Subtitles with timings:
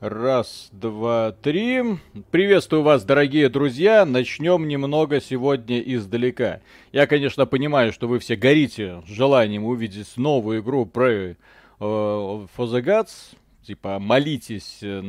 [0.00, 1.82] Раз, два, три.
[2.30, 4.04] Приветствую вас, дорогие друзья.
[4.04, 6.60] Начнем немного сегодня издалека.
[6.92, 11.34] Я, конечно, понимаю, что вы все горите желанием увидеть новую игру про э,
[11.80, 13.36] For the Gods
[13.68, 15.02] типа молитесь э,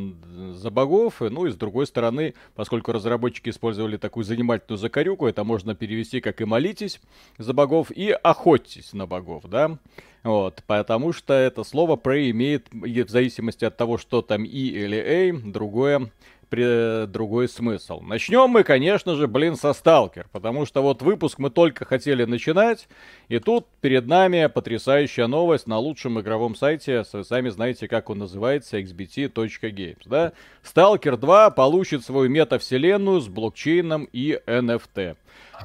[0.52, 5.76] за богов, ну и с другой стороны, поскольку разработчики использовали такую занимательную закорюку, это можно
[5.76, 7.00] перевести как и молитесь
[7.38, 9.78] за богов, и охотьтесь на богов, да,
[10.24, 14.98] вот, потому что это слово pray имеет, в зависимости от того, что там и или
[14.98, 16.12] a, другое
[16.50, 18.02] при, другой смысл.
[18.02, 22.88] Начнем мы, конечно же, блин, со Сталкер, потому что вот выпуск мы только хотели начинать,
[23.28, 28.20] и тут перед нами потрясающая новость на лучшем игровом сайте, вы сами знаете, как он
[28.20, 30.34] называется, xbt.games, да?
[30.64, 35.16] Сталкер 2 получит свою метавселенную с блокчейном и NFT.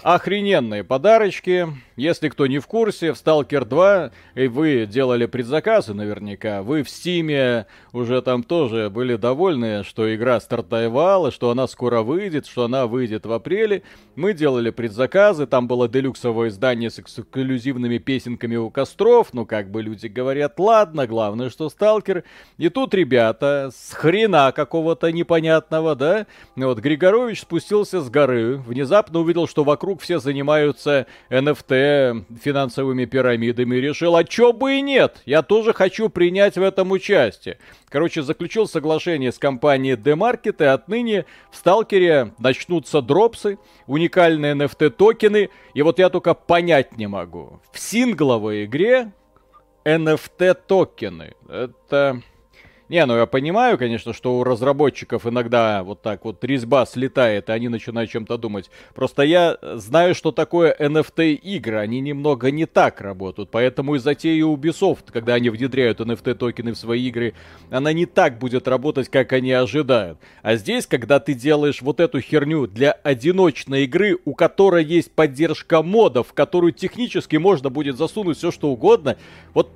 [0.02, 1.68] Охрененные подарочки.
[1.96, 6.62] Если кто не в курсе, в Stalker 2 и вы делали предзаказы наверняка.
[6.62, 12.46] Вы в Стиме уже там тоже были довольны, что игра стартовала, что она скоро выйдет,
[12.46, 13.84] что она выйдет в апреле.
[14.16, 19.28] Мы делали предзаказы, там было делюксовое издание с эксклюзивными песенками у костров.
[19.32, 22.24] Ну, как бы люди говорят, ладно, главное, что Сталкер.
[22.58, 26.26] И тут ребята с хрена какого-то непонятного, да?
[26.56, 33.76] Вот Григорович спустился с горы, внезапно увидел, что вокруг вокруг все занимаются NFT, финансовыми пирамидами,
[33.76, 37.58] решил, а чё бы и нет, я тоже хочу принять в этом участие.
[37.90, 45.50] Короче, заключил соглашение с компанией D-Market, и отныне в Сталкере начнутся дропсы, уникальные NFT токены,
[45.74, 47.60] и вот я только понять не могу.
[47.70, 49.12] В сингловой игре
[49.84, 51.34] NFT токены.
[51.46, 52.22] Это
[52.90, 57.52] не, ну я понимаю, конечно, что у разработчиков иногда вот так вот резьба слетает, и
[57.52, 58.70] они начинают чем-то думать.
[58.94, 64.44] Просто я знаю, что такое NFT игры, они немного не так работают, поэтому и затея
[64.44, 67.32] Ubisoft, когда они внедряют NFT токены в свои игры,
[67.70, 70.18] она не так будет работать, как они ожидают.
[70.42, 75.82] А здесь, когда ты делаешь вот эту херню для одиночной игры, у которой есть поддержка
[75.82, 79.16] модов, в которую технически можно будет засунуть все что угодно,
[79.54, 79.70] вот,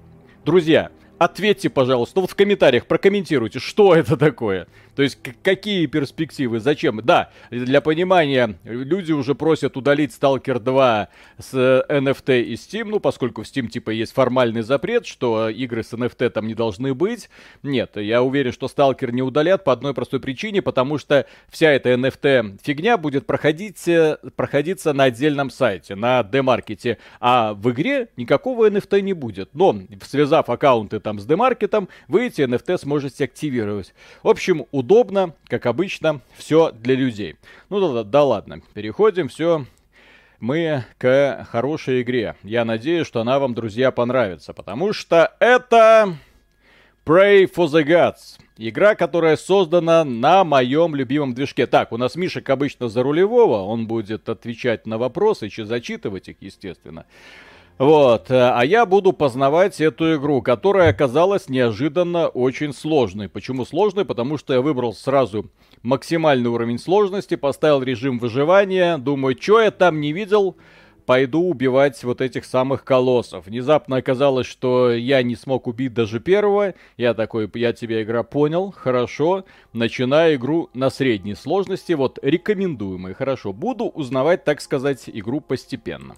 [0.44, 4.66] друзья, ответьте, пожалуйста, вот в комментариях прокомментируйте, что это такое.
[4.98, 7.00] То есть какие перспективы, зачем?
[7.04, 11.08] Да, для понимания, люди уже просят удалить Stalker 2
[11.38, 15.92] с NFT и Steam, ну, поскольку в Steam, типа, есть формальный запрет, что игры с
[15.92, 17.30] NFT там не должны быть.
[17.62, 21.90] Нет, я уверен, что Stalker не удалят по одной простой причине, потому что вся эта
[21.90, 28.68] NFT фигня будет проходить, э, проходиться на отдельном сайте, на демаркете, а в игре никакого
[28.68, 29.54] NFT не будет.
[29.54, 33.94] Но, связав аккаунты там с демаркетом, вы эти NFT сможете активировать.
[34.22, 37.36] В общем, удобно как обычно, все для людей.
[37.70, 39.64] Ну да, да, да ладно, переходим, все
[40.38, 42.36] мы к хорошей игре.
[42.42, 46.14] Я надеюсь, что она вам, друзья, понравится, потому что это
[47.06, 48.38] Pray for the Gods.
[48.58, 51.66] Игра, которая создана на моем любимом движке.
[51.66, 57.06] Так, у нас Мишек обычно за рулевого, он будет отвечать на вопросы, зачитывать их, естественно.
[57.78, 63.28] Вот, э, а я буду познавать эту игру, которая оказалась неожиданно очень сложной.
[63.28, 64.04] Почему сложной?
[64.04, 65.48] Потому что я выбрал сразу
[65.82, 70.56] максимальный уровень сложности, поставил режим выживания, думаю, что я там не видел,
[71.06, 73.46] пойду убивать вот этих самых колоссов.
[73.46, 76.74] Внезапно оказалось, что я не смог убить даже первого.
[76.96, 79.44] Я такой, я тебя игра понял, хорошо.
[79.72, 83.52] Начинаю игру на средней сложности, вот рекомендуемый, хорошо.
[83.52, 86.16] Буду узнавать, так сказать, игру постепенно.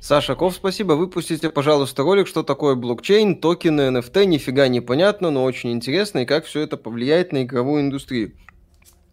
[0.00, 0.94] Саша Ков, спасибо.
[0.94, 4.24] Выпустите, пожалуйста, ролик, что такое блокчейн, токены, NFT.
[4.24, 8.32] Нифига не понятно, но очень интересно, и как все это повлияет на игровую индустрию.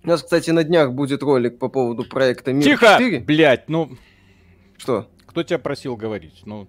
[0.03, 2.95] У нас, кстати, на днях будет ролик по поводу проекта Мир Тихо!
[2.99, 3.19] 4.
[3.19, 3.97] Блять, ну...
[4.77, 5.09] Что?
[5.25, 6.43] Кто тебя просил говорить?
[6.45, 6.67] Ну...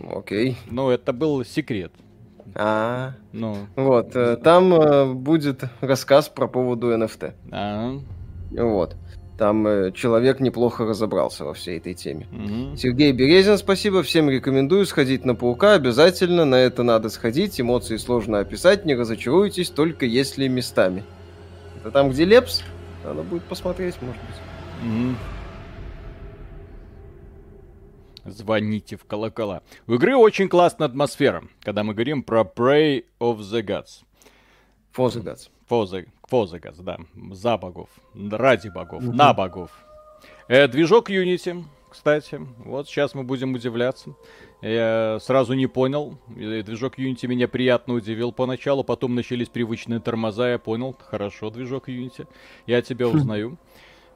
[0.00, 0.56] Окей.
[0.68, 1.92] Ну, это был секрет.
[2.56, 3.68] А, ну.
[3.76, 7.34] Вот, э, там э, будет рассказ про поводу NFT.
[7.52, 8.00] А.
[8.50, 8.96] Вот.
[9.40, 12.28] Там э, человек неплохо разобрался во всей этой теме.
[12.30, 12.76] Угу.
[12.76, 14.02] Сергей Березин, спасибо.
[14.02, 15.72] Всем рекомендую сходить на паука.
[15.72, 17.58] Обязательно на это надо сходить.
[17.58, 18.84] Эмоции сложно описать.
[18.84, 21.04] Не разочаруйтесь, только если местами.
[21.78, 22.62] Это там, где Лепс?
[23.02, 24.36] Надо будет посмотреть, может быть.
[24.84, 25.16] Угу.
[28.30, 29.62] Звоните в колокола.
[29.86, 34.02] У игры очень классная атмосфера, когда мы говорим про Pray of the Gods.
[34.94, 35.48] For the Gods.
[35.70, 36.98] The, Фозагас, да,
[37.32, 39.12] за богов, ради богов, угу.
[39.12, 39.70] на богов.
[40.48, 44.14] Э, движок Unity, кстати, вот сейчас мы будем удивляться.
[44.62, 50.58] Я сразу не понял, движок Unity меня приятно удивил поначалу, потом начались привычные тормоза, я
[50.58, 52.28] понял, хорошо, движок Unity,
[52.66, 53.16] я тебя хм.
[53.16, 53.58] узнаю.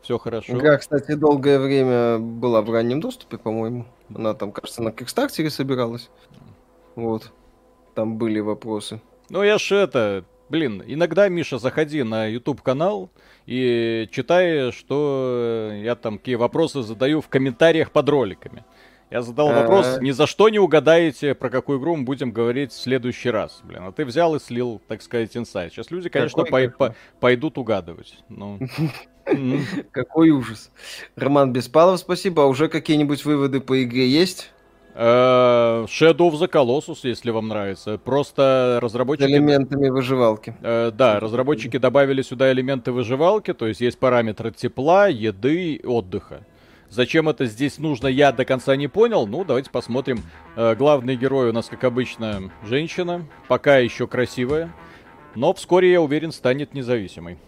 [0.02, 0.52] Все хорошо.
[0.52, 3.86] Игра, кстати, долгое время была в раннем доступе, по-моему.
[4.14, 6.10] Она там, кажется, на Кикстартере собиралась.
[6.94, 7.32] Вот.
[7.94, 9.00] Там были вопросы.
[9.30, 13.10] Ну, я ж это, Блин, иногда, Миша, заходи на YouTube канал
[13.46, 18.64] и читай, что я там какие вопросы задаю в комментариях под роликами.
[19.10, 22.76] Я задал вопрос, ни за что не угадаете, про какую игру мы будем говорить в
[22.76, 23.60] следующий раз.
[23.62, 25.72] Блин, а ты взял и слил, так сказать, инсайт.
[25.72, 28.18] Сейчас люди, конечно, по по пойдут угадывать.
[28.28, 28.58] Ну.
[29.92, 30.70] Какой ужас.
[31.16, 32.42] Роман Беспалов, спасибо.
[32.42, 34.50] А уже какие-нибудь выводы по игре есть?
[34.94, 37.98] Э, Shadow of the Colossus, если вам нравится.
[37.98, 39.26] Просто разработчики...
[39.26, 40.54] С элементами выживалки.
[40.62, 46.44] Э, да, разработчики добавили сюда элементы выживалки, то есть есть параметры тепла, еды, отдыха.
[46.90, 49.26] Зачем это здесь нужно, я до конца не понял.
[49.26, 50.22] Ну, давайте посмотрим.
[50.54, 53.26] Э, главный герой у нас, как обычно, женщина.
[53.48, 54.72] Пока еще красивая.
[55.34, 57.38] Но вскоре, я уверен, станет независимой.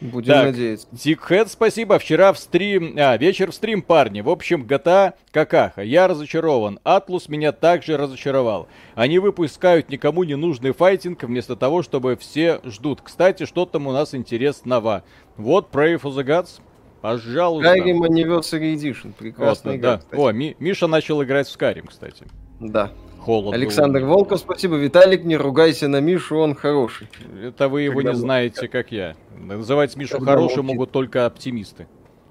[0.00, 0.86] Будем так, надеяться.
[0.92, 1.98] Дикхэт, спасибо.
[1.98, 2.94] Вчера в стрим...
[2.98, 4.22] А, вечер в стрим, парни.
[4.22, 5.82] В общем, GTA какаха.
[5.82, 6.80] Я разочарован.
[6.84, 8.66] Атлус меня также разочаровал.
[8.94, 13.02] Они выпускают никому не нужный файтинг, вместо того, чтобы все ждут.
[13.02, 15.04] Кстати, что там у нас интересного?
[15.36, 16.60] Вот Pray for the Gods.
[17.02, 17.76] Пожалуйста.
[17.76, 19.12] Skyrim Anniversary Edition.
[19.18, 19.98] Прекрасная вот, игра, да.
[19.98, 20.20] Кстати.
[20.20, 22.26] О, Ми- Миша начал играть в Skyrim, кстати.
[22.58, 22.90] Да.
[23.20, 23.54] Холод.
[23.54, 24.76] Александр Волков, спасибо.
[24.76, 27.08] Виталик, не ругайся на Мишу, он хороший.
[27.42, 29.14] Это вы его Когда не знаете, как я.
[29.38, 30.78] Называть Мишу Когда хорошим молчит.
[30.78, 31.86] могут только оптимисты.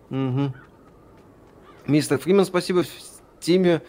[0.09, 0.53] Угу.
[1.88, 2.83] Мистер Фримен, спасибо.
[2.83, 2.88] В
[3.39, 3.81] Стиме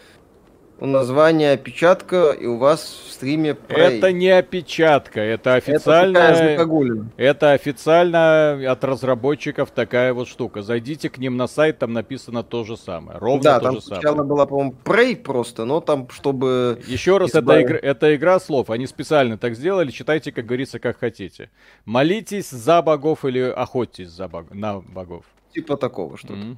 [0.85, 3.97] название опечатка, и у вас в стриме Prey.
[3.97, 6.17] Это не опечатка, это официально...
[6.17, 10.61] Это, это официально от разработчиков такая вот штука.
[10.61, 13.19] Зайдите к ним на сайт, там написано то же самое.
[13.19, 14.01] Ровно да, то там же самое.
[14.01, 16.81] сначала была, по-моему, Prey просто, но там, чтобы...
[16.87, 17.65] Еще раз, избавить...
[17.65, 18.69] это, игра, это игра слов.
[18.69, 21.49] Они специально так сделали, читайте, как говорится, как хотите.
[21.85, 24.51] Молитесь за богов или охотьтесь за бог...
[24.51, 25.25] на богов.
[25.53, 26.33] Типа такого что-то.
[26.33, 26.57] Mm-hmm.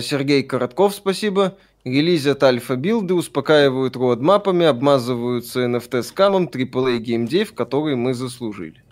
[0.00, 1.56] Сергей Коротков, спасибо.
[1.84, 8.84] Релизят альфа-билды, успокаивают родмапами, обмазываются NFT-скамом AAA геймдев, который мы заслужили.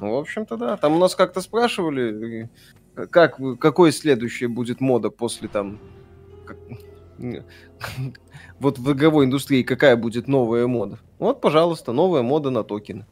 [0.00, 0.76] Ну, в общем-то, да.
[0.76, 2.50] Там у нас как-то спрашивали,
[3.10, 5.78] как, какой следующее будет мода после там...
[6.44, 6.56] Как,
[8.58, 10.98] вот в игровой индустрии какая будет новая мода?
[11.20, 13.06] Вот, пожалуйста, новая мода на токены.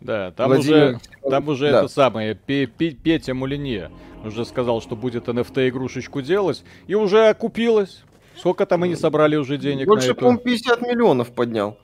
[0.00, 0.96] Да, там Владимир...
[0.96, 1.78] уже, там уже да.
[1.78, 3.90] это самое, Петя Мулинье
[4.22, 8.02] уже сказал, что будет NFT-игрушечку делать, и уже окупилось.
[8.38, 10.20] Сколько там они собрали уже денег Больше, эту?
[10.20, 11.78] по 50 миллионов поднял.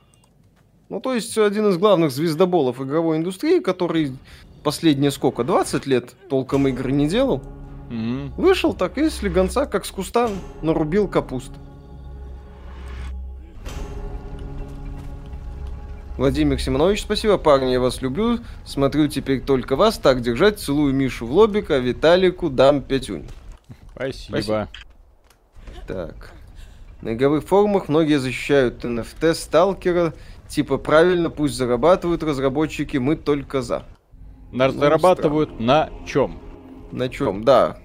[0.88, 4.12] Ну, то есть, один из главных звездоболов игровой индустрии, который
[4.64, 7.42] последние сколько, 20 лет толком игры не делал,
[7.90, 8.32] mm-hmm.
[8.36, 10.28] вышел так и с легонца, как с куста,
[10.62, 11.52] нарубил капуст.
[16.20, 18.40] Владимир Симонович, спасибо, парни, я вас люблю.
[18.66, 19.96] Смотрю теперь только вас.
[19.96, 20.58] Так держать.
[20.58, 23.26] Целую Мишу в лобик, а Виталику дам пятюнь.
[23.94, 24.36] Спасибо.
[24.36, 24.68] спасибо.
[25.86, 26.34] Так.
[27.02, 30.14] На игровых форумах многие защищают NFT сталкера.
[30.48, 33.84] Типа, правильно, пусть зарабатывают разработчики, мы только за.
[34.52, 35.66] На, ну, зарабатывают странно.
[35.66, 36.38] на чем?
[36.92, 37.78] На чем, да.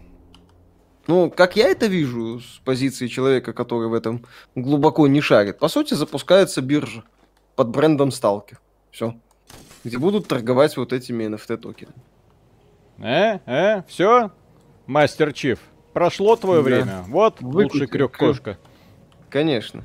[1.07, 4.25] Ну, как я это вижу с позиции человека, который в этом
[4.55, 7.03] глубоко не шарит, по сути, запускается биржа
[7.55, 8.57] под брендом Stalker.
[8.91, 9.15] Все.
[9.83, 11.95] Где будут торговать вот этими NFT токенами.
[12.97, 14.31] Э, э, все,
[14.87, 15.59] мастер Чиф.
[15.93, 16.69] Прошло твое да.
[16.69, 17.05] время.
[17.07, 17.73] Вот Выкрути.
[17.73, 18.57] лучший крюк кошка.
[19.35, 19.83] Конечно.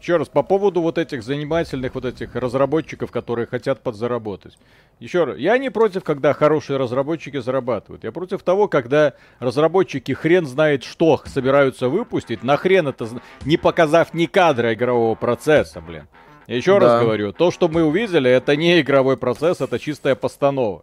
[0.00, 4.56] Еще раз, по поводу вот этих занимательных вот этих разработчиков, которые хотят подзаработать.
[4.98, 8.02] Еще раз, я не против, когда хорошие разработчики зарабатывают.
[8.02, 13.06] Я против того, когда разработчики хрен знает что собираются выпустить, нахрен это,
[13.44, 16.08] не показав ни кадра игрового процесса, блин.
[16.46, 16.86] Еще да.
[16.86, 20.82] раз говорю, то, что мы увидели, это не игровой процесс, это чистая постанова.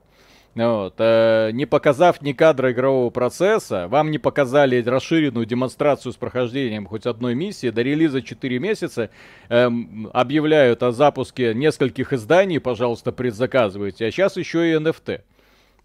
[0.53, 6.87] Вот, э, не показав ни кадра игрового процесса, вам не показали расширенную демонстрацию с прохождением
[6.87, 9.09] хоть одной миссии, до релиза 4 месяца
[9.47, 9.69] э,
[10.11, 15.21] объявляют о запуске нескольких изданий, пожалуйста, предзаказывайте, а сейчас еще и NFT.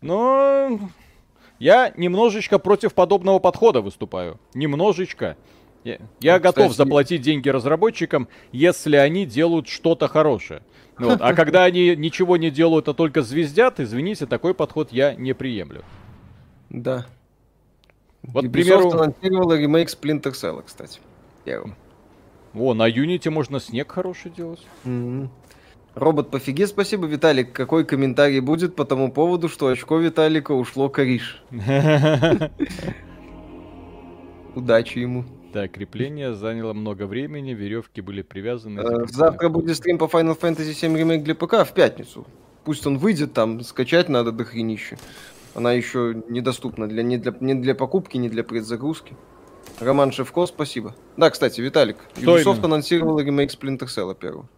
[0.01, 0.81] Но
[1.61, 4.41] я немножечко против подобного подхода выступаю.
[4.53, 5.37] Немножечко.
[5.85, 6.77] Я, я ну, готов кстати...
[6.77, 10.63] заплатить деньги разработчикам, если они делают что-то хорошее.
[10.99, 11.21] Вот.
[11.21, 15.85] А когда они ничего не делают, а только звездят, извините, такой подход я не приемлю.
[16.71, 17.07] Да.
[18.23, 18.91] Вот, Ubisoft примеру...
[18.91, 21.01] анонсировала ремейк Splinter Cell, кстати.
[21.45, 21.75] Первым.
[22.55, 24.67] О, на Unity можно снег хороший делать.
[24.85, 25.29] Mm-hmm.
[25.95, 27.53] Робот по фиге, спасибо, Виталик.
[27.53, 31.43] Какой комментарий будет по тому поводу, что очко Виталика ушло кориш?
[34.55, 35.25] Удачи ему.
[35.53, 38.81] Да, крепление заняло много времени, веревки были привязаны.
[38.81, 42.27] Э, завтра будет стрим по Final Fantasy 7 ремейк для ПК в пятницу.
[42.65, 44.97] Пусть он выйдет, там скачать надо до хренища.
[45.55, 49.17] Она еще недоступна для, не, для, не для покупки, не для предзагрузки.
[49.81, 50.95] Роман Шевко, спасибо.
[51.17, 52.65] Да, кстати, Виталик, Что Ubisoft именно?
[52.67, 54.49] анонсировала ремейк Splinter Cell первого.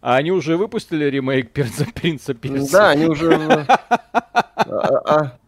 [0.00, 2.72] А они уже выпустили ремейк Принца, Принца?
[2.72, 3.66] Да, они уже...
[4.64, 5.38] А, а,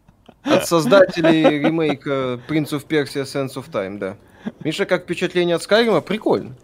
[0.44, 4.16] от создателей ремейка Prince of Persia Sense of Time, да.
[4.62, 6.00] Миша, как впечатление от Скайрима?
[6.00, 6.54] Прикольно.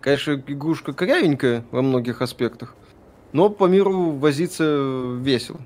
[0.00, 2.74] Конечно, игрушка корявенькая во многих аспектах,
[3.32, 4.64] но по миру возиться
[5.20, 5.60] весело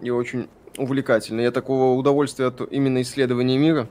[0.00, 1.40] и очень увлекательно.
[1.42, 3.88] Я такого удовольствия от именно исследования мира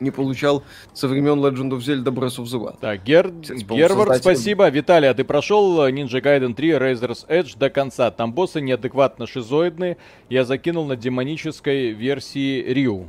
[0.00, 2.78] не получал со времен Legend of Zelda Breath of the Wild.
[2.80, 3.30] Так, Гер...
[3.30, 4.68] Гервард, спасибо.
[4.68, 8.10] Виталий, а ты прошел Ninja Gaiden 3 Razor's Edge до конца?
[8.10, 9.96] Там боссы неадекватно шизоидные.
[10.28, 13.08] Я закинул на демонической версии Рю.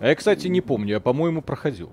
[0.00, 0.94] А я, кстати, не помню.
[0.94, 1.90] Я, по-моему, проходил.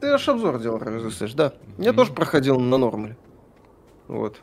[0.00, 1.52] Ты аж обзор делал, Razor's Edge, да.
[1.78, 1.94] Я mm-hmm.
[1.94, 3.16] тоже проходил на нормале.
[4.06, 4.40] Вот.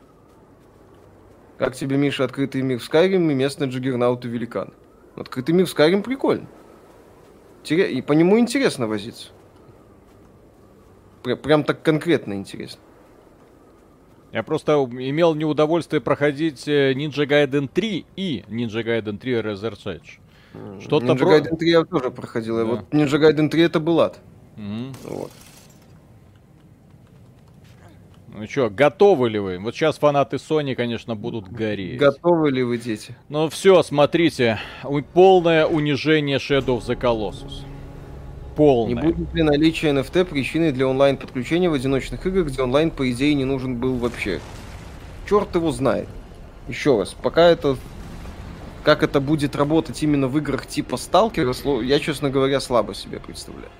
[1.58, 4.72] Как тебе, Миша, открытый мир в Skyrim и местный джиггернаут и великан?
[5.14, 6.46] Открытый мир в Skyrim прикольно.
[7.74, 9.28] И по нему интересно возиться.
[11.22, 12.80] Прям так конкретно интересно.
[14.32, 20.80] Я просто имел неудовольствие проходить э, Ninja Gaiden 3 и Ninja Gaiden 3 Reserve Edge.
[20.80, 21.38] Что-то Ninja про...
[21.38, 22.56] Gaiden 3 я тоже проходил.
[22.58, 22.64] Да.
[22.64, 24.18] Вот Ninja Gaiden 3 это был ад.
[24.56, 24.94] Mm-hmm.
[25.04, 25.30] Вот.
[28.38, 29.58] Ну что, готовы ли вы?
[29.58, 31.98] Вот сейчас фанаты Sony, конечно, будут гореть.
[31.98, 33.16] Готовы ли вы, дети?
[33.30, 34.58] Ну все, смотрите.
[35.14, 37.64] Полное унижение Shadow of the Colossus.
[38.54, 39.02] Полное.
[39.02, 43.32] Не будет ли наличие NFT причиной для онлайн-подключения в одиночных играх, где онлайн, по идее,
[43.32, 44.40] не нужен был вообще?
[45.26, 46.08] Черт его знает.
[46.68, 47.78] Еще раз, пока это...
[48.84, 53.70] Как это будет работать именно в играх типа Сталкера, я, честно говоря, слабо себе представляю.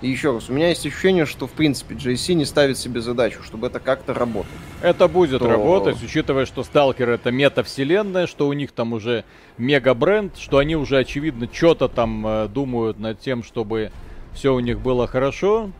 [0.00, 3.42] И еще раз, у меня есть ощущение, что в принципе JC не ставит себе задачу,
[3.42, 4.54] чтобы это как-то работало.
[4.80, 5.48] Это будет то...
[5.48, 9.24] работать, учитывая, что Сталкер это метавселенная, что у них там уже
[9.58, 13.92] мега бренд, что они уже очевидно что-то там э, думают над тем, чтобы
[14.32, 15.70] все у них было хорошо.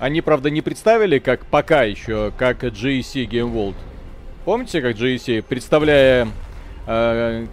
[0.00, 3.76] Они, правда, не представили, как пока еще, как GEC Game World.
[4.44, 6.28] Помните, как GEC, представляя,
[6.88, 7.46] э,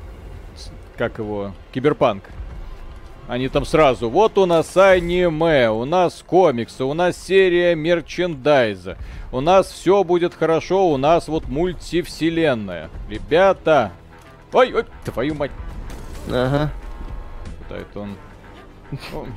[0.98, 2.24] как его, Киберпанк?
[3.28, 8.98] Они там сразу, вот у нас аниме, у нас комиксы, у нас серия мерчендайза.
[9.32, 12.90] У нас все будет хорошо, у нас вот мультивселенная.
[13.10, 13.92] Ребята!
[14.52, 15.52] Ой, ой, твою мать.
[16.30, 16.72] Ага.
[17.70, 18.16] Это он?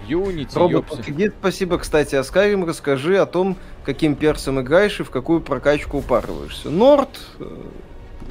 [0.06, 0.84] Юнити, Робот
[1.38, 2.66] спасибо, кстати, Skyrim.
[2.66, 6.68] Расскажи о том, каким персом играешь и в какую прокачку упарываешься.
[6.68, 7.62] Норд, э,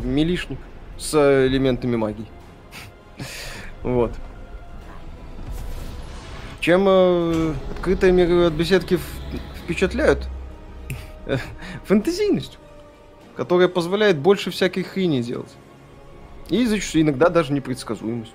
[0.03, 0.59] милишник
[0.97, 2.27] с элементами магии.
[3.81, 4.11] Вот.
[6.65, 8.97] Чем э, открытые миры от беседки
[9.63, 10.27] впечатляют?
[11.83, 12.59] Фэнтезийностью,
[13.37, 15.53] которая позволяет больше всякой хрени делать.
[16.49, 18.33] И зачастую иногда даже непредсказуемость.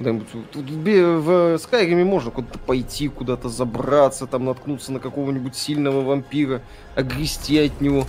[0.00, 6.62] В Скайриме можно куда-то пойти, куда-то забраться, там наткнуться на какого-нибудь сильного вампира,
[6.96, 8.04] огрести от него,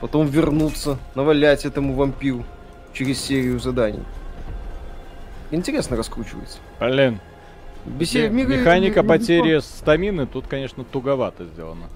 [0.00, 2.44] потом вернуться, навалять этому вампиру
[2.92, 4.04] через серию заданий.
[5.50, 6.58] Интересно раскручивается.
[6.78, 7.18] Блин,
[7.88, 8.28] Бесе...
[8.28, 11.88] Механика потери стамины тут, конечно, туговато сделана.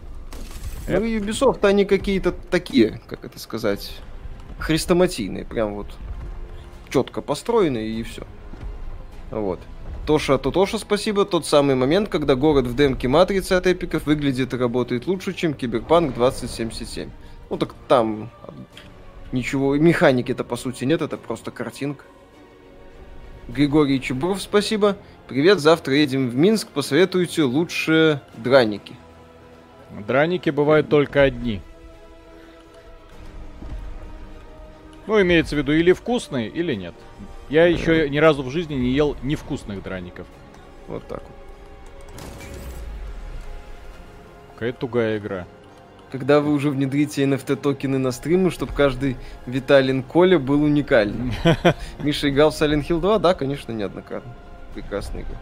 [0.89, 1.05] Ну, это...
[1.05, 3.93] Ubisoft, они какие-то такие, как это сказать,
[4.59, 5.87] хрестоматийные, прям вот
[6.91, 8.23] четко построенные и все.
[9.31, 9.61] Вот.
[10.07, 11.25] Тоша, то Тоша, спасибо.
[11.25, 15.55] Тот самый момент, когда город в демке Матрицы от эпиков выглядит и работает лучше, чем
[15.55, 17.11] Киберпанк 2077.
[17.51, 18.31] Ну так там
[19.31, 22.05] ничего, механики-то по сути нет, это просто картинка.
[23.49, 24.97] Григорий Чебуров, спасибо.
[25.33, 28.95] Привет, завтра едем в Минск, посоветуйте лучше драники.
[30.07, 31.63] Драники бывают только одни.
[35.07, 36.93] Ну, имеется в виду или вкусные, или нет.
[37.49, 40.27] Я еще ни разу в жизни не ел невкусных драников.
[40.87, 42.23] Вот так вот.
[44.53, 45.47] Какая тугая игра.
[46.11, 51.33] Когда вы уже внедрите NFT токены на стримы, чтобы каждый Виталин Коля был уникальным.
[52.01, 53.19] Миша играл в Silent Hill 2?
[53.19, 54.31] Да, конечно, неоднократно.
[54.75, 55.37] Прекрасная игра.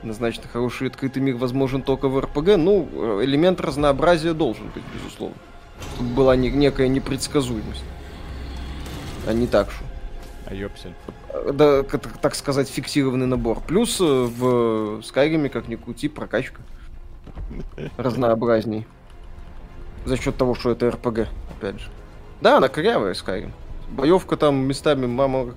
[0.00, 2.56] Однозначно хороший открытый мир возможен только в РПГ.
[2.56, 5.36] Ну, элемент разнообразия должен быть, безусловно.
[5.94, 7.84] Чтобы была не, некая непредсказуемость.
[9.26, 9.84] А не так что.
[10.46, 10.94] А ёпсель.
[11.52, 13.60] Да, так сказать, фиксированный набор.
[13.60, 16.62] Плюс э, в Скайриме, как ни крути, прокачка
[17.96, 18.86] разнообразней.
[20.06, 21.90] За счет того, что это РПГ, опять же.
[22.40, 23.52] Да, она корявая, Skyrim.
[23.90, 25.54] Боевка там местами, мама,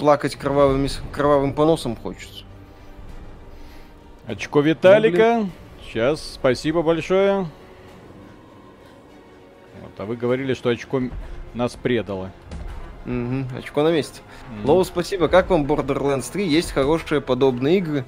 [0.00, 2.44] плакать кровавым, кровавым поносом хочется.
[4.26, 5.40] Очко Виталика.
[5.40, 5.50] Ну,
[5.84, 7.46] Сейчас, спасибо большое.
[9.82, 11.02] Вот, а вы говорили, что очко
[11.52, 12.30] нас предало.
[13.04, 14.20] Угу, очко на месте.
[14.50, 14.66] Mm.
[14.66, 15.28] Лоу, спасибо.
[15.28, 16.46] Как вам Borderlands 3?
[16.46, 18.04] Есть хорошие подобные игры.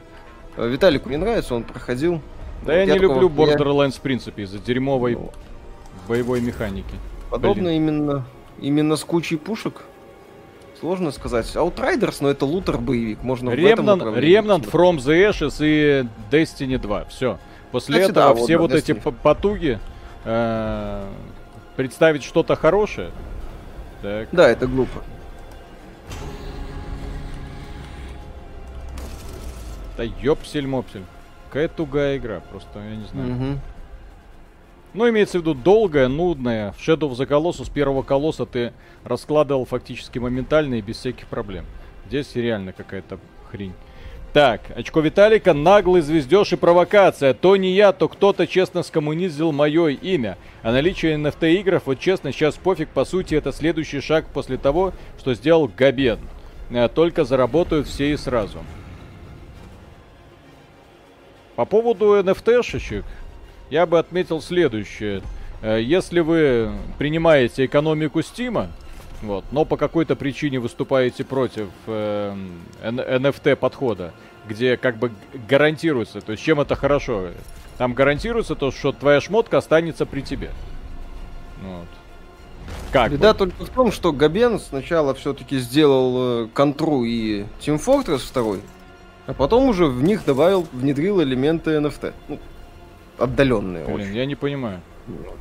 [0.56, 2.22] Виталику не нравится, он проходил.
[2.64, 3.98] Да я, я не люблю Borderlands я...
[3.98, 5.30] в принципе из-за дерьмовой ну,
[6.08, 6.94] боевой механики.
[7.30, 7.76] Подобно Блин.
[7.76, 8.24] именно,
[8.60, 9.82] именно с кучей пушек.
[10.82, 11.46] Сложно сказать.
[11.54, 13.22] Outriders, но это лутер-боевик.
[13.22, 17.04] Можно Remnant, Remnant, From the Ashes и Destiny 2.
[17.04, 17.38] Все.
[17.70, 19.78] После Кстати, этого да, все вот, вот эти потуги
[20.24, 21.06] э,
[21.76, 23.12] представить что-то хорошее.
[24.02, 24.28] Так.
[24.32, 25.04] Да, это глупо.
[29.96, 31.04] Да ёпсель-мопсель.
[31.48, 33.32] Какая тугая игра, просто я не знаю.
[33.36, 33.60] Угу.
[34.94, 36.72] Ну, имеется в виду долгая, нудная.
[36.72, 38.72] В Shadow of the Colossus первого колосса ты
[39.04, 41.64] раскладывал фактически моментально и без всяких проблем.
[42.08, 43.18] Здесь реально какая-то
[43.50, 43.72] хрень.
[44.34, 47.34] Так, очко Виталика, наглый звездеж и провокация.
[47.34, 50.38] То не я, то кто-то честно скоммунизил мое имя.
[50.62, 54.92] А наличие NFT игр, вот честно, сейчас пофиг, по сути, это следующий шаг после того,
[55.18, 56.18] что сделал Габен.
[56.70, 58.60] Э, только заработают все и сразу.
[61.56, 63.04] По поводу NFT-шечек,
[63.72, 65.22] я бы отметил следующее.
[65.62, 68.68] Э, если вы принимаете экономику Стима,
[69.22, 69.44] вот.
[69.50, 72.36] Но по какой-то причине выступаете против э,
[72.82, 74.12] NFT подхода,
[74.46, 75.10] где как бы
[75.48, 77.28] гарантируется, то есть чем это хорошо?
[77.78, 80.50] Там гарантируется то, что твоя шмотка останется при тебе.
[81.62, 81.88] Вот.
[82.92, 83.38] Как Беда бы?
[83.38, 88.56] только в том, что Габен сначала все-таки сделал э, контру и Team Fortress 2,
[89.28, 92.12] а потом уже в них добавил, внедрил элементы NFT.
[92.28, 92.38] Ну,
[93.18, 94.14] отдаленные Блин, очень.
[94.14, 94.80] я не понимаю.
[95.06, 95.38] Вот.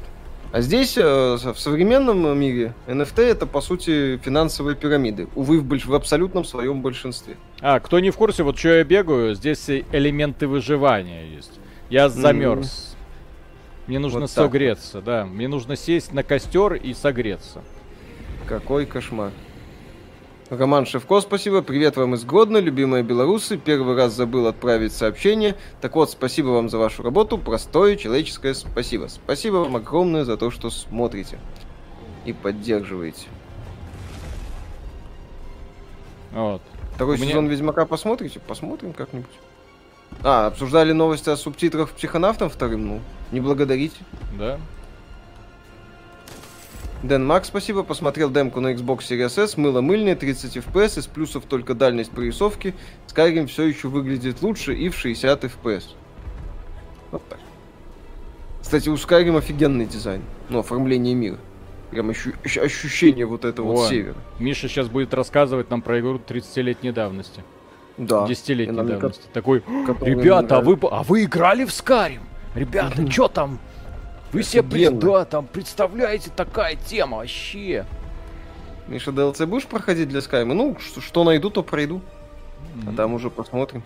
[0.52, 1.04] А здесь, э,
[1.36, 5.30] в современном мире, NFT это, по сути, финансовые пирамиды.
[5.36, 5.86] Увы, в, больш...
[5.86, 7.38] в абсолютном своем большинстве.
[7.62, 11.60] А, кто не в курсе, вот что я бегаю, здесь элементы выживания есть.
[11.90, 12.68] Я замерз.
[12.68, 13.88] Mm.
[13.88, 15.06] Мне нужно вот согреться, вот.
[15.06, 15.26] да.
[15.26, 17.62] Мне нужно сесть на костер и согреться.
[18.46, 19.32] Какой кошмар.
[20.52, 21.62] Роман Шевко, спасибо.
[21.62, 23.56] Привет вам из Гродно, любимые белорусы.
[23.56, 25.56] Первый раз забыл отправить сообщение.
[25.80, 27.38] Так вот, спасибо вам за вашу работу.
[27.38, 29.08] Простое человеческое спасибо.
[29.08, 31.40] Спасибо вам огромное за то, что смотрите
[32.26, 33.28] и поддерживаете.
[36.34, 36.62] Вот.
[36.96, 37.30] Второй меня...
[37.30, 38.42] сезон Ведьмака посмотрите?
[38.42, 39.32] Посмотрим как-нибудь.
[40.22, 42.86] А, обсуждали новости о субтитрах психонавтам вторым?
[42.88, 43.00] Ну,
[43.32, 43.96] не благодарите.
[44.38, 44.60] Да.
[47.04, 47.84] Дэн Мак, спасибо.
[47.84, 49.58] Посмотрел демку на Xbox Series S.
[49.58, 51.00] Мыло мыльное, 30 FPS.
[51.00, 52.76] Из плюсов только дальность прорисовки.
[53.08, 55.84] Skyrim все еще выглядит лучше и в 60 FPS.
[57.12, 57.40] Вот так.
[58.62, 60.22] Кстати, у Skyrim офигенный дизайн.
[60.50, 61.38] Ну, оформление мира.
[61.90, 64.16] Прям ощу- ощущение вот этого О, вот севера.
[64.40, 67.44] Миша сейчас будет рассказывать нам про игру 30-летней давности.
[67.98, 68.26] Да.
[68.26, 69.24] 10-летней давности.
[69.24, 69.34] Как...
[69.34, 69.64] Такой,
[70.02, 72.22] ребята, а вы, а вы играли в Skyrim?
[72.54, 73.60] Ребята, что там?
[74.32, 75.00] Вы себе пред...
[75.00, 77.86] да, там представляете такая тема вообще.
[78.88, 80.54] Миша, DLC будешь проходить для Скайма?
[80.54, 82.02] Ну, что, что найду, то пройду.
[82.76, 82.94] Mm-hmm.
[82.94, 83.84] А там уже посмотрим.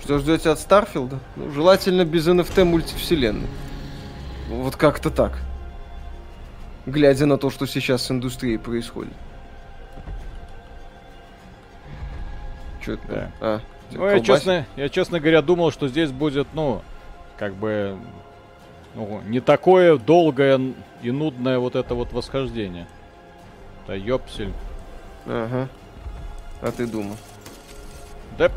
[0.00, 1.18] Что ждете от Старфилда?
[1.34, 3.48] Ну, желательно без NFT мультивселенной.
[4.48, 5.38] Вот как-то так.
[6.86, 9.14] Глядя на то, что сейчас с индустрией происходит.
[12.86, 13.08] Что это?
[13.08, 13.32] Да.
[13.40, 16.82] А, ну, я честно, я, честно говоря, думал, что здесь будет, ну,
[17.36, 17.98] как бы,
[18.94, 20.60] ну, не такое долгое
[21.02, 22.86] и нудное вот это вот восхождение.
[23.88, 24.52] Да ёпсель.
[25.26, 25.68] Ага.
[26.62, 27.16] А ты думал?
[28.38, 28.52] Да.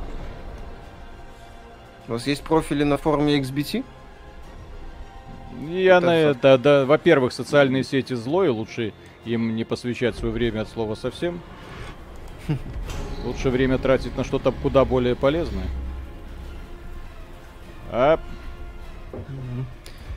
[2.08, 3.84] У вас есть профили на форуме XBT?
[5.70, 8.94] Я это на это, да, во-первых, социальные сети зло, и лучше
[9.26, 11.42] им не посвящать свое время от слова совсем.
[13.26, 15.68] Лучше время тратить на что-то куда более полезное.
[17.92, 18.20] А...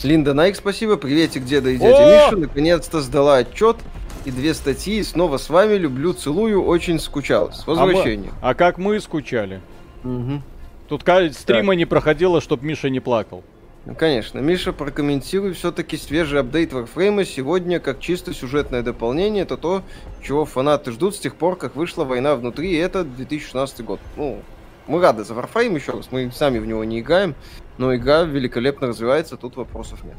[0.03, 0.97] Линда Найк, спасибо.
[0.97, 2.37] Приветик, деда и дядя Миша.
[2.37, 3.77] Наконец-то сдала отчет
[4.25, 5.03] и две статьи.
[5.03, 5.75] Снова с вами.
[5.75, 6.65] Люблю, целую.
[6.65, 7.53] Очень скучал.
[7.53, 8.33] С возвращением.
[8.41, 8.51] А, мы...
[8.51, 9.61] а как мы скучали?
[10.05, 10.43] Угу.
[10.89, 11.77] Тут стрима так.
[11.77, 13.45] не проходило, чтобы Миша не плакал.
[13.85, 14.39] Ну, конечно.
[14.39, 19.43] Миша, прокомментируй все-таки свежий апдейт Warframe сегодня как чисто сюжетное дополнение.
[19.43, 19.83] Это то,
[20.23, 23.99] чего фанаты ждут с тех пор, как вышла война внутри, и это 2016 год.
[24.17, 24.41] Ну,
[24.87, 26.13] мы рады за Warframe еще раз.
[26.13, 27.35] Мы сами в него не играем,
[27.77, 30.17] но игра великолепно развивается, тут вопросов нет.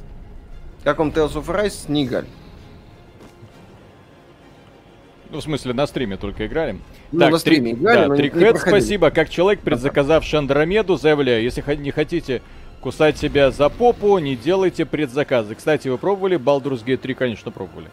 [0.83, 1.89] Как вам Tales of Rise?
[1.89, 2.27] Не играли.
[5.29, 6.77] Ну, в смысле, на стриме только играли.
[7.11, 7.81] Ну, так, на стриме три...
[7.81, 9.09] играли, да, Трикхед, спасибо.
[9.09, 12.41] Как человек, предзаказавший Андромеду, заявляю, если не хотите
[12.83, 15.55] кусать себя за попу, не делайте предзаказы.
[15.55, 17.13] Кстати, вы пробовали Baldur's Gate 3?
[17.13, 17.89] Конечно, пробовали.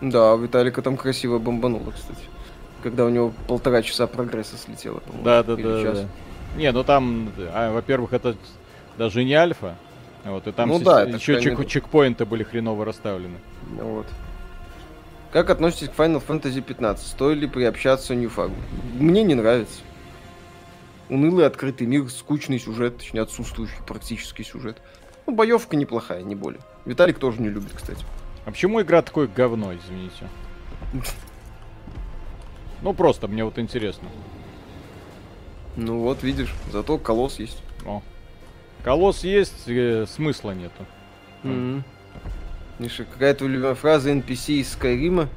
[0.00, 2.22] Да, Виталика там красиво бомбануло, кстати.
[2.82, 6.00] Когда у него полтора часа прогресса слетело, Да, да, да, час.
[6.00, 6.06] да.
[6.56, 8.34] Не, ну там, а, во-первых, это
[8.96, 9.76] даже не альфа.
[10.24, 13.36] Вот, и там ну, да, еще чек- чекпоинты были хреново расставлены.
[13.78, 14.06] Вот.
[15.30, 17.06] Как относитесь к Final Fantasy 15?
[17.06, 18.54] Стоит ли приобщаться Ньюфагу?
[18.98, 19.80] Мне не нравится.
[21.10, 24.80] Унылый открытый мир, скучный сюжет, точнее отсутствующий практически сюжет.
[25.26, 26.60] Ну, боевка неплохая, не более.
[26.86, 28.04] Виталик тоже не любит, кстати.
[28.46, 30.28] А почему игра такое говно, извините?
[32.82, 34.08] Ну, просто мне вот интересно.
[35.76, 37.62] Ну вот, видишь, зато колосс есть.
[37.84, 38.02] О.
[38.82, 40.86] Колосс есть, э, смысла нету.
[41.42, 41.82] Mm-hmm.
[42.78, 45.28] Миша, какая твоя любимая фраза NPC из Скайрима?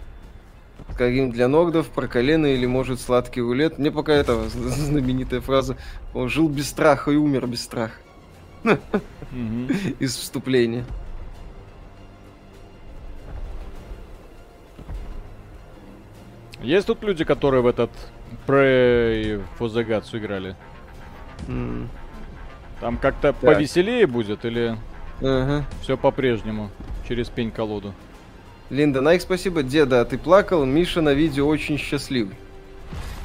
[0.93, 3.79] Скайрим для нордов, про колено или может сладкий рулет?
[3.79, 5.75] Мне пока это знаменитая фраза.
[6.13, 7.95] Он жил без страха и умер без страха.
[9.99, 10.85] Из вступления.
[16.61, 17.89] Есть тут люди, которые в этот
[18.45, 20.55] Pray for the Gods играли?
[21.47, 21.87] Mm.
[22.79, 24.77] Там как-то повеселее будет или
[25.21, 25.65] ага.
[25.81, 26.69] все по-прежнему
[27.07, 27.95] через пень-колоду?
[28.69, 29.63] Линда Найк, спасибо.
[29.63, 30.65] Деда, ты плакал?
[30.65, 32.35] Миша на видео очень счастливый.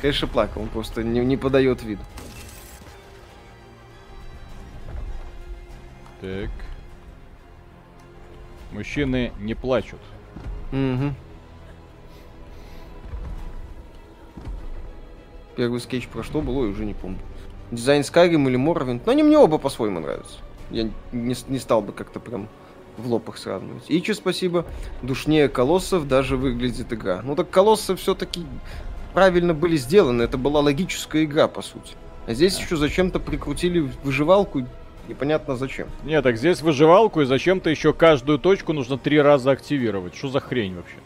[0.01, 1.99] Конечно, плакал, он просто не, не подает вид.
[6.21, 6.51] Так.
[8.73, 10.01] Мужчины не плачут.
[10.73, 11.15] Угу.
[15.57, 17.19] Первый скетч про что было, я уже не помню.
[17.71, 19.03] Дизайн Skyrim или Morrowind.
[19.05, 20.39] Но они мне оба по-своему нравятся.
[20.71, 22.49] Я не, не стал бы как-то прям
[22.99, 23.85] в лоб их сравнивать.
[23.89, 24.67] Ичи, спасибо.
[25.03, 27.23] Душнее колоссов даже выглядит игра.
[27.25, 28.45] Ну так колоссы все-таки
[29.15, 30.23] правильно были сделаны.
[30.23, 31.95] Это была логическая игра, по сути.
[32.27, 34.67] А здесь еще зачем-то прикрутили выживалку,
[35.09, 35.89] непонятно зачем.
[36.05, 40.15] Нет, так здесь выживалку, и зачем-то еще каждую точку нужно три раза активировать.
[40.15, 40.97] Что за хрень вообще?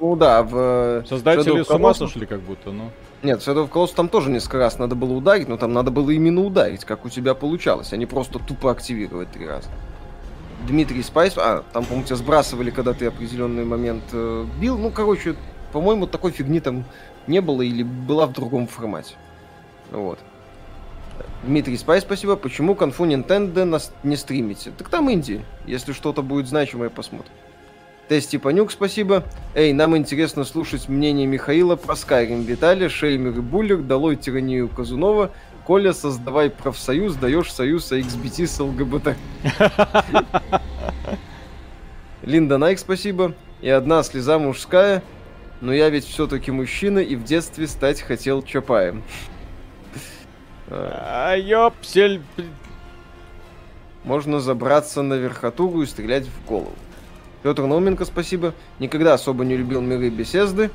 [0.00, 0.56] Ну да, в...
[0.56, 2.90] Э, Создатели с ума сошли как будто, ну.
[3.22, 5.90] Нет, в Shadow of Colossus там тоже несколько раз надо было ударить, но там надо
[5.90, 9.68] было именно ударить, как у тебя получалось, а не просто тупо активировать три раза.
[10.66, 14.78] Дмитрий Спайс, а, там, по-моему, тебя сбрасывали, когда ты определенный момент э, бил.
[14.78, 15.36] Ну, короче,
[15.72, 16.84] по-моему, такой фигни там
[17.26, 19.14] не было или была в другом формате.
[19.90, 20.18] Вот.
[21.44, 22.36] Дмитрий Спай, спасибо.
[22.36, 24.72] Почему конфу Nintendo нас не стримите?
[24.76, 25.44] Так там Инди.
[25.66, 27.32] Если что-то будет значимое, посмотрим.
[28.08, 29.24] Тести Панюк, спасибо.
[29.54, 32.42] Эй, нам интересно слушать мнение Михаила про Скайрим.
[32.42, 35.30] Виталий, Шельмер и Буллер, долой тиранию Казунова.
[35.64, 39.16] Коля, создавай профсоюз, даешь союз XBT с ЛГБТ.
[42.22, 43.34] Линда Найк, спасибо.
[43.62, 45.02] И одна слеза мужская,
[45.62, 49.02] но я ведь все-таки мужчина и в детстве стать хотел Чапаем.
[50.68, 52.20] А ёпсель...
[54.02, 56.74] Можно забраться на верхотуру и стрелять в голову.
[57.42, 58.52] Петр Науменко, спасибо.
[58.78, 60.70] Никогда особо не любил миры беседы.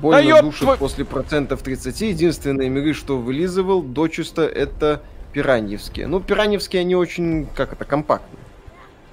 [0.00, 0.76] Больно а душит твой...
[0.76, 2.00] после процентов 30.
[2.02, 6.06] Единственные миры, что вылизывал дочисто, это пираньевские.
[6.06, 8.42] Ну, пираньевские, они очень, как это, компактные.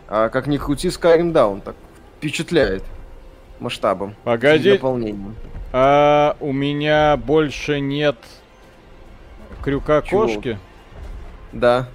[0.08, 1.76] А как ни крути, Skyrim Down так
[2.18, 2.84] впечатляет
[3.60, 4.16] масштабом.
[4.24, 4.80] Погоди.
[5.72, 8.18] А, у меня больше нет
[9.64, 10.28] крюка Чего?
[10.28, 10.60] кошки.
[11.52, 11.88] Да.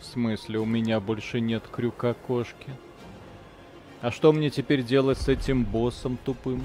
[0.00, 2.70] В смысле, у меня больше нет крюка кошки?
[4.00, 6.62] А что мне теперь делать с этим боссом тупым?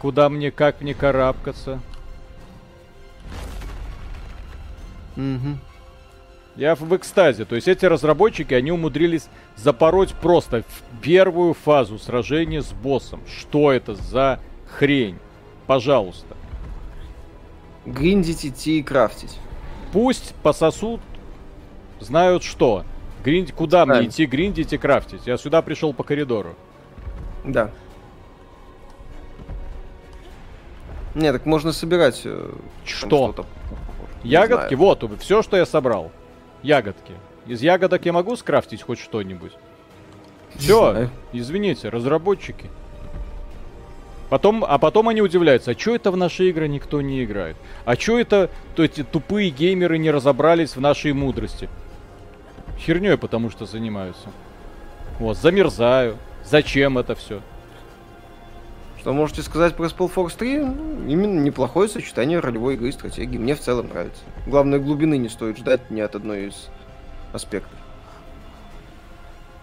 [0.00, 1.80] Куда мне, как мне карабкаться?
[5.16, 5.58] Угу.
[6.56, 7.44] Я в экстазе.
[7.44, 13.20] То есть эти разработчики, они умудрились запороть просто в первую фазу сражения с боссом.
[13.26, 15.18] Что это за хрень?
[15.66, 16.36] Пожалуйста.
[17.86, 19.38] Гриндить идти и крафтить.
[19.92, 21.00] Пусть пососут
[22.00, 22.84] знают что.
[23.24, 23.52] Гринд...
[23.52, 24.02] Куда Знаем.
[24.02, 25.26] мне идти гриндить и крафтить?
[25.26, 26.54] Я сюда пришел по коридору.
[27.44, 27.70] Да.
[31.14, 32.52] Не, так можно собирать э,
[32.84, 33.34] что?
[34.22, 34.74] Ягодки?
[34.74, 36.12] Вот, все, что я собрал.
[36.62, 37.14] Ягодки.
[37.46, 39.52] Из ягодок я могу скрафтить хоть что-нибудь?
[40.56, 42.70] Все, извините, разработчики.
[44.28, 47.56] Потом, а потом они удивляются, а что это в наши игры никто не играет?
[47.84, 51.68] А что это то эти тупые геймеры не разобрались в нашей мудрости?
[52.78, 54.28] Херней, потому что занимаются.
[55.18, 56.16] Вот, замерзаю.
[56.44, 57.42] Зачем это все?
[58.98, 60.58] Что можете сказать про Spellforce 3?
[60.58, 63.38] Ну, именно неплохое сочетание ролевой игры и стратегии.
[63.38, 64.22] Мне в целом нравится.
[64.46, 66.68] Главное, глубины не стоит ждать ни от одной из
[67.32, 67.78] аспектов.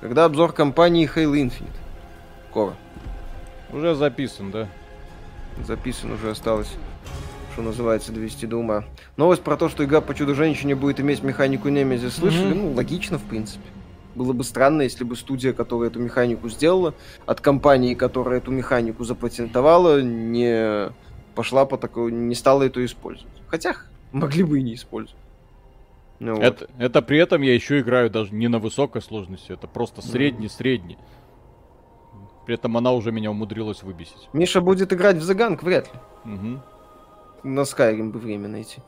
[0.02, 1.68] Когда обзор компании Halo Infinite?
[2.50, 2.74] Скоро.
[3.72, 4.68] Уже записан, да?
[5.66, 6.72] Записан, уже осталось
[7.58, 8.84] что называется, довести до ума.
[9.16, 12.52] Новость про то, что игра по Чудо-женщине будет иметь механику Немези, слышали?
[12.52, 12.70] Mm-hmm.
[12.70, 13.66] Ну, логично, в принципе.
[14.14, 16.94] Было бы странно, если бы студия, которая эту механику сделала,
[17.26, 20.92] от компании, которая эту механику запатентовала, не
[21.34, 23.34] пошла по такой, не стала это использовать.
[23.48, 23.76] Хотя
[24.12, 25.18] могли бы и не использовать.
[26.20, 26.44] Ну, вот.
[26.44, 31.00] это, это при этом я еще играю даже не на высокой сложности, это просто средний-средний.
[32.46, 34.30] При этом она уже меня умудрилась выбесить.
[34.32, 36.34] Миша будет играть в The Gang, вряд ли.
[36.34, 36.62] Угу.
[37.48, 38.82] На Skyrim бы время найти.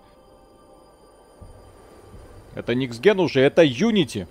[2.55, 4.27] Это не Xgen уже, это Unity.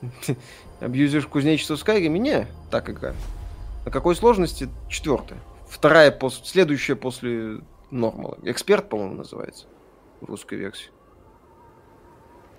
[0.80, 2.18] Абьюзишь кузнечество в Skyrim?
[2.18, 3.14] Не, так игра.
[3.84, 4.68] На какой сложности?
[4.88, 5.38] Четвертая.
[5.68, 6.42] Вторая, пос...
[6.44, 8.38] следующая после нормала.
[8.42, 9.66] Эксперт, по-моему, называется
[10.20, 10.90] в русской версии.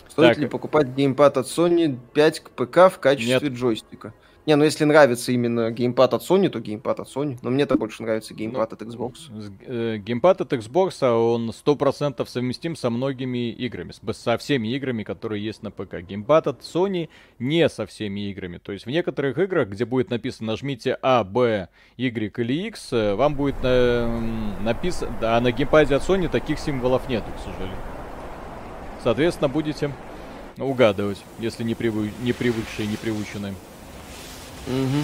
[0.09, 0.37] Стоит так.
[0.37, 3.57] ли покупать геймпад от Sony 5 к ПК в качестве Нет.
[3.57, 4.13] джойстика?
[4.47, 7.37] Не, ну если нравится именно геймпад от Sony, то геймпад от Sony.
[7.41, 9.15] Но мне-то больше нравится геймпад ну, от Xbox.
[9.65, 13.91] Э, геймпад от Xbox, а он 100% совместим со многими играми.
[14.13, 15.95] Со всеми играми, которые есть на ПК.
[15.95, 18.57] Геймпад от Sony не со всеми играми.
[18.57, 23.15] То есть в некоторых играх, где будет написано нажмите А, Б, Y или X, э,
[23.15, 24.07] вам будет э,
[24.61, 25.13] написано...
[25.23, 27.77] А на геймпаде от Sony таких символов нету, к сожалению.
[29.03, 29.91] Соответственно, будете
[30.57, 32.13] угадывать, если не, привы...
[32.21, 33.53] не привыкшие, не приученные.
[34.67, 35.03] Угу.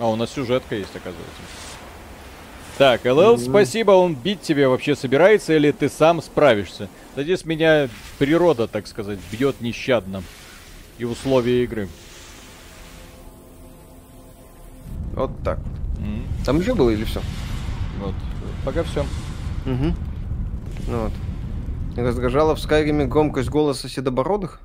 [0.00, 1.42] А, у нас сюжетка есть, оказывается.
[2.78, 6.88] Так, ЛЛ, mm спасибо, он бить тебе вообще собирается или ты сам справишься?
[7.14, 10.22] Да здесь меня природа, так сказать, бьет нещадно.
[10.98, 11.88] И условия игры.
[15.12, 15.58] Вот так.
[15.98, 17.20] mm Там еще было или все?
[17.98, 18.14] Вот,
[18.64, 19.02] пока все.
[19.66, 19.94] Угу.
[20.88, 21.12] Ну вот.
[21.96, 24.62] Раздражала в Скайриме громкость голоса седобородых?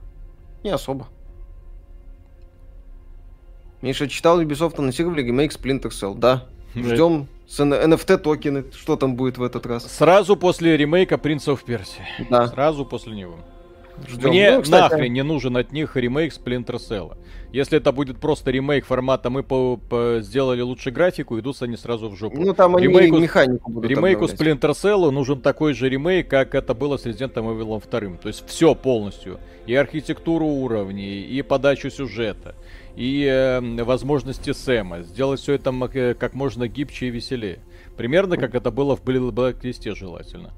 [0.63, 1.07] Не особо.
[3.81, 6.17] Миша читал Ubisoft анонсировали ремейк Splinter Cell.
[6.17, 6.45] Да.
[6.75, 8.65] Ждем с NFT токены.
[8.73, 9.85] Что там будет в этот раз?
[9.91, 12.01] Сразу после ремейка Prince of Persia.
[12.29, 12.47] Да.
[12.47, 13.35] Сразу после него.
[14.07, 14.29] Ждем.
[14.29, 14.91] Мне ну, кстати...
[14.91, 17.15] нахрен не нужен от них ремейк Splinter Cell.
[17.51, 22.09] Если это будет просто ремейк формата, мы по, по сделали лучше графику, идут они сразу
[22.09, 22.41] в жопу.
[22.41, 24.61] Ну там они ремейку, механику будут Ремейку обновлять.
[24.61, 28.17] Splinter Cell нужен такой же ремейк, как это было с Resident Evil 2.
[28.17, 29.39] То есть все полностью.
[29.67, 32.55] И архитектуру уровней, и подачу сюжета,
[32.95, 35.03] и э, возможности Сэма.
[35.03, 37.59] Сделать все это э, как можно гибче и веселее.
[37.97, 40.51] Примерно как это было в Blacklist желательно.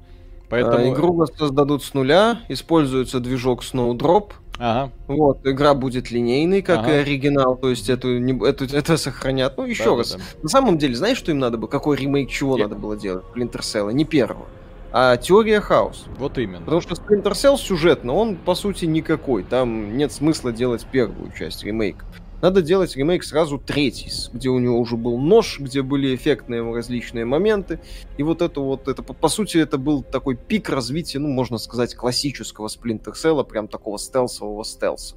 [0.48, 0.78] Поэтому...
[0.78, 4.32] А, игру создадут с нуля, используется движок Snowdrop.
[4.58, 4.90] Ага.
[5.06, 6.94] Вот, игра будет линейной, как ага.
[6.94, 9.56] и оригинал, то есть эту, не, эту, это сохранят.
[9.56, 10.12] Ну, еще да, раз.
[10.12, 10.24] Да, да.
[10.42, 11.68] На самом деле, знаешь, что им надо было?
[11.68, 12.64] Какой ремейк чего Я...
[12.64, 13.24] надо было делать?
[13.34, 14.46] Splinter Cell, не первого.
[14.90, 16.06] А теория хаос.
[16.18, 16.60] Вот именно.
[16.60, 19.44] Потому что Splinter Cell сюжетно, он по сути никакой.
[19.44, 22.06] Там нет смысла делать первую часть ремейка.
[22.40, 27.24] Надо делать ремейк сразу третий, где у него уже был нож, где были эффектные различные
[27.24, 27.80] моменты.
[28.16, 31.96] И вот это вот, это по, сути, это был такой пик развития, ну, можно сказать,
[31.96, 35.16] классического Splinter Cell, прям такого стелсового стелса.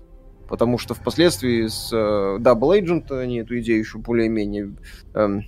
[0.50, 4.76] Потому что впоследствии с э, Double Agent они эту идею еще более-менее
[5.14, 5.46] эм,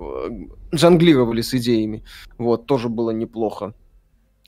[0.00, 0.30] э,
[0.72, 2.02] жонглировали с идеями.
[2.38, 3.74] Вот, тоже было неплохо.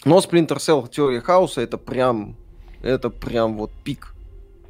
[0.06, 2.36] Но Splinter Cell Теория Хаоса это прям,
[2.82, 4.14] это прям вот пик,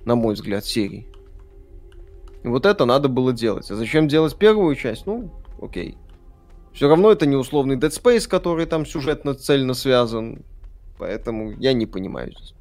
[0.05, 1.07] на мой взгляд, серии.
[2.43, 3.71] И вот это надо было делать.
[3.71, 5.07] А зачем делать первую часть?
[5.07, 5.97] Ну, окей.
[6.73, 10.45] Все равно это не условный Dead Space, который там сюжетно цельно связан.
[10.99, 12.55] Поэтому я не понимаю здесь.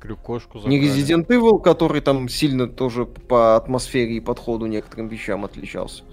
[0.00, 0.78] Крюкошку забрали.
[0.78, 6.04] Не Resident Evil, который там сильно тоже по атмосфере и подходу некоторым вещам отличался.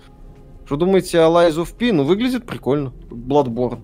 [0.65, 1.93] Что думаете о Lies of P?
[1.93, 2.93] Ну, выглядит прикольно.
[3.09, 3.81] Bloodborne.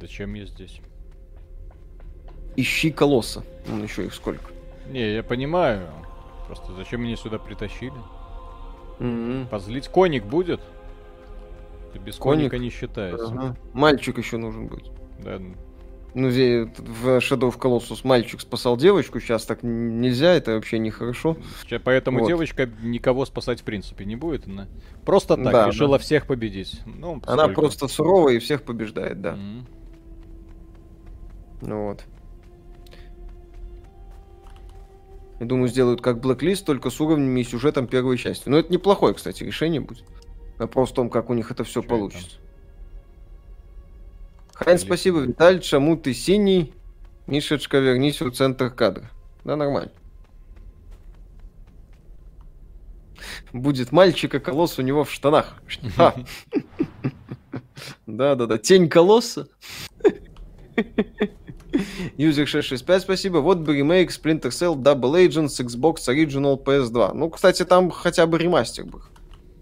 [0.00, 0.80] Зачем я здесь?
[2.56, 3.44] Ищи колосса.
[3.68, 4.50] Ну, еще их сколько.
[4.88, 5.88] Не, я понимаю.
[6.46, 7.92] Просто зачем меня сюда притащили?
[8.98, 9.48] Mm-hmm.
[9.48, 10.60] Позлить коник будет?
[11.92, 12.50] Ты без коник?
[12.50, 13.26] коника не считается.
[13.26, 13.56] Ага.
[13.72, 14.90] Мальчик еще нужен будет.
[15.22, 15.38] Да.
[16.14, 21.36] Ну, в Shadow of Colossus мальчик спасал девочку, сейчас так нельзя, это вообще нехорошо.
[21.84, 22.28] Поэтому вот.
[22.28, 24.46] девочка никого спасать в принципе не будет.
[24.46, 24.68] Она
[25.04, 26.02] просто так да, решила да.
[26.02, 26.80] всех победить.
[26.86, 29.34] Ну, Она просто суровая и всех побеждает, да.
[29.34, 29.64] Mm-hmm.
[31.62, 32.04] Ну вот.
[35.40, 38.48] Я думаю, сделают как Blacklist, только с уровнями и сюжетом первой части.
[38.48, 40.04] Но это неплохое, кстати, решение будет.
[40.58, 42.38] Вопрос в том, как у них это все Что получится.
[42.38, 42.48] Это?
[44.64, 46.74] Хайн, спасибо, Виталь, Шаму, ты синий.
[47.28, 49.10] Мишечка, вернись в центр кадра.
[49.44, 49.92] Да, нормально.
[53.52, 55.62] Будет мальчика колосс у него в штанах.
[58.06, 59.46] Да-да-да, тень колосса.
[62.16, 63.38] User 665, спасибо.
[63.38, 67.12] Вот бы ремейк Splinter Cell Double Agents Xbox Original PS2.
[67.14, 69.02] Ну, кстати, там хотя бы ремастер был.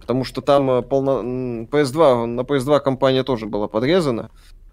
[0.00, 1.20] Потому что там э, полно...
[1.64, 4.30] PS2, на PS2 компания тоже была подрезана.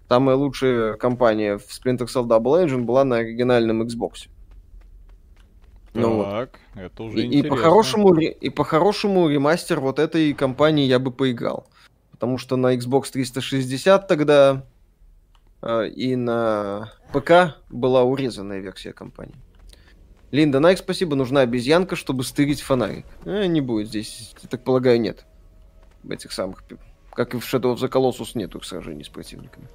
[0.08, 4.28] Самая лучшая компания в Splinter Cell Double Agent была на оригинальном Xbox.
[5.94, 6.82] Ну, так, вот.
[6.82, 11.66] это уже и, и по-хорошему, и по-хорошему ремастер вот этой компании я бы поиграл.
[12.10, 14.64] Потому что на Xbox 360 тогда
[15.64, 19.34] и на ПК была урезанная версия компании.
[20.30, 21.14] Линда Найк, спасибо.
[21.14, 23.06] Нужна обезьянка, чтобы стырить фонарик.
[23.24, 25.24] Э, не будет здесь, я так полагаю, нет.
[26.08, 26.64] этих самых...
[27.12, 29.68] Как и в Shadow of the Colossus нету их сражений с противниками.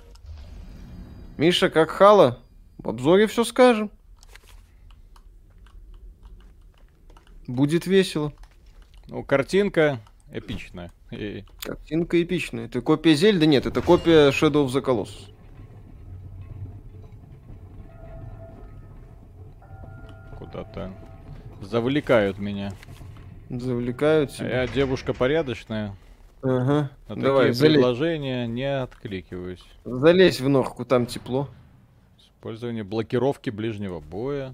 [1.38, 2.40] Миша, как Хала?
[2.78, 3.90] В обзоре все скажем.
[7.48, 8.34] Будет весело.
[9.08, 10.92] Ну, картинка эпичная.
[11.64, 12.66] Картинка эпичная.
[12.66, 13.46] Это копия Зельда?
[13.46, 15.32] Нет, это копия Shadow of the Colossus.
[20.64, 20.94] Куда-то
[21.62, 22.74] завлекают меня.
[23.50, 24.48] Завлекают себя.
[24.48, 25.96] А я девушка порядочная.
[26.42, 26.92] Ага.
[27.08, 29.64] На Давай, такие предложения не откликиваюсь.
[29.86, 31.50] Залезь в норку, там тепло.
[32.18, 34.54] Использование блокировки ближнего боя.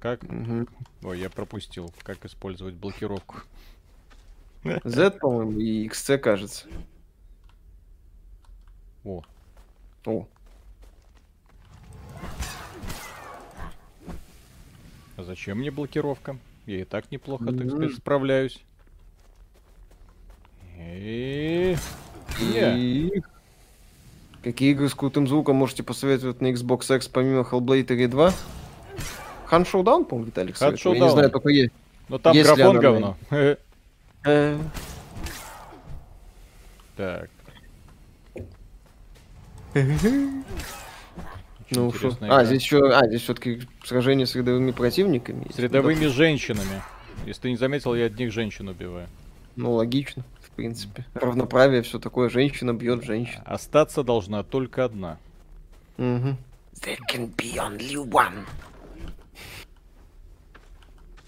[0.00, 0.22] Как?
[0.22, 0.66] Угу.
[1.04, 1.92] Ой, я пропустил.
[2.02, 3.36] Как использовать блокировку?
[4.84, 6.66] Z, по-моему, и XC, кажется.
[9.04, 9.22] О.
[10.04, 10.26] О.
[15.18, 16.38] А зачем мне блокировка?
[16.64, 17.58] Я и так неплохо, mm-hmm.
[17.58, 18.62] так сказать, справляюсь.
[20.78, 21.76] И...
[22.40, 23.10] И...
[24.44, 28.32] Какие игры с крутым звуком можете посоветовать на Xbox X помимо Hellblade 3 2?
[29.46, 30.94] Хан Шоудаун, по-моему, Виталик советовал.
[30.94, 31.72] Я не знаю, только есть.
[32.08, 33.16] Но там есть графон говно.
[34.24, 34.56] Э.
[41.70, 42.16] Ну что?
[42.22, 45.46] А, здесь еще, а, здесь все-таки сражение с рядовыми противниками.
[45.52, 46.82] С рядовыми женщинами.
[47.26, 49.08] Если ты не заметил, я одних женщин убиваю.
[49.56, 51.04] Ну, логично, в принципе.
[51.14, 52.30] Равноправие, все такое.
[52.30, 53.42] Женщина бьет женщину.
[53.44, 55.18] Остаться должна только одна.
[55.98, 56.36] Угу.
[56.80, 58.46] There can be only one.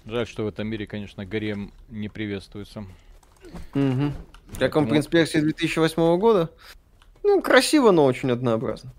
[0.05, 2.85] Жаль, что в этом мире, конечно, гарем не приветствуется.
[3.75, 4.13] Угу.
[4.57, 6.49] Как вам, в принципе, версия 2008 года?
[7.23, 8.91] Ну, красиво, но очень однообразно.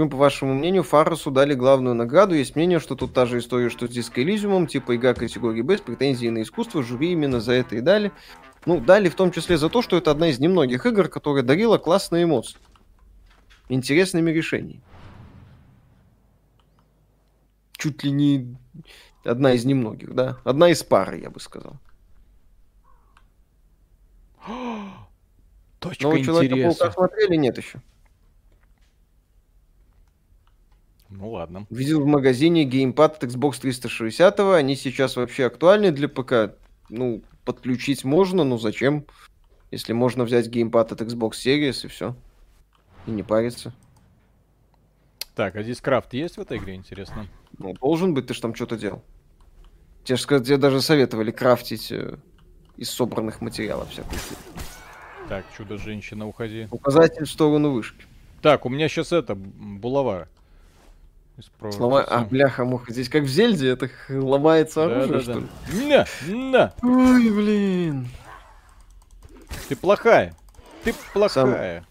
[0.00, 2.34] Почему, по вашему мнению, Фарресу дали главную награду?
[2.34, 5.76] Есть мнение, что тут та же история, что с Диско Элизиумом, типа игра категории Б
[5.76, 8.10] с претензией на искусство, жюри именно за это и дали.
[8.64, 11.76] Ну, дали в том числе за то, что это одна из немногих игр, которая дарила
[11.76, 12.56] классные эмоции.
[13.68, 14.80] Интересными решениями.
[17.72, 18.56] Чуть ли не
[19.22, 20.38] одна из немногих, да?
[20.44, 21.76] Одна из пары, я бы сказал.
[25.78, 27.36] Точка Но Человека-паука смотрели?
[27.36, 27.82] Нет еще.
[31.10, 31.66] Ну ладно.
[31.70, 36.56] Видел в магазине геймпад от Xbox 360, они сейчас вообще актуальны для ПК.
[36.88, 39.04] Ну, подключить можно, но зачем?
[39.70, 42.14] Если можно взять геймпад от Xbox Series и все.
[43.06, 43.72] И не париться.
[45.34, 47.26] Так, а здесь крафт есть в этой игре, интересно?
[47.58, 49.02] Ну, должен быть, ты же там что-то делал.
[50.04, 52.16] Тебе же тебе даже советовали крафтить э,
[52.76, 54.18] из собранных материалов всякую.
[55.28, 56.68] Так, чудо-женщина, уходи.
[56.70, 58.04] Указатель в сторону вышки.
[58.42, 60.28] Так, у меня сейчас это, булава.
[61.70, 62.02] Слова...
[62.02, 65.40] А, бляха, муха, здесь как в Зельде, это ломается оружие, да, да, что да.
[65.40, 65.86] ли?
[65.86, 66.74] На, на.
[66.82, 68.08] Ой, блин.
[69.68, 70.34] Ты плохая.
[70.84, 71.84] Ты плохая.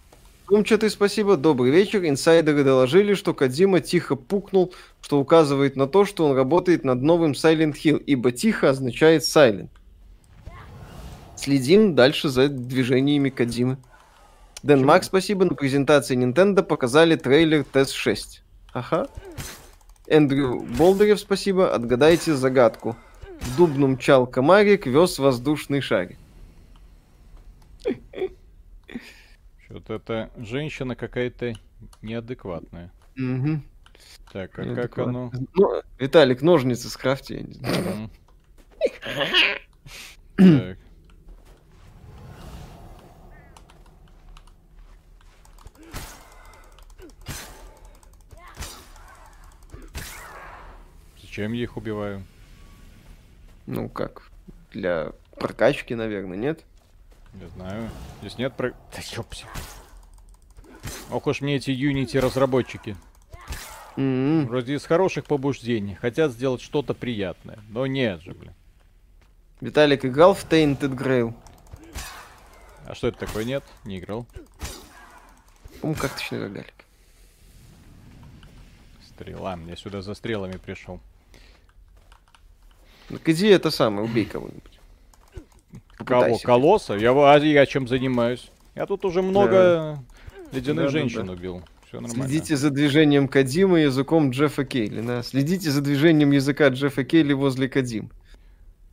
[0.49, 0.63] Сам...
[0.63, 2.05] ты спасибо, добрый вечер.
[2.05, 7.31] Инсайдеры доложили, что Кадима тихо пукнул, что указывает на то, что он работает над новым
[7.31, 9.69] Silent Hill, ибо тихо означает Silent.
[11.35, 13.77] Следим дальше за движениями Кадимы.
[14.61, 15.45] Дэн Мак, спасибо.
[15.45, 18.43] На презентации Nintendo показали трейлер TES 6.
[18.73, 19.07] Ага.
[20.07, 21.73] Эндрю Болдырев, спасибо.
[21.73, 22.95] Отгадайте загадку.
[23.41, 26.17] В дубну мчал комарик, вез воздушный шарик.
[29.65, 31.53] Что-то это женщина какая-то
[32.01, 32.91] неадекватная.
[33.17, 33.61] Угу.
[34.31, 35.31] Так, а как оно?
[35.55, 38.09] Ну, Виталик, ножницы скрафти, я не знаю.
[40.35, 40.77] Так.
[51.29, 52.25] Зачем я их убиваю?
[53.67, 54.31] Ну как?
[54.71, 56.65] Для прокачки, наверное, нет?
[57.35, 57.87] Не знаю.
[58.21, 58.71] Здесь нет про...
[58.71, 59.45] Да ёпси.
[61.11, 62.97] Ох уж мне эти Unity разработчики.
[63.95, 64.47] Mm-hmm.
[64.47, 65.93] Вроде из хороших побуждений.
[65.93, 67.59] Хотят сделать что-то приятное.
[67.69, 68.55] Но нет же, блин.
[69.61, 71.35] Виталик играл в Tainted Grail?
[72.87, 73.43] А что это такое?
[73.43, 74.25] Нет, не играл.
[75.79, 76.73] По-моему, карточный рогалик.
[79.07, 79.59] Стрела.
[79.67, 80.99] Я сюда за стрелами пришел.
[83.09, 84.79] Так иди это самое, убей кого-нибудь.
[85.95, 86.37] Кого?
[86.39, 86.93] Колосса?
[86.95, 88.49] Я, а я чем занимаюсь?
[88.75, 90.57] Я тут уже много да.
[90.57, 91.31] ледяных да, женщин да, да.
[91.33, 91.63] убил.
[91.87, 92.27] Все нормально.
[92.27, 95.01] Следите за движением Кадима языком Джеффа Кейли.
[95.01, 95.23] Да?
[95.23, 98.11] Следите за движением языка Джеффа Кейли возле Кадим.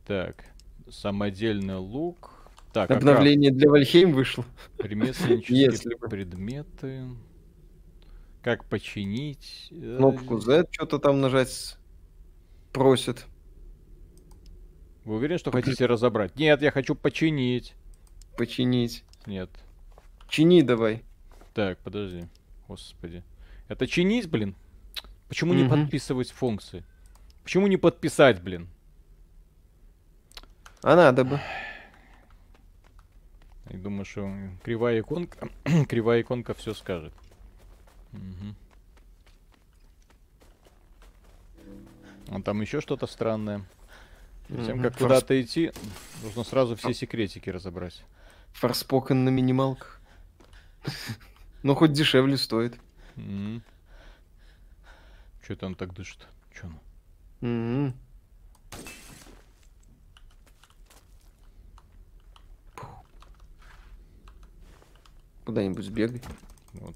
[0.05, 0.45] Так,
[0.89, 2.33] самодельный лук.
[2.73, 3.59] Так, Обновление а как?
[3.59, 4.45] для Вальхейм вышло.
[4.79, 7.03] Ремесленнические предметы.
[8.41, 9.67] Как починить?
[9.69, 11.77] Кнопку Z что-то там нажать
[12.71, 13.25] просит.
[15.07, 16.35] Вы уверены, что хотите разобрать?
[16.35, 17.75] Нет, я хочу починить.
[18.35, 19.05] Починить.
[19.25, 19.49] Нет.
[20.27, 21.01] Чини давай.
[21.53, 22.27] Так, подожди.
[22.67, 23.23] Господи.
[23.69, 24.53] Это чинить, блин?
[25.29, 26.83] Почему не подписывать функции?
[27.43, 28.67] Почему не подписать, блин?
[30.83, 31.39] А надо бы.
[33.69, 34.29] Я думаю, что
[34.61, 35.47] кривая иконка,
[35.87, 37.13] кривая иконка все скажет.
[38.11, 38.55] Угу.
[42.27, 43.65] А там еще что-то странное.
[44.47, 45.71] Перед тем, как куда-то идти,
[46.23, 48.03] нужно сразу все секретики разобрать.
[48.53, 49.99] Форспокен на минималках.
[51.63, 52.79] Ну, хоть дешевле стоит.
[55.45, 56.27] Че там так дышит?
[56.53, 56.69] Че
[57.41, 57.93] оно?
[65.45, 66.21] Куда-нибудь сбегай.
[66.73, 66.95] Вот.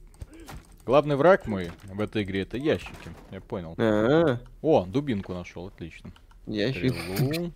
[0.85, 3.13] Главный враг мой в этой игре это ящики.
[3.29, 3.75] Я понял.
[3.77, 4.39] А-а-а.
[4.61, 6.11] О, дубинку нашел, отлично.
[6.47, 6.95] Ящик.
[7.15, 7.51] Стрелу,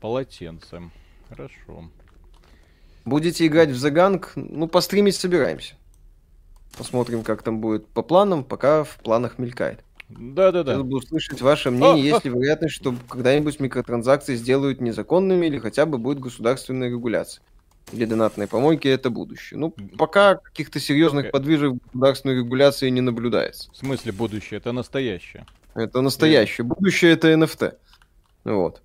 [0.00, 0.90] полотенце.
[1.28, 1.90] Хорошо.
[3.04, 4.32] Будете играть в Заганг?
[4.36, 5.74] Ну, постримить собираемся.
[6.76, 9.84] Посмотрим, как там будет по планам, пока в планах мелькает.
[10.08, 10.72] Да-да-да.
[10.72, 15.86] Хотел бы услышать ваше мнение, есть ли вероятность, что когда-нибудь микротранзакции сделают незаконными или хотя
[15.86, 17.42] бы будет государственная регуляция.
[17.92, 19.58] Или донатные помойки это будущее.
[19.58, 23.70] Ну, пока каких-то серьезных подвижек государственной регуляции не наблюдается.
[23.72, 24.58] В смысле будущее?
[24.58, 25.46] Это настоящее.
[25.74, 26.64] Это настоящее.
[26.64, 27.74] Будущее это NFT.
[28.44, 28.82] Вот.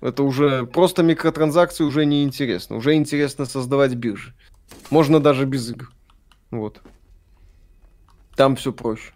[0.00, 2.76] Это уже просто микротранзакции уже не интересно.
[2.76, 4.34] Уже интересно создавать биржи.
[4.90, 5.92] Можно даже без игр.
[6.50, 6.80] Вот.
[8.34, 9.12] Там все проще.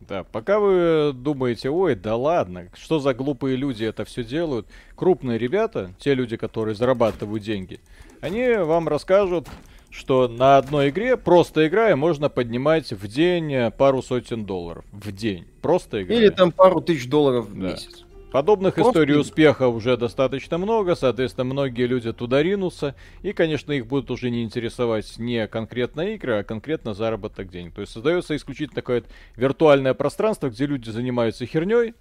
[0.00, 5.38] Да, пока вы думаете, ой, да ладно, что за глупые люди это все делают, крупные
[5.38, 7.78] ребята, те люди, которые зарабатывают деньги,
[8.22, 9.48] они вам расскажут,
[9.90, 14.84] что на одной игре, просто играя, можно поднимать в день пару сотен долларов.
[14.92, 15.46] В день.
[15.62, 16.18] Просто играя.
[16.18, 17.70] Или там пару тысяч долларов в да.
[17.70, 18.04] месяц.
[18.30, 18.90] Подобных Просто...
[18.90, 24.28] историй успеха уже достаточно много, соответственно, многие люди туда ринутся, и, конечно, их будут уже
[24.28, 27.74] не интересовать не конкретно игры, а конкретно заработок денег.
[27.74, 29.04] То есть создается исключительно такое
[29.36, 31.94] виртуальное пространство, где люди занимаются херней,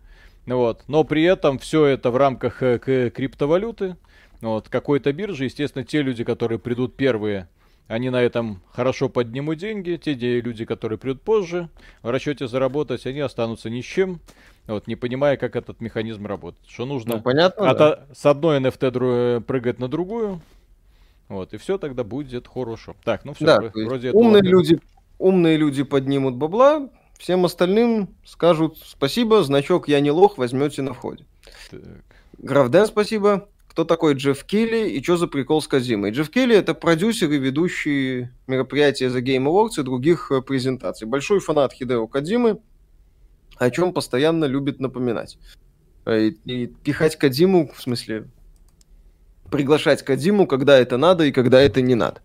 [0.46, 2.78] вот, но при этом все это в рамках э,
[3.10, 3.96] криптовалюты,
[4.42, 7.48] вот, какой-то биржи, естественно, те люди, которые придут первые,
[7.88, 11.70] они на этом хорошо поднимут деньги, те люди, которые придут позже,
[12.02, 14.20] в расчете заработать, они останутся ни с чем,
[14.68, 16.68] вот, не понимая, как этот механизм работает.
[16.68, 18.06] Что нужно ну, понятно, от, да.
[18.14, 20.42] с одной NFT дру- прыгать на другую.
[21.30, 22.96] Вот, и все тогда будет хорошо.
[23.04, 24.52] Так, ну все, да, вроде умные этого...
[24.52, 24.80] люди,
[25.20, 31.26] умные люди поднимут бабла, всем остальным скажут спасибо, значок я не лох, возьмете на входе.
[31.70, 31.82] Так.
[32.38, 33.50] Графден, спасибо.
[33.78, 36.10] Кто такой Джефф Келли и что за прикол с Казимой?
[36.10, 41.08] Джефф Келли это продюсер и ведущий мероприятия The Game Awards и других э, презентаций.
[41.08, 42.58] Большой фанат Хидео Кадимы,
[43.58, 45.38] о чем постоянно любит напоминать.
[46.06, 48.28] Э, и, и пихать Кадиму, в смысле,
[49.52, 52.24] приглашать Кадиму, когда это надо и когда это не надо.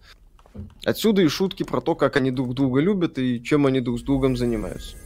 [0.86, 4.02] Отсюда и шутки про то, как они друг друга любят и чем они друг с
[4.02, 4.96] другом занимаются.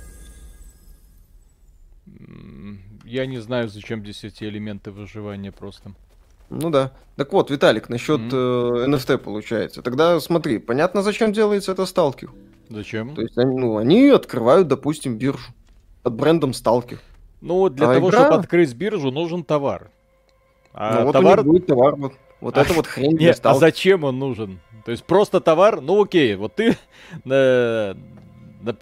[3.05, 5.97] Я не знаю, зачем здесь эти элементы выживания просто.
[6.51, 6.93] Ну да.
[7.17, 8.85] Так вот, Виталик, насчет mm-hmm.
[8.85, 9.83] э, NFT получается.
[9.83, 12.31] Тогда смотри, понятно, зачем делается это сталкер.
[12.69, 13.15] Зачем?
[13.15, 15.53] То есть они, ну, они открывают, допустим, биржу
[16.03, 16.99] под брендом Сталкер.
[17.41, 18.25] Ну, для а того, игра...
[18.25, 19.91] чтобы открыть биржу, нужен товар.
[20.73, 21.43] А ну, вот товар...
[21.43, 24.61] будет товар, вот, вот а, это вот хрень для А зачем он нужен?
[24.85, 26.77] То есть просто товар, ну окей, вот ты
[27.25, 27.95] э,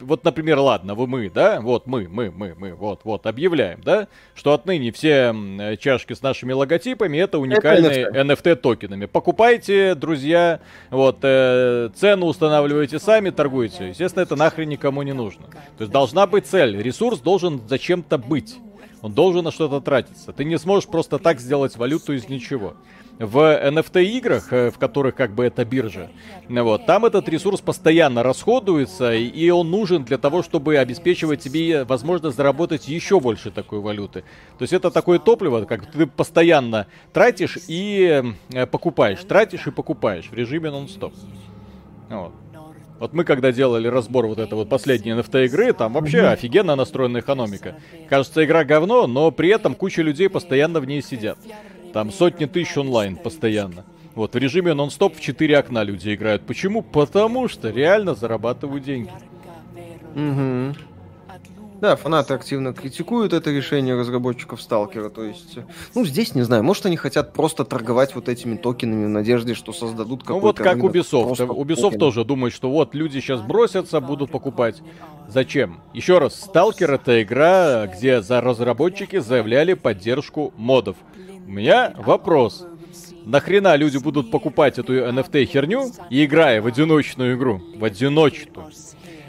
[0.00, 4.08] вот, например, ладно, вы мы, да, вот мы, мы, мы, мы, вот, вот, объявляем, да,
[4.34, 5.34] что отныне все
[5.80, 8.56] чашки с нашими логотипами это уникальные это NFT.
[8.56, 9.06] токенами.
[9.06, 10.60] Покупайте, друзья,
[10.90, 13.88] вот, э, цену устанавливайте сами, торгуйте.
[13.88, 15.46] Естественно, это нахрен никому не нужно.
[15.78, 18.56] То есть должна быть цель, ресурс должен зачем-то быть.
[19.02, 20.32] Он должен на что-то тратиться.
[20.32, 22.74] Ты не сможешь просто так сделать валюту из ничего
[23.18, 26.10] в NFT играх, э, в которых как бы это биржа,
[26.48, 32.36] вот, там этот ресурс постоянно расходуется, и он нужен для того, чтобы обеспечивать тебе возможность
[32.36, 34.22] заработать еще больше такой валюты.
[34.58, 40.28] То есть это такое топливо, как ты постоянно тратишь и э, покупаешь, тратишь и покупаешь
[40.30, 41.14] в режиме нон-стоп.
[42.08, 42.32] Вот.
[42.98, 46.32] Вот мы когда делали разбор вот этой вот последней NFT игры, там вообще mm-hmm.
[46.32, 47.74] офигенно настроена экономика.
[48.08, 51.36] Кажется, игра говно, но при этом куча людей постоянно в ней сидят.
[51.94, 53.84] Там сотни тысяч онлайн постоянно.
[54.16, 56.42] Вот, в режиме нон-стоп в 4 окна люди играют.
[56.42, 56.82] Почему?
[56.82, 59.12] Потому что реально зарабатывают деньги.
[60.16, 60.76] Угу.
[61.80, 65.08] Да, фанаты активно критикуют это решение разработчиков Сталкера.
[65.08, 65.58] То есть,
[65.94, 69.72] ну, здесь, не знаю, может, они хотят просто торговать вот этими токенами в надежде, что
[69.72, 71.36] создадут какой-то Ну, вот как Ubisoft.
[71.36, 71.98] Ubisoft токены.
[72.00, 74.82] тоже думает, что вот люди сейчас бросятся, будут покупать.
[75.28, 75.80] Зачем?
[75.92, 80.96] Еще раз, Сталкер это игра, где за разработчики заявляли поддержку модов.
[81.46, 82.66] У меня вопрос.
[83.24, 88.70] нахрена люди будут покупать эту NFT херню, играя в одиночную игру, в одиночную.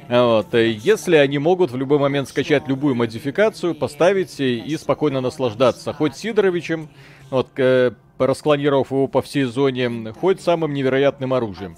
[0.07, 0.53] Вот.
[0.53, 5.93] Если они могут в любой момент скачать любую модификацию, поставить и спокойно наслаждаться.
[5.93, 6.89] Хоть Сидоровичем,
[7.31, 11.75] вот, э, расклонировав его по всей зоне, хоть самым невероятным оружием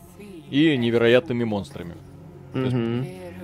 [0.51, 1.95] и невероятными монстрами.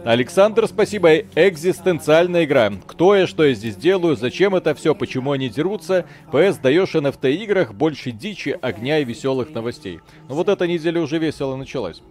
[0.06, 1.20] Александр, спасибо.
[1.36, 2.74] Экзистенциальная игра.
[2.88, 6.06] Кто я, что я здесь делаю, зачем это все, почему они дерутся.
[6.30, 10.02] ПС даешь NFT играх больше дичи, огня и веселых новостей.
[10.28, 12.02] Ну вот эта неделя уже весело началась.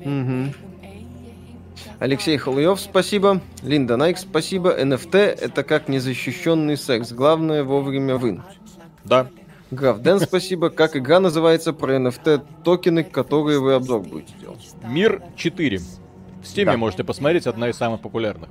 [0.00, 0.52] Угу.
[2.00, 3.40] Алексей Халуев, спасибо.
[3.62, 4.78] Линда Найк, спасибо.
[4.78, 7.12] NFT это как незащищенный секс.
[7.12, 8.42] Главное вовремя вынуть.
[9.04, 9.28] Да.
[9.70, 10.70] Граф Дэн, спасибо.
[10.70, 14.60] Как игра называется про NFT токены, которые вы обзор будете делать?
[14.84, 15.78] Мир 4.
[15.78, 15.82] В
[16.42, 16.76] Steam да.
[16.76, 18.50] можете посмотреть, одна из самых популярных.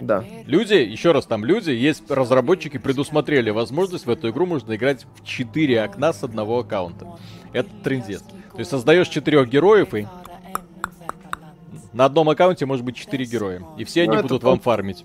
[0.00, 0.24] Да.
[0.46, 5.24] Люди, еще раз там люди, есть разработчики предусмотрели возможность в эту игру можно играть в
[5.24, 7.18] 4 окна с одного аккаунта.
[7.52, 8.22] Это трендец.
[8.22, 10.06] То есть создаешь четырех героев и
[11.92, 13.62] на одном аккаунте может быть 4 героя.
[13.76, 15.04] И все ну, они будут вам фармить.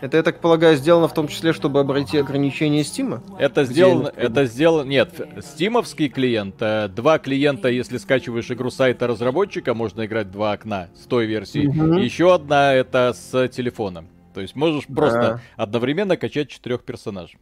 [0.00, 3.22] Это, я так полагаю, сделано в том числе, чтобы обойти ограничения Стима?
[3.38, 9.72] Это сделано, это сделано, нет, стимовский клиент, э, два клиента, если скачиваешь игру сайта разработчика,
[9.72, 11.66] можно играть два окна с той версии.
[11.66, 11.98] Угу.
[11.98, 14.04] Еще одна это с телефона.
[14.34, 14.94] То есть можешь да.
[14.94, 17.38] просто одновременно качать четырех персонажей.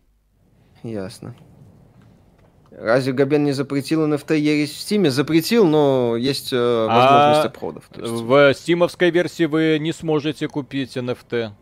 [0.85, 1.35] Ясно.
[2.71, 5.11] Разве Габен не запретил NFT ересь в Стиме?
[5.11, 7.85] Запретил, но есть э, возможность а обходов.
[7.97, 8.11] Есть...
[8.11, 11.53] В стимовской версии вы не сможете купить NFT.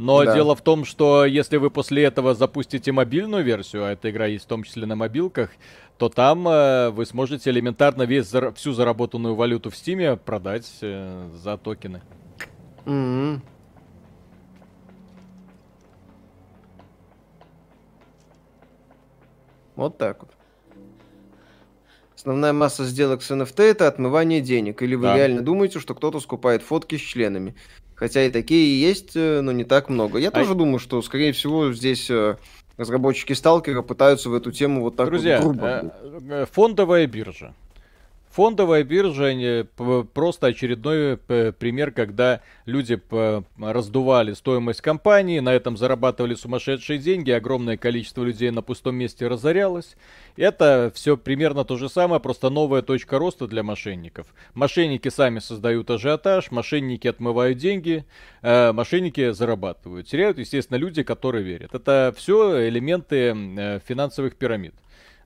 [0.00, 0.34] Но да.
[0.34, 4.46] дело в том, что если вы после этого запустите мобильную версию, а эта игра есть
[4.46, 5.50] в том числе на мобилках,
[5.98, 11.58] то там э, вы сможете элементарно весь, всю заработанную валюту в Стиме продать э, за
[11.58, 12.00] токены.
[12.86, 13.40] Mm-hmm.
[19.76, 20.30] Вот так вот.
[22.16, 24.80] Основная масса сделок с NFT это отмывание денег.
[24.80, 25.16] Или вы да.
[25.16, 27.54] реально думаете, что кто-то скупает фотки с членами?
[28.00, 30.18] Хотя и такие есть, э, но не так много.
[30.18, 30.30] Я а...
[30.30, 32.36] тоже думаю, что, скорее всего, здесь э,
[32.78, 35.92] разработчики Сталкера пытаются в эту тему вот так Друзья, вот грубо.
[36.30, 37.54] Э, фондовая биржа.
[38.40, 39.66] Фондовая биржа
[40.14, 42.98] просто очередной пример, когда люди
[43.58, 49.94] раздували стоимость компании, на этом зарабатывали сумасшедшие деньги, огромное количество людей на пустом месте разорялось.
[50.38, 54.28] Это все примерно то же самое, просто новая точка роста для мошенников.
[54.54, 58.06] Мошенники сами создают ажиотаж, мошенники отмывают деньги,
[58.40, 60.06] э, мошенники зарабатывают.
[60.06, 61.74] Теряют, естественно, люди, которые верят.
[61.74, 64.72] Это все элементы э, финансовых пирамид.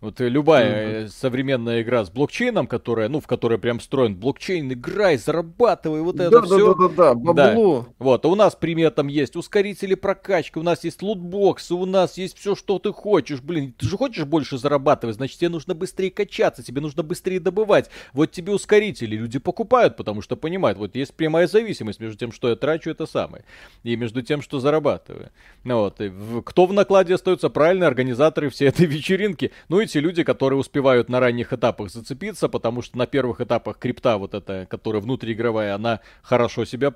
[0.04, 1.08] Вот э, любая mm-hmm.
[1.08, 6.28] современная игра с блокчейном, которая, ну, в которой прям встроен блокчейн, играй, зарабатывай, вот это
[6.30, 6.74] да, все.
[6.74, 7.80] Да, да, да, да, бабло.
[7.80, 7.94] Да.
[7.98, 12.18] Вот, а у нас при этом есть ускорители прокачки, у нас есть лутбоксы, у нас
[12.18, 13.40] есть все, что ты хочешь.
[13.40, 17.88] Блин, ты же хочешь больше зарабатывать, значит, тебе нужно быстрее качаться, тебе нужно быстрее добывать.
[18.12, 22.50] Вот тебе ускорители, люди покупают, потому что понимают, вот есть прямая зависимость между тем, что
[22.50, 23.46] я трачу, это самое,
[23.84, 25.30] и между тем, что зарабатываю.
[25.64, 26.12] Ну вот, и
[26.44, 27.48] кто в накладе остается?
[27.48, 29.50] Правильно, организаторы всей этой вечеринки.
[29.70, 33.78] Ну и те люди, которые успевают на ранних этапах зацепиться, потому что на первых этапах
[33.78, 36.90] крипта вот эта, которая внутриигровая, она хорошо себя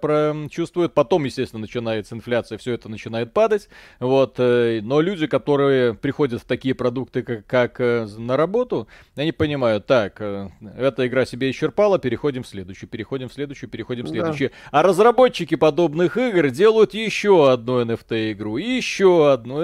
[0.51, 0.94] чувствует.
[0.94, 3.68] Потом, естественно, начинается инфляция, все это начинает падать.
[4.01, 4.34] Вот.
[4.38, 9.86] Э, но люди, которые приходят в такие продукты, как, как э, на работу, они понимают,
[9.86, 14.51] так, э, эта игра себе исчерпала, переходим в следующую, переходим в следующую, переходим в следующую.
[14.51, 14.80] Да.
[14.80, 19.61] А разработчики подобных игр делают еще одну NFT-игру, еще одну.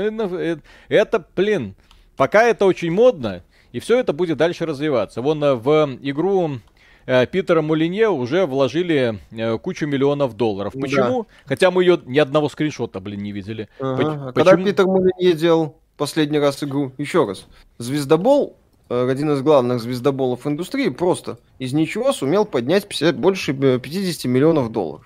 [0.88, 1.74] Это, блин,
[2.16, 3.42] Пока это очень модно,
[3.72, 5.20] и все это будет дальше развиваться.
[5.20, 6.60] Вон э, в игру
[7.06, 10.74] э, Питера Мулинье уже вложили э, кучу миллионов долларов.
[10.80, 11.24] Почему?
[11.24, 11.28] Да.
[11.46, 13.68] Хотя мы ее ни одного скриншота, блин, не видели.
[13.80, 13.96] Ага.
[13.96, 14.32] Почему?
[14.32, 17.46] Когда Питер Мулинье делал последний раз игру, еще раз,
[17.78, 18.56] Звездобол,
[18.88, 25.04] один из главных звездоболов индустрии, просто из ничего сумел поднять 50, больше 50 миллионов долларов.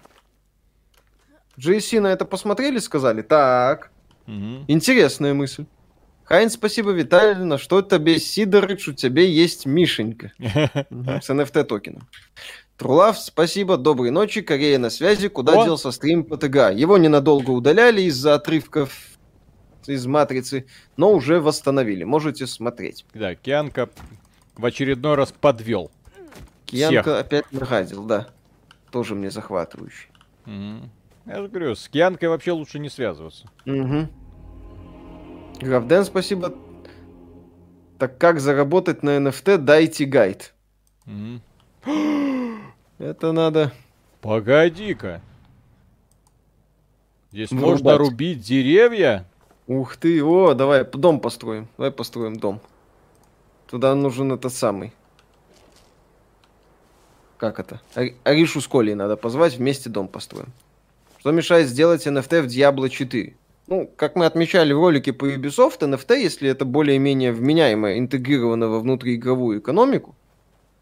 [1.56, 3.90] GSC на это посмотрели, сказали, так,
[4.26, 4.64] угу.
[4.68, 5.64] интересная мысль.
[6.28, 12.06] Хайн, спасибо, Виталий, на что тебе, Сидорыч, у тебя есть Мишенька с NFT токеном.
[12.76, 15.64] Трулав, спасибо, доброй ночи, Корея на связи, куда О!
[15.64, 16.74] делся стрим ПТГ?
[16.74, 18.92] Его ненадолго удаляли из-за отрывков
[19.86, 20.66] из Матрицы,
[20.98, 23.06] но уже восстановили, можете смотреть.
[23.14, 23.88] Да, Кианка
[24.54, 25.90] в очередной раз подвел.
[26.66, 27.20] Кианка Всех.
[27.20, 28.28] опять нагадил, да.
[28.90, 30.10] Тоже мне захватывающий.
[30.44, 30.90] Угу.
[31.24, 33.48] Я же говорю, с Кианкой вообще лучше не связываться.
[33.64, 34.08] Угу.
[35.60, 36.54] Гравден, спасибо.
[37.98, 39.58] Так как заработать на NFT?
[39.58, 40.54] Дайте гайд.
[41.06, 41.40] Mm.
[42.98, 43.72] Это надо...
[44.20, 45.20] Погоди-ка.
[47.30, 47.82] Здесь Врубать.
[47.82, 49.26] можно рубить деревья?
[49.66, 51.68] Ух ты, о, давай дом построим.
[51.76, 52.60] Давай построим дом.
[53.68, 54.92] Туда нужен этот самый.
[57.36, 57.80] Как это?
[58.24, 60.52] Аришу с Колей надо позвать, вместе дом построим.
[61.18, 63.36] Что мешает сделать NFT в Diablo 4?
[63.68, 68.80] Ну, как мы отмечали в ролике по Ubisoft, NFT, если это более-менее вменяемо интегрировано во
[68.80, 70.14] внутриигровую экономику,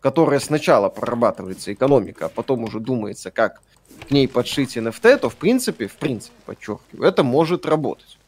[0.01, 3.61] которая сначала прорабатывается экономика, а потом уже думается, как
[4.07, 8.19] к ней подшить NFT, то в принципе, в принципе, подчеркиваю, это может работать.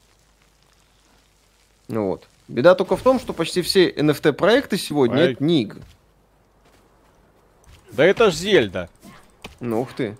[1.86, 2.26] Ну вот.
[2.48, 5.32] Беда только в том, что почти все NFT-проекты сегодня Ай.
[5.34, 5.82] это не игры.
[7.92, 8.88] Да это ж Зельда.
[9.60, 10.16] Ну ух ты.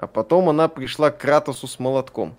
[0.00, 2.34] А потом она пришла к Кратосу с молотком.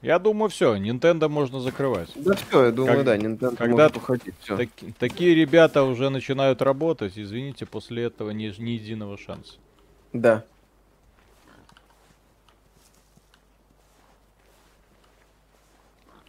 [0.00, 2.08] Я думаю, все, Nintendo можно закрывать.
[2.14, 4.56] Да все, я думаю, как, да, Nintendo когда может уходить, все.
[4.56, 9.58] Так, такие ребята уже начинают работать, извините, после этого ни, ни единого шанса.
[10.14, 10.44] Да.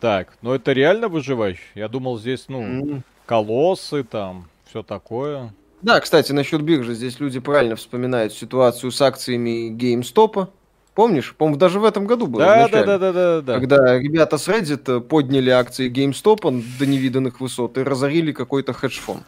[0.01, 1.63] Так, ну это реально выживающий?
[1.75, 3.01] Я думал, здесь, ну, mm.
[3.25, 5.53] колоссы там, все такое.
[5.81, 10.49] Да, кстати, насчет биржи, здесь люди правильно вспоминают ситуацию с акциями GameStop.
[10.93, 11.33] Помнишь?
[11.35, 12.43] По-моему, даже в этом году было.
[12.43, 13.53] Да, да, да, да, да, да.
[13.59, 19.23] Когда ребята с Reddit подняли акции GameStop до невиданных высот и разорили какой-то хедж-фонд.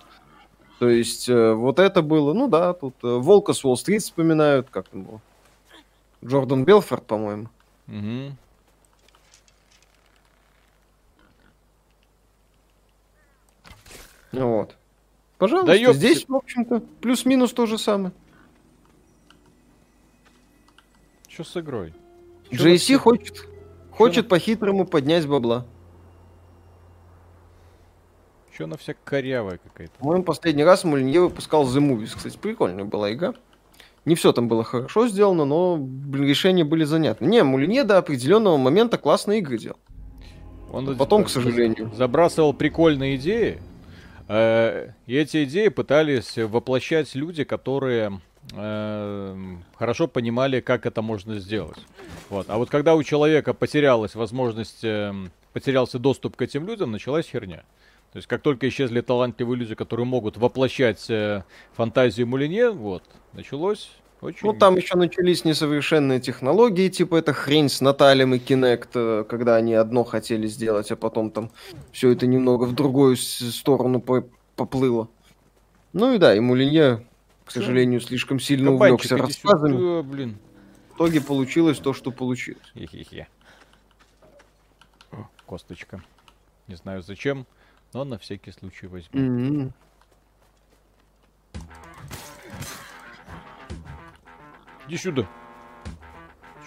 [0.79, 4.89] То есть, э, вот это было, ну да, тут э, Волка с Уолл-стрит вспоминают, как
[4.89, 5.21] там было.
[6.25, 7.47] Джордан Белфорд, по-моему.
[7.87, 8.35] Угу.
[14.33, 14.75] Вот.
[15.43, 15.97] Пожалуйста, да ёпти.
[15.97, 18.13] здесь, в общем-то, плюс-минус то же самое.
[21.27, 21.93] Что с игрой?
[22.49, 23.43] GSC хочет, Чё
[23.91, 25.65] хочет по-хитрому поднять бабла.
[28.53, 29.91] Что она вся корявая какая-то?
[29.99, 32.13] По-моему, последний раз Мулинье выпускал The Movies.
[32.15, 33.33] Кстати, прикольная была игра.
[34.05, 37.25] Не все там было хорошо сделано, но блин, решения были занятны.
[37.25, 39.79] Не, Мулинье до определенного момента классные игры делал.
[40.71, 41.91] Он а потом, к сожалению.
[41.93, 43.59] Забрасывал прикольные идеи,
[44.33, 48.21] и эти идеи пытались воплощать люди, которые
[48.53, 51.77] э, хорошо понимали, как это можно сделать.
[52.29, 52.49] Вот.
[52.49, 55.13] А вот когда у человека потерялась возможность, э,
[55.51, 57.63] потерялся доступ к этим людям, началась херня.
[58.11, 61.09] То есть как только исчезли талантливые люди, которые могут воплощать
[61.73, 63.03] фантазию Мулине, вот,
[63.33, 63.89] началось
[64.23, 64.47] очень...
[64.47, 69.55] Ну, там еще начались несовершенные технологии, типа эта хрень с Наталем и Kinect, э, когда
[69.55, 71.51] они одно хотели сделать, а потом там
[71.91, 74.01] все это немного в другую сторону
[74.55, 75.09] поплыло.
[75.93, 77.05] Ну и да, и Мулинье,
[77.45, 79.77] к сожалению, слишком сильно Кабанчик, увлекся рассказами.
[79.77, 80.37] Сюда, блин.
[80.89, 82.71] В итоге получилось то, что получилось.
[82.73, 83.27] Хе-хе-хе.
[85.45, 86.01] Косточка.
[86.67, 87.45] Не знаю зачем,
[87.93, 89.19] но на всякий случай возьму.
[89.19, 89.71] Mm-hmm.
[94.87, 95.27] Иди сюда.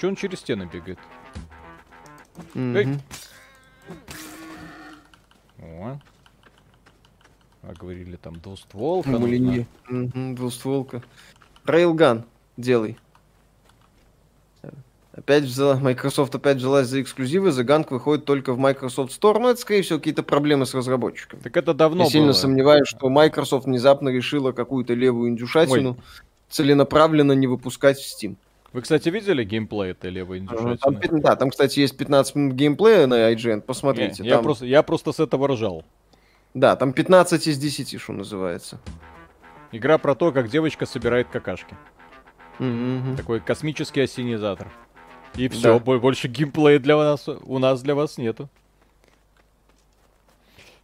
[0.00, 0.98] Че он через стены бегает?
[2.54, 2.76] Mm-hmm.
[2.76, 2.98] Эй!
[5.58, 5.98] О.
[7.62, 9.10] А говорили там двустволка.
[9.10, 9.66] Мулинье.
[9.88, 11.02] Угу, двустволка.
[11.64, 12.24] Рейлган
[12.56, 12.98] делай.
[15.12, 19.48] Опять взяла, Microsoft опять взялась за эксклюзивы, The Gang выходит только в Microsoft Store, но
[19.48, 21.40] это, скорее всего, какие-то проблемы с разработчиками.
[21.40, 25.96] Так это давно Я сильно сомневаюсь, что Microsoft внезапно решила какую-то левую индюшатину Ой
[26.48, 28.36] целенаправленно не выпускать в Steam.
[28.72, 30.76] Вы, кстати, видели геймплей этой левой индюшатины?
[30.76, 34.22] Там, да, там, кстати, есть 15 минут геймплея на IGN, посмотрите.
[34.22, 34.38] Не, там...
[34.38, 35.84] я, просто, я просто с этого ржал.
[36.52, 38.78] Да, там 15 из 10, что называется.
[39.72, 41.76] Игра про то, как девочка собирает какашки.
[42.58, 43.16] Mm-hmm.
[43.16, 44.68] Такой космический осенизатор.
[45.36, 45.98] И все, да.
[45.98, 48.48] больше геймплея для нас, у нас для вас нету.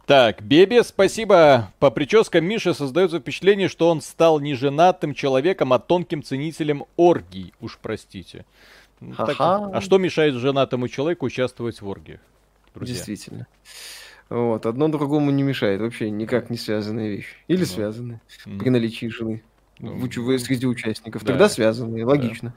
[0.05, 1.71] Так, Бебе, спасибо.
[1.79, 7.53] По прическам Миши создается впечатление, что он стал не женатым человеком, а тонким ценителем оргий.
[7.61, 8.45] Уж простите.
[9.17, 12.19] Так, а что мешает женатому человеку участвовать в оргиях?
[12.73, 12.95] Друзья?
[12.95, 13.47] Действительно.
[14.29, 17.35] Вот, одно другому не мешает, вообще никак не связанные вещи.
[17.47, 17.65] Или ну.
[17.65, 18.57] связанные mm.
[18.57, 19.43] при наличии жены.
[19.83, 21.23] Ну, в, среди участников.
[21.23, 21.33] Да.
[21.33, 22.53] Тогда связаны, логично.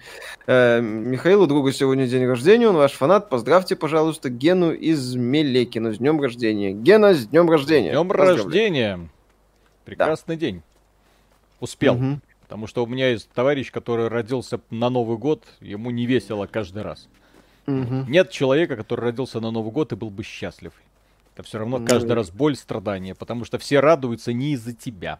[0.46, 0.78] Да.
[0.78, 3.28] Э, Михаилу другу сегодня день рождения, он ваш фанат.
[3.28, 6.70] Поздравьте, пожалуйста, Гену из Мелекина с днем рождения.
[6.70, 7.90] Гена, с днем рождения.
[7.90, 9.08] Днем рождения.
[9.84, 10.40] Прекрасный да.
[10.40, 10.62] день.
[11.58, 11.96] Успел.
[11.96, 12.20] Угу.
[12.42, 16.84] Потому что у меня есть товарищ, который родился на Новый год, ему не весело каждый
[16.84, 17.08] раз.
[17.66, 18.04] Угу.
[18.06, 20.72] Нет человека, который родился на Новый год и был бы счастлив.
[21.34, 25.18] Это все равно ну, каждый раз боль, страдания, потому что все радуются не из-за тебя.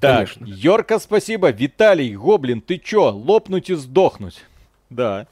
[0.00, 0.44] Так, Конечно.
[0.46, 1.50] Йорка, спасибо.
[1.50, 4.44] Виталий, Гоблин, ты чё, лопнуть и сдохнуть?
[4.90, 5.26] Да.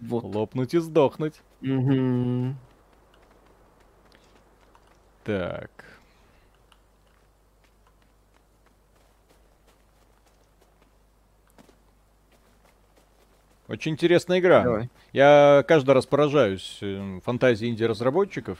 [0.00, 0.24] Вот.
[0.24, 1.34] Лопнуть и сдохнуть.
[1.62, 2.54] Угу.
[5.24, 5.70] Так.
[13.66, 14.62] Очень интересная игра.
[14.62, 14.90] Давай.
[15.12, 18.58] Я каждый раз поражаюсь э, фантазии инди-разработчиков,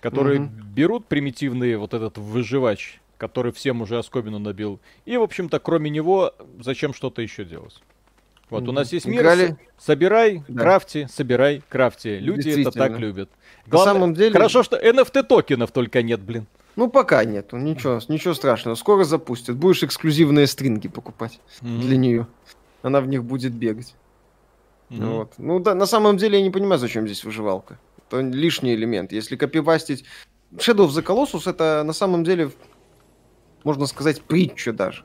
[0.00, 0.50] которые угу.
[0.74, 6.32] берут примитивный вот этот выживач, который всем уже оскобину набил, и, в общем-то, кроме него,
[6.60, 7.82] зачем что-то еще делать?
[8.50, 8.70] Вот, угу.
[8.70, 9.56] у нас есть мир, Играли...
[9.78, 10.62] собирай, да.
[10.62, 12.18] крафти, собирай, крафти.
[12.18, 13.28] Люди это так любят.
[13.66, 14.32] Главное, На самом деле...
[14.32, 16.46] Хорошо, что NFT токенов только нет, блин.
[16.74, 18.74] Ну, пока нет, ничего, ничего страшного.
[18.76, 19.56] Скоро запустят.
[19.56, 21.80] Будешь эксклюзивные стринги покупать mm-hmm.
[21.80, 22.26] для нее.
[22.82, 23.94] Она в них будет бегать.
[24.88, 25.16] Mm-hmm.
[25.16, 25.32] Вот.
[25.38, 27.78] Ну, да, на самом деле я не понимаю, зачем здесь выживалка.
[28.06, 29.12] Это лишний элемент.
[29.12, 30.04] Если копипастить...
[30.54, 32.50] Shadow of the Colossus это на самом деле,
[33.64, 35.04] можно сказать, притча даже.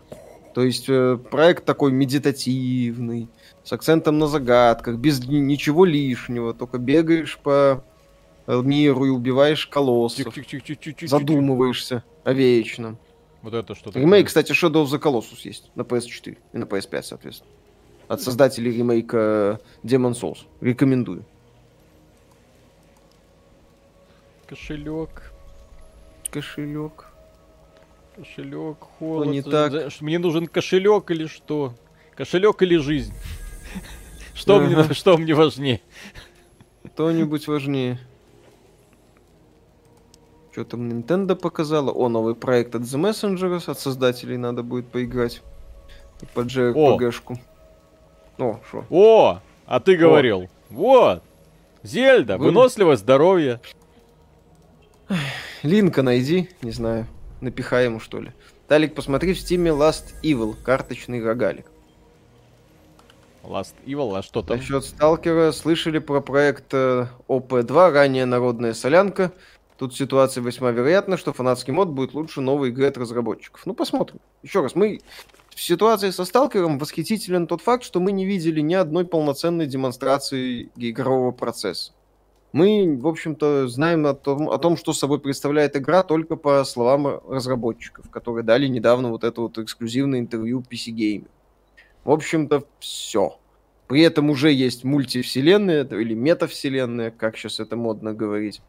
[0.53, 3.27] То есть э, проект такой медитативный,
[3.63, 7.83] с акцентом на загадках, без ничего лишнего, только бегаешь по
[8.47, 10.33] миру и убиваешь колоссов.
[11.01, 12.97] Задумываешься о вечном.
[13.41, 13.99] Вот это что-то.
[13.99, 17.51] Ремейк, кстати, Shadow of the Colossus есть на PS4 и на PS5, соответственно.
[18.07, 20.39] От создателей ремейка Demon Souls.
[20.61, 21.25] Рекомендую.
[24.47, 25.33] Кошелек.
[26.29, 27.12] Кошелек.
[28.15, 29.27] Кошелек, холод.
[29.27, 29.73] не так?
[30.01, 31.73] Мне нужен кошелек или что?
[32.15, 33.13] Кошелек или жизнь?
[34.35, 35.79] Что мне, что мне важнее?
[36.93, 37.99] Что-нибудь важнее.
[40.51, 41.91] Что там Nintendo показала?
[41.91, 45.41] О, новый проект от The Messengers, от создателей надо будет поиграть.
[46.33, 47.37] По JRPG-шку.
[48.39, 48.85] О, что?
[48.89, 50.49] О, а ты говорил.
[50.69, 51.21] Вот.
[51.83, 52.45] Зельда, Вы...
[52.45, 53.61] выносливость, здоровье.
[55.61, 57.07] Линка найди, не знаю.
[57.43, 58.31] Напихай ему, что ли.
[58.69, 61.65] Талик, посмотри в стиме Last Evil, карточный рогалик.
[63.43, 64.55] Last Evil, а что там?
[64.55, 69.33] Насчет Сталкера, слышали про проект ОП-2, ранее народная солянка.
[69.77, 73.65] Тут ситуация весьма вероятна, что фанатский мод будет лучше новой игры от разработчиков.
[73.65, 74.21] Ну, посмотрим.
[74.41, 75.01] Еще раз, мы
[75.49, 80.69] в ситуации со Сталкером восхитителен тот факт, что мы не видели ни одной полноценной демонстрации
[80.77, 81.91] игрового процесса.
[82.53, 87.19] Мы, в общем-то, знаем о том, о том, что собой представляет игра, только по словам
[87.27, 91.27] разработчиков, которые дали недавно вот это вот эксклюзивное интервью PC Gamer.
[92.03, 93.39] В общем-то, все.
[93.87, 98.61] При этом уже есть мультивселенная или метавселенная, как сейчас это модно говорить.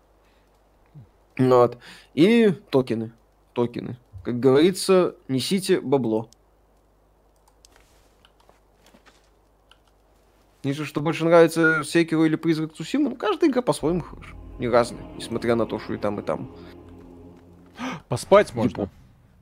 [1.37, 1.76] Вот.
[2.14, 3.12] И токены.
[3.53, 3.99] Токены.
[4.24, 6.30] Как говорится, несите бабло.
[10.64, 14.34] Если что больше нравится Секеру или Призрак Цусима, ну каждая игра по-своему хороша.
[14.58, 16.54] Не разная, несмотря на то, что и там, и там.
[18.08, 18.70] Поспать можно.
[18.70, 18.90] Типа,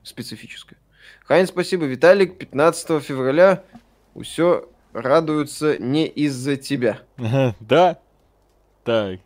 [0.03, 0.79] специфическое.
[1.25, 1.85] Хайн, спасибо.
[1.85, 3.63] Виталик, 15 февраля
[4.21, 6.99] все радуются не из-за тебя.
[7.59, 7.99] Да?
[8.83, 9.19] Так.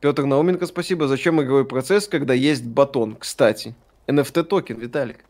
[0.00, 1.06] Петр Науменко, спасибо.
[1.06, 3.16] Зачем игровой процесс, когда есть батон?
[3.16, 3.74] Кстати,
[4.06, 5.24] NFT токен, Виталик.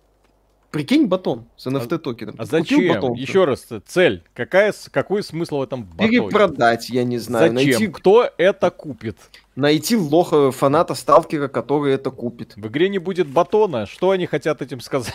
[0.70, 2.36] Прикинь батон с NFT токеном.
[2.38, 2.86] А, а зачем?
[2.86, 4.22] Батон, Еще раз, цель.
[4.34, 6.08] Какая, какой смысл в этом батоне?
[6.08, 7.52] Перепродать, я не знаю.
[7.52, 7.70] Зачем?
[7.70, 7.88] Найти...
[7.88, 9.16] Кто это купит?
[9.56, 12.54] Найти лоха фаната сталкера, который это купит.
[12.56, 13.86] В игре не будет батона.
[13.86, 15.14] Что они хотят этим сказать?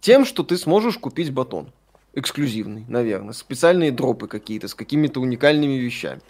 [0.00, 1.72] Тем, что ты сможешь купить батон.
[2.12, 3.32] Эксклюзивный, наверное.
[3.32, 6.20] Специальные дропы какие-то с какими-то уникальными вещами.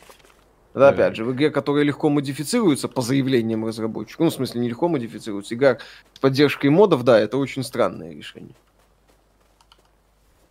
[0.79, 4.69] Да, опять же, в игре, которая легко модифицируется по заявлениям разработчиков, ну, в смысле, не
[4.69, 5.79] легко модифицируется, игра
[6.15, 8.55] с поддержкой модов, да, это очень странное решение.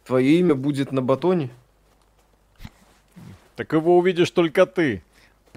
[0.06, 1.50] Твое имя будет на батоне?
[3.56, 5.02] Так его увидишь только ты.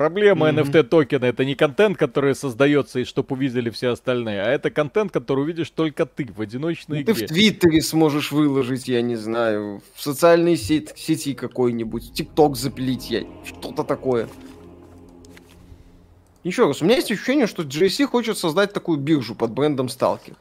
[0.00, 0.64] Проблема mm-hmm.
[0.64, 5.12] NFT токена это не контент, который создается и чтобы увидели все остальные, а это контент,
[5.12, 7.14] который увидишь только ты в одиночной ну, игре.
[7.14, 13.10] Ты в Твиттере сможешь выложить, я не знаю, в социальной сети, сети какой-нибудь, ТикТок запилить,
[13.10, 14.26] я, что-то такое.
[16.42, 20.36] Еще раз, у меня есть ощущение, что GSC хочет создать такую биржу под брендом Stalker.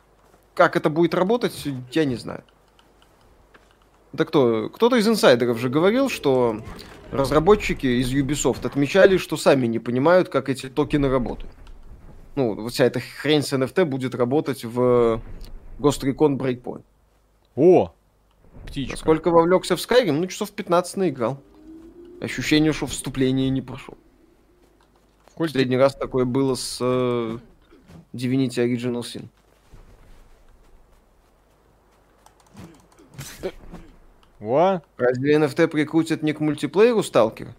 [0.54, 2.44] Как это будет работать, я не знаю.
[4.14, 4.70] Да кто?
[4.70, 6.62] Кто-то из инсайдеров же говорил, что
[7.12, 11.52] разработчики из Ubisoft отмечали, что сами не понимают, как эти токены работают.
[12.36, 15.22] Ну, вот вся эта хрень с NFT будет работать в
[15.80, 16.84] Ghost Recon Breakpoint.
[17.56, 17.94] О!
[18.66, 18.98] Птичка.
[18.98, 20.14] Сколько вовлекся в Skyrim?
[20.14, 21.42] Ну, часов 15 наиграл.
[22.22, 23.98] Ощущение, что вступление не прошел.
[25.40, 25.54] Сколько?
[25.54, 27.38] Последний раз такое было с э,
[28.12, 29.28] Divinity Original Sin.
[34.40, 34.82] Во?
[34.98, 37.56] Разве NFT прикрутят не к мультиплееру Сталкера?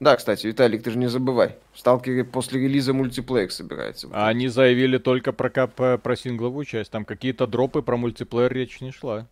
[0.00, 1.56] Да, кстати, Виталик, ты же не забывай.
[1.74, 4.08] В Сталкере после релиза мультиплеер собирается.
[4.10, 6.90] А они заявили только про, про, про сингловую часть.
[6.90, 9.26] Там какие-то дропы про мультиплеер речь не шла.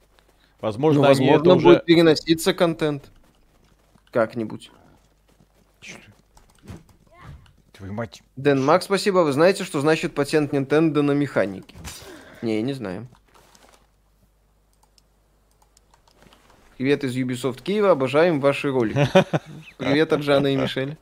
[0.60, 1.82] Возможно, ну, возможно, будет уже...
[1.86, 3.10] переноситься контент.
[4.10, 4.70] Как-нибудь.
[7.80, 8.22] Твою мать.
[8.36, 9.20] Дэн Макс, спасибо.
[9.20, 11.74] Вы знаете, что значит патент Nintendo на механике?
[12.42, 13.08] Не, не знаю.
[16.76, 19.08] Привет из Ubisoft Киева, обожаем ваши ролики.
[19.78, 20.98] Привет от Жана и Мишель.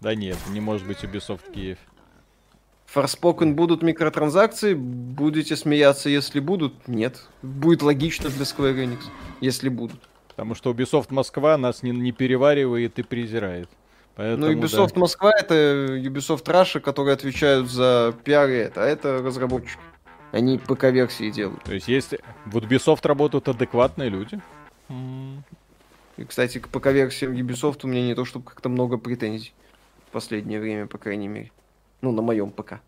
[0.00, 1.78] Да нет, не может быть Ubisoft Киев.
[2.86, 6.86] Форспокен будут микротранзакции, будете смеяться, если будут?
[6.86, 7.20] Нет.
[7.42, 9.00] Будет логично для Square Enix,
[9.40, 9.98] если будут.
[10.34, 13.68] Потому что Ubisoft Москва нас не, не переваривает и презирает.
[14.14, 15.00] Поэтому, ну, Ubisoft да.
[15.00, 19.80] Москва это Ubisoft Russia, которые отвечают за пиар и это, а это разработчики.
[20.32, 21.62] Они ПК-версии делают.
[21.64, 24.40] То есть, если в Ubisoft работают адекватные люди.
[26.16, 29.52] И, кстати, к ПК-версиям Ubisoft у меня не то, чтобы как-то много претензий.
[30.08, 31.50] В последнее время, по крайней мере.
[32.00, 32.80] Ну, на моем ПК.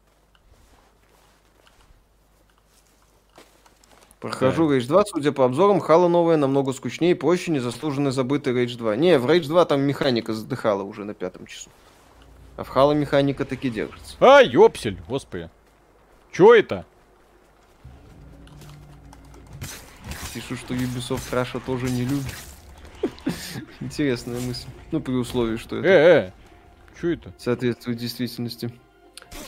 [4.25, 4.73] Прохожу.
[4.73, 8.97] Rage 2, судя по обзорам, Хала новая намного скучнее и проще, незаслуженно забытый Rage 2.
[8.97, 11.69] Не, в Rage 2 там механика задыхала уже на пятом часу.
[12.57, 14.17] А в Хала механика таки держится.
[14.21, 15.51] А, ёпсель, господи.
[16.33, 16.87] Чё это?
[20.33, 22.35] Пишу, что Ubisoft Russia тоже не любит.
[23.81, 24.69] Интересная мысль.
[24.91, 25.87] Ну, при условии, что это...
[25.87, 25.93] Э,
[26.29, 26.33] э,
[26.99, 27.35] чё это?
[27.37, 28.73] Соответствует действительности.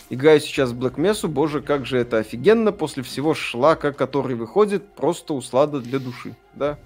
[0.08, 4.94] Играю сейчас в Black Mesa, боже, как же это офигенно после всего шлака, который выходит,
[4.94, 6.78] просто услада для души, да?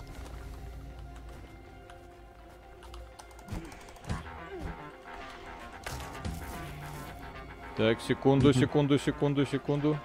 [7.76, 9.98] Так, секунду, секунду, секунду, секунду.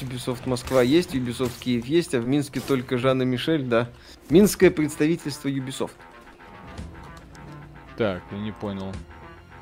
[0.00, 3.88] Ubisoft Москва есть, Ubisoft Киев есть, а в Минске только Жанна Мишель, да.
[4.30, 5.92] Минское представительство Ubisoft.
[7.96, 8.92] Так, я не понял.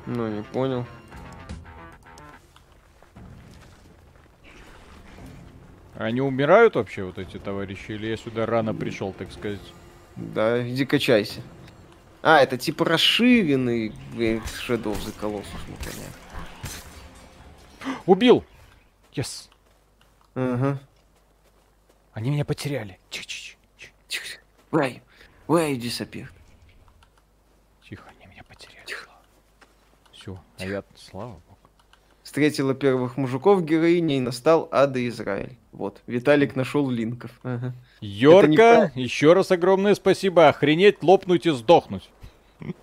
[0.05, 0.85] Ну, не понял.
[5.95, 7.91] Они умирают вообще, вот эти товарищи?
[7.91, 9.61] Или я сюда рано пришел, так сказать?
[10.15, 11.41] Да, иди качайся.
[12.23, 16.05] А, это типа расширенный Shadow of the Colossus, ну понятно.
[18.05, 18.43] Убил!
[19.13, 19.49] Yes!
[20.35, 20.79] Ага.
[22.13, 22.99] Они меня потеряли.
[23.09, 24.39] Тихо.
[24.71, 25.01] Why?
[25.47, 26.29] Why you disappeared?
[30.21, 31.57] Все, а я, слава богу.
[32.23, 35.57] Встретила первых мужиков героиня и настал Ада Израиль.
[35.71, 37.31] Вот, Виталик нашел линков.
[37.43, 37.73] Ага.
[37.99, 39.03] Йорка, не...
[39.03, 40.47] еще раз огромное спасибо.
[40.47, 42.09] Охренеть, лопнуть и сдохнуть.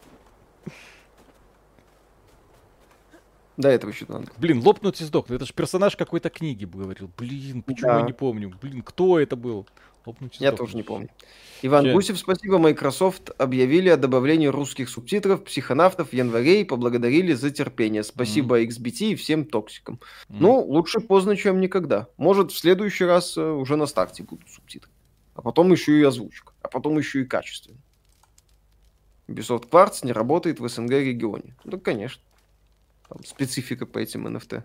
[3.57, 4.31] Да, этого еще надо.
[4.37, 5.39] Блин, лопнуть и сдохнуть.
[5.39, 7.11] Это же персонаж какой-то книги говорил.
[7.19, 7.99] Блин, почему да.
[7.99, 8.55] я не помню?
[8.63, 9.67] Блин, кто это был?
[10.07, 11.09] Лопнуть Я тоже не помню.
[11.63, 11.93] Иван Че?
[11.93, 12.59] Гусев, спасибо.
[12.59, 18.05] Microsoft объявили о добавлении русских субтитров психонавтов в январе и поблагодарили за терпение.
[18.05, 18.69] Спасибо mm.
[18.69, 20.01] XBT и всем токсикам.
[20.29, 20.37] Mm.
[20.41, 22.09] Ну, лучше поздно, чем никогда.
[22.17, 24.91] Может, в следующий раз э, уже на старте будут субтитры.
[25.35, 26.53] А потом еще и озвучка.
[26.63, 27.79] А потом еще и качественно.
[29.27, 31.55] Ubisoft Quartz не работает в СНГ регионе.
[31.65, 32.23] Ну, конечно.
[33.09, 34.63] Там специфика по этим NFT.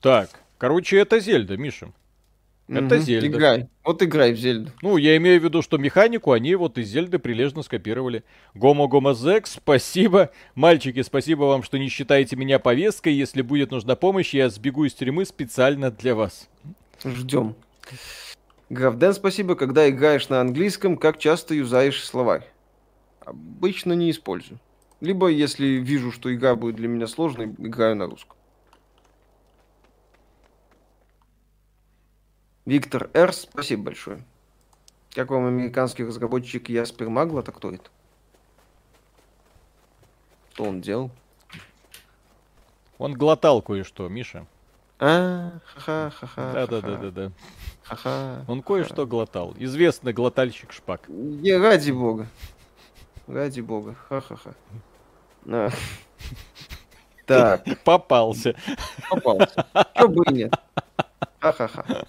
[0.00, 1.92] Так, короче, это Зельда, Миша.
[2.68, 3.26] Это угу, Зельда.
[3.28, 3.68] Играй.
[3.84, 4.72] Вот играй в Зельду.
[4.82, 8.24] Ну, я имею в виду, что механику они вот из Зельды прилежно скопировали.
[8.54, 10.30] Гомо Гомо Зек, спасибо.
[10.56, 13.12] Мальчики, спасибо вам, что не считаете меня повесткой.
[13.12, 16.48] Если будет нужна помощь, я сбегу из тюрьмы специально для вас.
[17.04, 17.54] Ждем.
[18.68, 19.54] Графден, спасибо.
[19.54, 22.42] Когда играешь на английском, как часто юзаешь словарь?
[23.20, 24.58] Обычно не использую.
[25.00, 28.35] Либо, если вижу, что игра будет для меня сложной, играю на русском.
[32.66, 33.32] Виктор Р.
[33.32, 34.22] Спасибо большое.
[35.14, 37.42] Как вам американский разработчик Яспер Магла?
[37.42, 37.88] Так кто это?
[40.52, 41.10] Что он делал?
[42.98, 44.46] Он глотал кое-что, Миша.
[44.98, 46.52] А, ха-ха-ха-ха.
[46.52, 47.30] Да-да-да-да-да.
[47.82, 48.44] Ха-ха.
[48.48, 49.54] Он кое-что глотал.
[49.58, 51.08] Известный глотальщик шпак.
[51.08, 52.26] Не, ради бога.
[53.28, 53.94] Ради бога.
[54.08, 54.54] Ха-ха-ха.
[55.46, 55.70] А.
[57.26, 57.64] Так.
[57.84, 58.56] Попался.
[59.08, 59.66] Попался.
[59.94, 60.54] Что бы и нет.
[61.38, 62.06] Ха-ха-ха.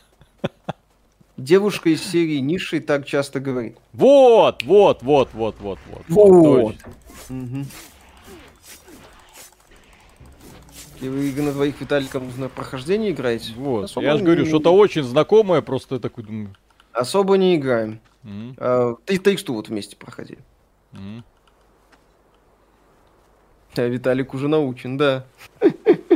[1.38, 3.78] Девушка из серии Ниши так часто говорит.
[3.94, 6.04] Вот, вот, вот, вот, вот, вот.
[6.08, 6.76] Вот.
[7.30, 7.66] Угу.
[11.02, 13.54] И вы на двоих Виталиком на прохождение играете?
[13.56, 13.84] Вот.
[13.86, 14.50] Особо Я же говорю, не...
[14.50, 16.56] что-то очень знакомое, просто такой думаю.
[16.92, 18.00] Особо не играем.
[18.24, 18.54] Mm-hmm.
[18.58, 20.40] А, ты тексту вот вместе проходили.
[20.94, 21.24] Mm-hmm.
[23.76, 25.26] А Виталик уже научен, да.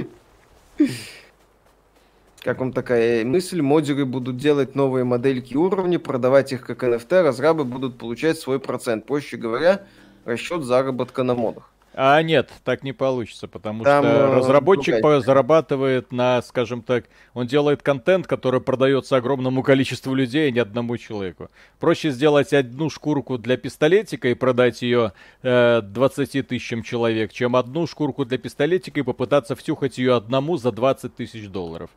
[2.42, 3.62] Как вам такая мысль?
[3.62, 9.06] Модеры будут делать новые модельки уровня, продавать их как NFT, разрабы будут получать свой процент.
[9.06, 9.84] Проще говоря,
[10.26, 11.72] расчет заработка на модах.
[11.94, 15.20] А нет, так не получится, потому Там, что э, разработчик другая.
[15.20, 20.98] зарабатывает на, скажем так, он делает контент, который продается огромному количеству людей, а не одному
[20.98, 21.50] человеку.
[21.80, 25.12] Проще сделать одну шкурку для пистолетика и продать ее
[25.44, 30.72] э, 20 тысячам человек, чем одну шкурку для пистолетика и попытаться втюхать ее одному за
[30.72, 31.90] 20 тысяч долларов.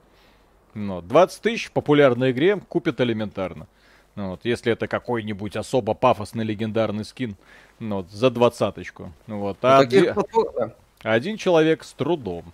[0.75, 3.67] Ну, 20 тысяч в популярной игре купят элементарно.
[4.17, 7.37] Ну, вот, если это какой-нибудь особо пафосный легендарный скин,
[7.79, 9.13] ну, вот, за двадцаточку.
[9.27, 10.15] Ну, вот, а оди...
[11.03, 12.53] один человек с трудом.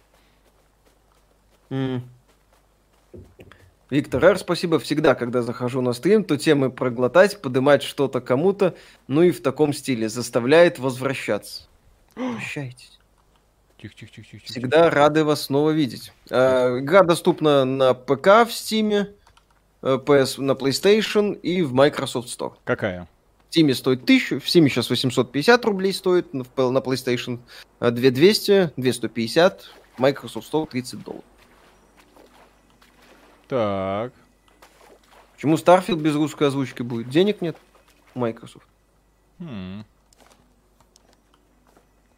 [1.71, 2.03] Mm.
[3.91, 4.79] Виктор Р, спасибо.
[4.79, 8.77] Всегда, когда захожу на стрим, то темы проглотать, подымать что-то кому-то,
[9.09, 11.64] ну и в таком стиле, заставляет возвращаться.
[12.14, 12.99] Прощайтесь.
[13.81, 14.45] Тихо, тихо, тихо, тихо.
[14.45, 16.12] Всегда рады вас снова видеть.
[16.31, 19.14] А, игра доступна на ПК в Стиме,
[19.81, 22.55] PS э, на PlayStation и в Microsoft Store.
[22.64, 23.09] Какая?
[23.49, 27.41] В Steam стоит 1000, в Steam сейчас 850 рублей стоит, на PlayStation
[27.81, 31.24] 2200, 250, Microsoft Store 30 долларов.
[33.49, 34.12] Так.
[35.35, 37.09] Почему Starfield без русской озвучки будет?
[37.09, 37.57] Денег нет
[38.14, 38.66] Microsoft.
[39.39, 39.85] Хм.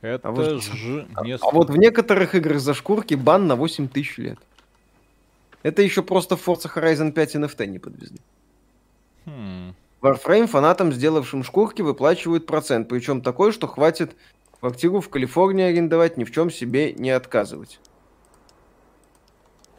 [0.02, 1.06] Это а вот, ж...
[1.14, 4.38] а, а вот в некоторых играх за шкурки бан на 8 тысяч лет.
[5.62, 8.18] Это еще просто в Forza Horizon 5 NFT не подвезли.
[9.24, 9.74] Хм.
[10.02, 14.16] Warframe фанатам, сделавшим шкурки, выплачивают процент, причем такой, что хватит
[14.58, 17.78] квартиру в Калифорнии арендовать, ни в чем себе не отказывать.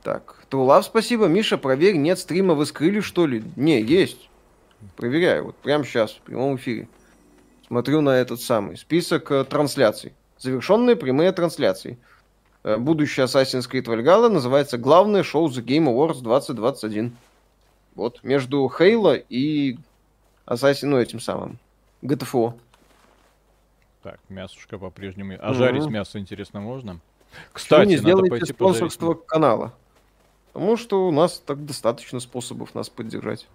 [0.01, 1.27] Так, Трулав, спасибо.
[1.27, 3.43] Миша, проверь, нет стрима, вы скрыли, что ли?
[3.57, 4.29] Не, есть.
[4.95, 6.87] Проверяю, вот прямо сейчас, в прямом эфире.
[7.73, 10.13] Смотрю на этот самый список э, трансляций.
[10.37, 11.97] Завершенные прямые трансляции.
[12.63, 17.13] Э, будущее Assassin's Creed Valhalla называется «Главное шоу The Game Awards 2021».
[17.95, 19.79] Вот, между Хейла и
[20.45, 21.57] Assassin, ну, этим самым,
[22.03, 22.53] GTFO.
[24.03, 25.33] Так, мясушка по-прежнему.
[25.41, 25.53] А mm-hmm.
[25.55, 26.99] жарить мясо, интересно, можно?
[27.53, 29.25] Кстати, не надо пойти спонсорство пожарить.
[29.25, 29.73] канала.
[30.51, 33.47] Потому что у нас так достаточно способов нас поддержать.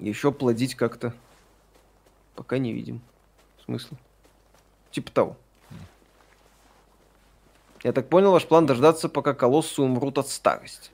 [0.00, 1.14] Еще плодить как-то.
[2.38, 3.00] Пока не видим.
[3.64, 3.98] Смысла.
[4.92, 5.36] Типа того.
[7.82, 10.92] Я так понял, ваш план дождаться, пока колоссы умрут от старости.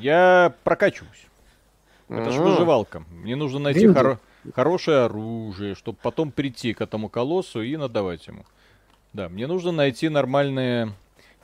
[0.00, 1.28] Я прокачусь.
[2.08, 3.04] Это же выживалка.
[3.12, 4.18] Мне нужно найти хоро-
[4.52, 8.44] хорошее оружие, чтобы потом прийти к этому колоссу и надавать ему.
[9.12, 10.94] Да, мне нужно найти нормальные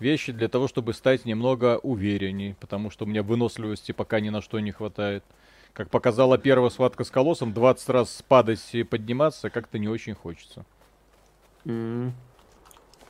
[0.00, 4.42] вещи для того, чтобы стать немного уверенней, потому что у меня выносливости пока ни на
[4.42, 5.22] что не хватает.
[5.76, 10.64] Как показала первая схватка с колоссом, 20 раз падать и подниматься как-то не очень хочется.
[11.66, 12.12] Mm.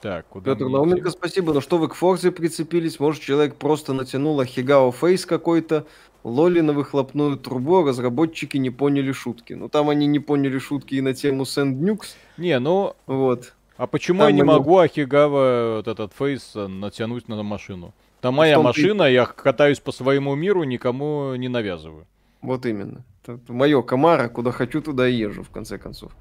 [0.00, 1.52] Так, куда Петр Науменко, спасибо.
[1.52, 2.98] Но что вы к Форзе прицепились?
[2.98, 5.86] Может, человек просто натянул Ахигао Фейс какой-то,
[6.24, 9.52] Лоли на выхлопную трубу, а разработчики не поняли шутки.
[9.52, 12.16] Ну, там они не поняли шутки и на тему Nukes.
[12.36, 12.96] Не, ну...
[13.06, 13.54] Вот.
[13.76, 14.48] А почему там я не они...
[14.48, 17.94] могу Ахегао вот этот face натянуть на машину?
[18.20, 19.12] Там моя машина, ты...
[19.12, 22.08] я катаюсь по своему миру, никому не навязываю.
[22.42, 23.04] Вот именно.
[23.22, 26.12] Это мое Камаро, куда хочу, туда и езжу, в конце концов.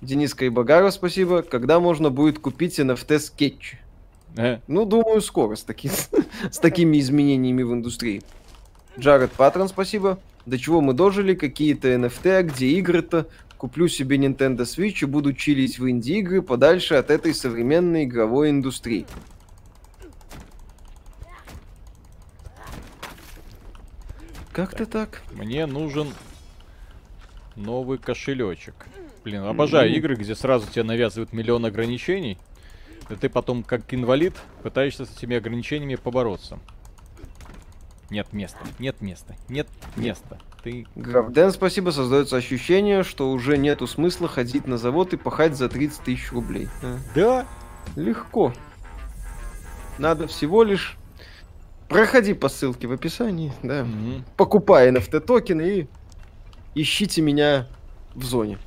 [0.00, 1.42] Денис Кайбагаров, спасибо.
[1.42, 3.76] Когда можно будет купить NFT скетч?
[4.36, 4.58] Э.
[4.66, 5.90] Ну, думаю, скоро с, таки,
[6.50, 8.22] с такими изменениями в индустрии.
[8.98, 10.18] Джаред Патрон, спасибо.
[10.44, 11.34] До чего мы дожили?
[11.34, 13.26] Какие-то NFT, а где игры-то?
[13.56, 19.06] Куплю себе Nintendo Switch и буду чилить в инди-игры подальше от этой современной игровой индустрии.
[24.56, 25.20] Как-то так.
[25.32, 26.08] Мне нужен
[27.56, 28.86] новый кошелечек.
[29.22, 32.38] Блин, обожаю игры, где сразу тебе навязывают миллион ограничений.
[33.10, 34.32] И ты потом, как инвалид,
[34.62, 36.58] пытаешься с этими ограничениями побороться.
[38.08, 40.38] Нет места, нет места, нет места.
[40.62, 40.86] Ты...
[40.94, 46.00] Графден, спасибо, создается ощущение, что уже нету смысла ходить на завод и пахать за 30
[46.00, 46.68] тысяч рублей.
[47.14, 47.46] Да?
[47.94, 48.54] Легко.
[49.98, 50.96] Надо всего лишь...
[51.88, 53.82] Проходи по ссылке в описании, да.
[53.82, 54.24] Угу.
[54.36, 55.88] Покупай NFT токены и
[56.74, 57.68] ищите меня
[58.14, 58.58] в зоне.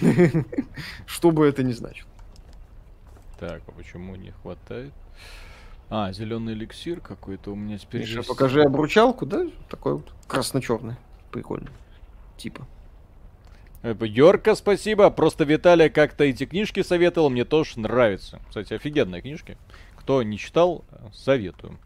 [1.06, 2.08] Что бы это ни значило.
[3.38, 4.92] Так, а почему не хватает?
[5.90, 8.28] А, зеленый эликсир какой-то у меня теперь Миша, есть.
[8.28, 9.46] покажи обручалку, да?
[9.70, 10.96] Такой вот красно-черный.
[11.30, 11.70] Прикольный.
[12.36, 12.66] Типа.
[13.82, 15.08] Э, Йорка, спасибо.
[15.10, 18.40] Просто Виталий как-то эти книжки советовал, мне тоже нравится.
[18.48, 19.56] Кстати, офигенные книжки.
[19.96, 21.78] Кто не читал, советую.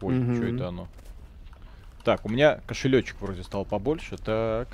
[0.00, 0.36] Ой, mm-hmm.
[0.36, 0.88] что это оно?
[2.04, 4.16] Так, у меня кошелечек вроде стал побольше.
[4.18, 4.68] Так.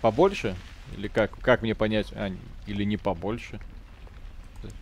[0.00, 0.54] Побольше?
[0.96, 2.12] Или как, как мне понять?
[2.14, 2.30] А,
[2.66, 3.58] или не побольше?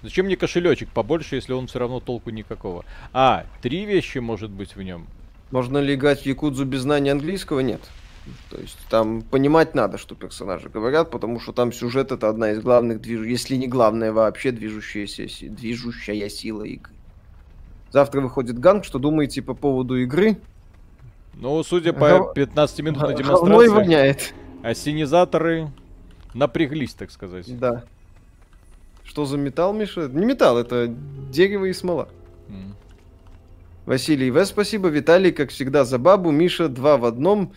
[0.03, 2.85] Зачем мне кошелечек побольше, если он все равно толку никакого?
[3.13, 5.07] А, три вещи может быть в нем.
[5.51, 7.61] Можно ли играть в Якудзу без знания английского?
[7.61, 7.81] Нет.
[8.51, 12.61] То есть там понимать надо, что персонажи говорят, потому что там сюжет это одна из
[12.61, 13.27] главных движ...
[13.27, 16.93] если не главная вообще движущаяся, движущая сила игры.
[17.93, 20.39] Завтра выходит ганг, что думаете по поводу игры?
[21.35, 24.35] Ну, судя по 15-минутной демонстрации, воняет.
[24.63, 25.71] ассенизаторы
[26.33, 27.59] напряглись, так сказать.
[27.59, 27.85] Да.
[29.05, 30.09] Что за металл, Миша?
[30.09, 30.87] Не металл, это
[31.31, 32.09] дерево и смола.
[32.49, 32.73] Mm.
[33.85, 34.43] Василий В.
[34.47, 34.89] Спасибо.
[34.89, 36.31] Виталий, как всегда, за бабу.
[36.31, 37.53] Миша, два в одном.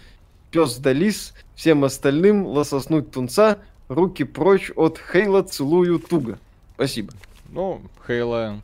[0.52, 1.34] Пес да лис.
[1.56, 3.60] Всем остальным лососнуть тунца.
[3.88, 6.40] Руки прочь от Хейла, целую туго.
[6.76, 7.14] Спасибо.
[7.50, 8.62] Ну, Хейла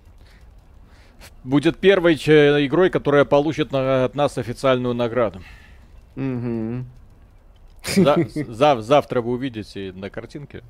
[1.43, 5.41] будет первой игрой, которая получит на, от нас официальную награду.
[6.15, 6.85] Угу.
[7.95, 8.17] За,
[8.53, 10.63] за, завтра вы увидите на картинке.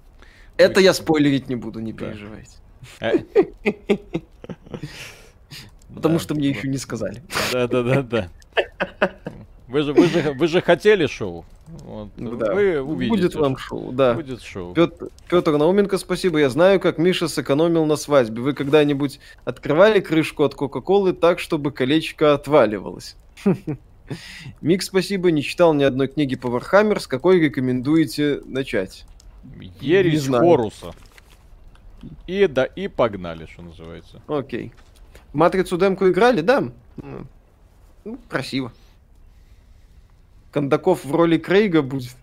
[0.58, 2.58] Это я спойлерить не буду, не переживайте.
[3.00, 3.14] Э?
[5.94, 7.22] Потому что мне еще не сказали.
[7.52, 8.30] Да, да, да, да.
[9.72, 11.46] Вы же, вы же, вы же хотели шоу.
[11.68, 12.10] Вот.
[12.18, 12.54] Да.
[12.54, 13.16] Вы увидите.
[13.16, 14.14] Будет вам шоу, да.
[14.16, 14.74] Будет шоу.
[14.74, 16.40] Петр, Петр Науменко, спасибо.
[16.40, 18.42] Я знаю, как Миша сэкономил на свадьбе.
[18.42, 23.16] Вы когда-нибудь открывали крышку от Кока-Колы так, чтобы колечко отваливалось?
[24.62, 25.32] Мик, спасибо.
[25.32, 27.00] Не читал ни одной книги по Warhammer.
[27.00, 29.06] С какой рекомендуете начать?
[29.80, 30.92] Ересь Хоруса.
[32.28, 34.22] И да, и погнали, что называется.
[34.28, 34.74] Окей.
[35.32, 36.70] Матрицу демку играли, да?
[36.98, 38.74] Ну, красиво.
[40.52, 42.16] Кондаков в роли Крейга будет.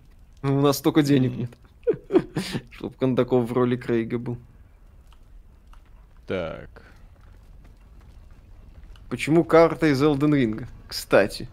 [0.43, 1.51] У нас столько денег нет.
[2.71, 4.37] Чтоб Кондаков в роли Крейга был.
[6.27, 6.69] Так.
[9.09, 10.67] Почему карта из Elden Ring?
[10.87, 11.49] Кстати.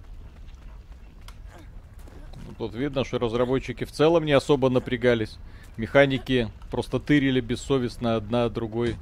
[2.46, 5.38] Ну, тут видно, что разработчики в целом не особо напрягались.
[5.78, 8.96] Механики просто тырили бессовестно одна другой.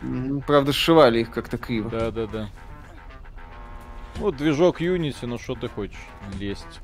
[0.47, 1.91] Правда, сшивали их как-то криво.
[1.91, 2.49] Да, да, да.
[4.17, 6.07] Вот движок Unity, ну что ты хочешь?
[6.39, 6.81] Лезть.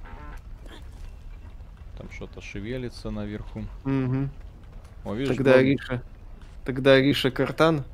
[2.01, 3.67] Там что-то шевелится наверху.
[3.85, 4.29] Угу.
[5.05, 5.61] О, видишь, Тогда был...
[5.61, 6.03] Риша.
[6.65, 7.85] Тогда Риша Картан.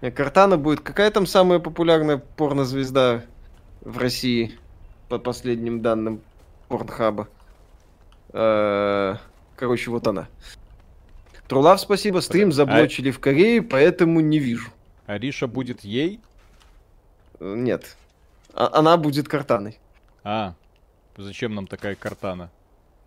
[0.00, 0.80] Не, Картана будет.
[0.80, 3.24] Какая там самая популярная порнозвезда
[3.80, 4.58] в России?
[5.08, 6.20] По последним данным
[6.66, 7.28] Порнхаба.
[8.32, 9.14] Э,
[9.54, 10.26] короче, вот она.
[11.46, 12.18] Трулав, спасибо.
[12.18, 13.12] Стрим а заблочили а...
[13.12, 14.70] в Корее, поэтому не вижу.
[15.06, 16.20] Ариша будет ей?
[17.38, 17.96] Э, нет.
[18.52, 19.78] А она будет картаной.
[20.24, 20.54] А,
[21.16, 22.50] зачем нам такая картана?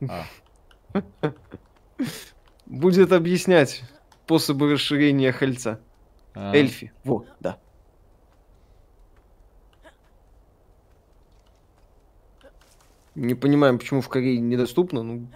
[0.01, 0.25] А.
[2.65, 3.83] Будет объяснять
[4.25, 5.79] способы расширения хальца.
[6.33, 6.53] А.
[6.53, 6.91] Эльфи.
[7.03, 7.57] Вот, да.
[13.15, 15.27] Не понимаем, почему в Корее недоступно, ну,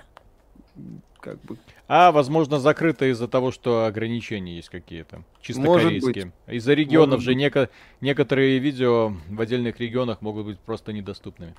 [1.21, 1.57] как бы.
[1.87, 5.23] А, возможно, закрыто из-за того, что ограничения есть какие-то.
[5.41, 6.33] Чисто Может корейские.
[6.47, 7.69] Из-за регионов Может же неко-
[8.01, 11.55] некоторые видео в отдельных регионах могут быть просто недоступными.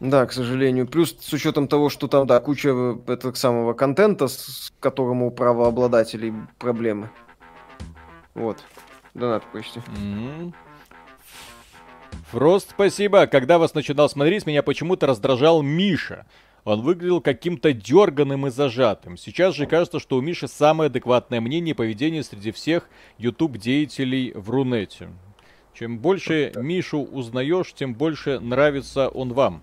[0.00, 0.86] Да, к сожалению.
[0.86, 5.30] Плюс с учетом того, что там, да, куча э, этого самого контента, с которым у
[5.30, 7.10] правообладателей проблемы.
[8.34, 8.64] Вот.
[9.14, 9.80] Донат почти.
[9.80, 10.52] Mm-hmm.
[12.30, 13.26] Фрост, спасибо.
[13.26, 16.26] Когда вас начинал смотреть, меня почему-то раздражал Миша.
[16.64, 19.16] Он выглядел каким-то дерганым и зажатым.
[19.16, 22.88] Сейчас же кажется, что у Миши самое адекватное мнение и поведение среди всех
[23.18, 25.10] YouTube-деятелей в Рунете.
[25.74, 29.62] Чем больше Мишу узнаешь, тем больше нравится он вам.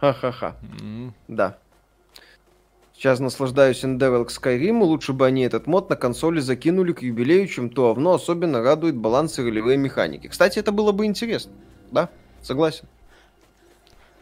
[0.00, 0.56] Ха-ха-ха.
[0.62, 1.12] Mm-hmm.
[1.28, 1.58] Да.
[2.94, 7.46] Сейчас наслаждаюсь Endeavor к Skyrim, лучше бы они этот мод на консоли закинули к юбилею,
[7.46, 10.26] чем то овно особенно радует баланс и ролевые механики.
[10.26, 11.52] Кстати, это было бы интересно.
[11.92, 12.08] Да,
[12.42, 12.86] согласен.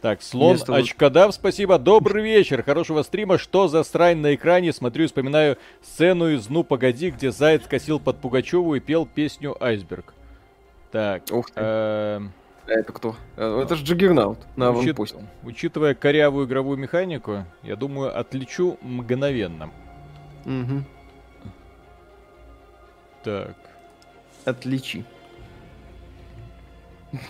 [0.01, 1.79] Так, слон Место Очкодав, спасибо.
[1.79, 3.39] Добрый вечер, хорошего стрима.
[3.39, 4.71] Что за срань на экране?
[4.71, 9.57] Смотрю и вспоминаю сцену из «Ну, погоди», где Заяц косил под Пугачеву и пел песню
[9.59, 10.13] «Айсберг».
[10.91, 11.59] Так, Ух ты.
[11.59, 12.31] Эм,
[12.67, 13.15] а это кто?
[13.37, 14.97] Э, это же Джаггернаут на Учит...
[15.43, 19.71] Учитывая корявую игровую механику, я думаю, отличу мгновенно.
[20.45, 20.83] Угу.
[23.23, 23.55] Так.
[24.43, 25.05] Отличи.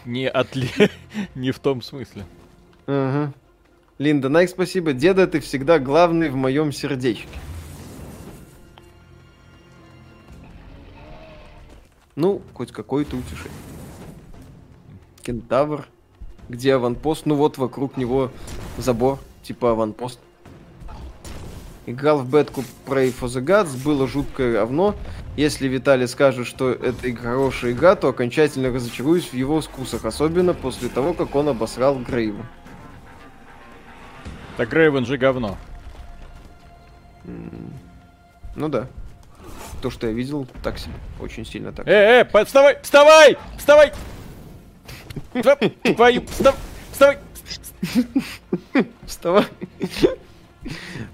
[0.06, 0.70] Не отли...
[1.36, 2.26] Не в том смысле.
[2.88, 3.32] Ага.
[4.00, 4.94] Линда, Найк, спасибо.
[4.94, 7.28] Деда, ты всегда главный в моем сердечке.
[12.16, 13.67] Ну, хоть какой-то утешение
[15.28, 15.88] кентавр.
[16.48, 17.26] Где аванпост?
[17.26, 18.32] Ну вот вокруг него
[18.78, 20.20] забор, типа аванпост.
[21.86, 24.96] Играл в бетку Pray for the Gods, было жуткое говно.
[25.36, 30.90] Если Виталий скажет, что это хорошая игра, то окончательно разочаруюсь в его вкусах, особенно после
[30.90, 32.46] того, как он обосрал Грейва.
[34.56, 35.58] Так Грейвен же говно.
[38.56, 38.88] Ну да.
[39.82, 40.96] То, что я видел, так себе.
[41.20, 41.88] Очень сильно так.
[41.88, 43.94] Э, э, вставай, вставай, вставай!
[45.96, 47.18] Твою, вставай!
[49.06, 49.46] Вставай!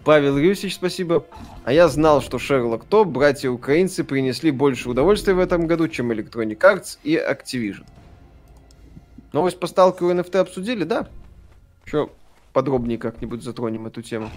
[0.03, 1.25] Павел Рюсич, спасибо.
[1.63, 6.57] А я знал, что Шерлок То, братья-украинцы принесли больше удовольствия в этом году, чем Electronic
[6.57, 7.85] Arts и Activision.
[9.31, 11.07] Новость по сталкеру NFT обсудили, да?
[11.85, 12.09] Еще
[12.51, 14.29] подробнее как-нибудь затронем эту тему.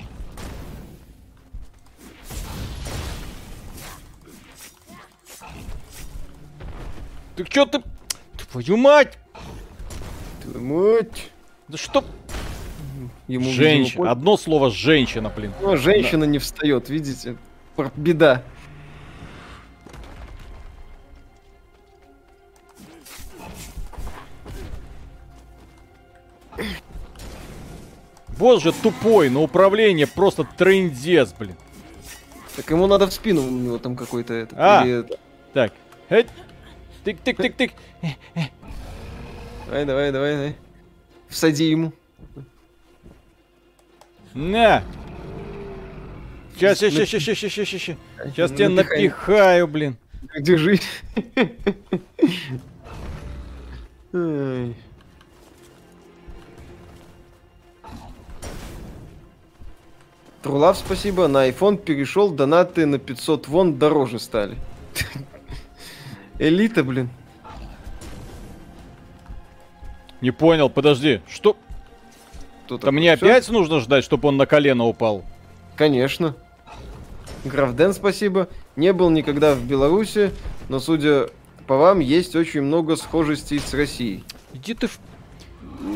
[7.37, 7.83] Ты чё ты...
[8.51, 9.19] Твою мать!
[10.59, 11.31] Мать!
[11.69, 12.05] Да что...
[13.29, 13.85] Ему, женщина.
[13.85, 15.53] Видимо, Одно слово женщина, блин.
[15.61, 16.31] Ну, женщина да.
[16.31, 17.37] не встает, видите?
[17.97, 18.43] Беда.
[28.39, 31.57] Боже, тупой, на управление просто трендец, блин.
[32.55, 34.55] Так ему надо в спину, у него там какой-то это.
[34.59, 35.05] А, или...
[35.53, 35.73] так.
[37.05, 37.73] Тык-тык-тык-тык.
[39.67, 40.57] Давай, давай, давай, давай.
[41.29, 41.93] Всади ему.
[44.33, 44.85] На!
[46.55, 47.97] Сейчас, сейчас, сейчас, сейчас, сейчас, сейчас, сейчас.
[48.27, 49.97] Сейчас тебя напихаю, блин.
[50.39, 50.79] Держи.
[60.43, 61.27] Трулав, спасибо.
[61.27, 64.57] На iPhone перешел, донаты на 500 вон дороже стали.
[66.39, 67.11] Элита, блин.
[70.21, 71.57] Не понял, подожди, что?
[72.67, 75.25] Тут мне опять нужно ждать, чтобы он на колено упал?
[75.77, 76.35] Конечно.
[77.45, 78.49] Графден, спасибо.
[78.75, 80.33] Не был никогда в Беларуси,
[80.69, 81.29] но, судя
[81.67, 84.25] по вам, есть очень много схожестей с Россией.
[84.53, 84.99] Иди ты в...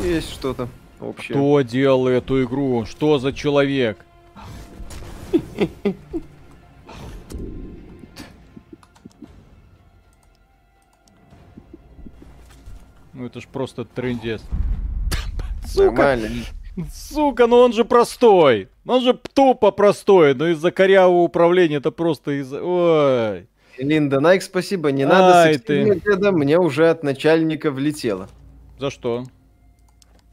[0.05, 0.68] Есть что-то
[1.01, 1.36] общее.
[1.36, 2.84] Кто делал эту игру?
[2.86, 4.05] Что за человек?
[13.20, 14.40] Ну это ж просто трендец.
[15.66, 16.18] Сука!
[16.90, 18.70] Сука, ну он же простой.
[18.86, 22.62] Он же тупо простой, но из-за корявого управления это просто из-за...
[22.62, 23.47] Ой.
[23.76, 24.90] Линда Найк, спасибо.
[24.90, 26.01] Не надо Ай, ты.
[26.02, 28.26] Деда, мне уже от начальника влетело.
[28.78, 29.24] За что?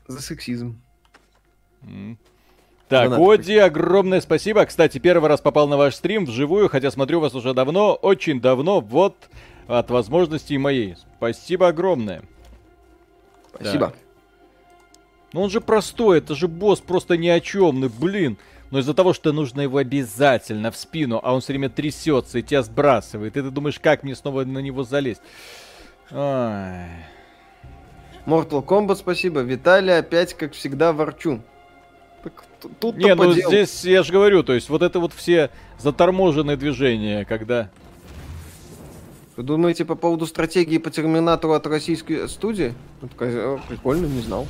[0.07, 0.81] За сексизм.
[1.81, 2.15] Mm.
[2.87, 4.65] Так, Оди, огромное спасибо.
[4.65, 8.79] Кстати, первый раз попал на ваш стрим вживую, хотя смотрю вас уже давно, очень давно,
[8.79, 9.27] вот
[9.67, 10.95] от возможностей моей.
[11.17, 12.23] Спасибо огромное.
[13.59, 13.87] Спасибо.
[13.87, 13.95] Так.
[15.33, 18.37] Ну он же простой, это же босс просто ни о чем, ну блин.
[18.69, 22.43] Но из-за того, что нужно его обязательно в спину, а он все время трясется и
[22.43, 25.21] тебя сбрасывает, и ты думаешь, как мне снова на него залезть?
[26.11, 26.89] Ай.
[28.25, 29.39] Mortal Kombat, спасибо.
[29.39, 31.43] Виталий опять, как всегда, ворчун.
[32.79, 33.47] Тут Не, ну подел.
[33.47, 37.69] здесь я же говорю, то есть вот это вот все заторможенные движения, когда...
[39.37, 42.73] Вы думаете по поводу стратегии по Терминатору от российской студии?
[43.69, 44.47] Прикольно, не знал.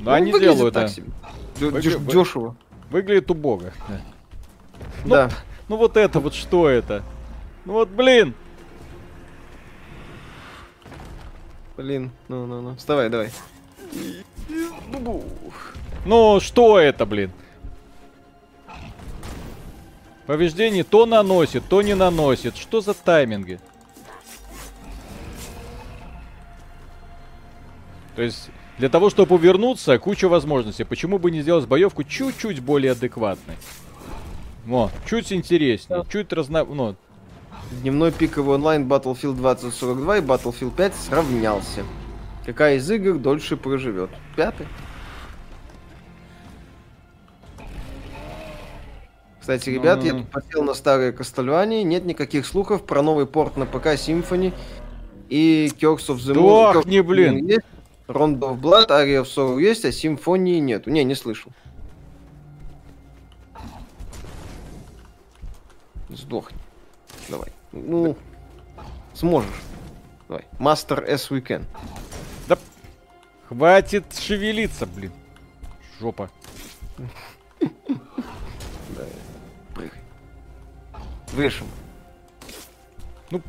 [0.00, 0.90] Да, ну, они делают, так.
[0.90, 1.10] Себе.
[1.58, 1.98] Выгля...
[1.98, 2.54] Дешево.
[2.90, 3.72] Выглядит убого.
[3.88, 4.00] Да.
[5.04, 5.30] Ну, да.
[5.68, 7.02] ну вот это вот что это?
[7.64, 8.34] Ну вот, блин.
[11.76, 12.76] Блин, ну, ну, ну.
[12.76, 13.30] Вставай, давай.
[16.04, 17.30] Ну, что это, блин?
[20.26, 22.56] Повреждение то наносит, то не наносит.
[22.56, 23.60] Что за тайминги?
[28.16, 30.84] То есть, для того, чтобы увернуться, куча возможностей.
[30.84, 33.56] Почему бы не сделать боевку чуть-чуть более адекватной?
[34.66, 36.64] Во, чуть интереснее, чуть разно...
[36.64, 36.96] Ну.
[37.80, 41.84] Дневной пиковый онлайн Battlefield 2042 и Battlefield 5 сравнялся.
[42.44, 44.10] Какая из игр дольше проживет?
[44.36, 44.66] Пятый?
[49.40, 50.06] Кстати, ребят, mm-hmm.
[50.06, 54.52] я тут посел на старые Кастельвании, нет никаких слухов про новый порт на ПК Symphony
[55.28, 56.76] и Curse of the Moon.
[56.76, 57.44] Ох, не блин.
[57.46, 57.64] Есть,
[58.12, 60.90] Rondo of Blood, Aria of Sorrow есть, а Симфонии нету.
[60.90, 61.50] Не, не слышал.
[66.10, 66.58] Сдохни.
[67.28, 67.48] Давай.
[67.72, 68.16] Ну,
[69.14, 69.62] сможешь.
[70.28, 70.44] Давай.
[70.58, 71.64] Master S we can.
[72.48, 72.58] Да
[73.48, 75.12] хватит шевелиться, блин.
[75.98, 76.30] Жопа.
[81.32, 81.64] Выше.
[83.30, 83.40] Ну.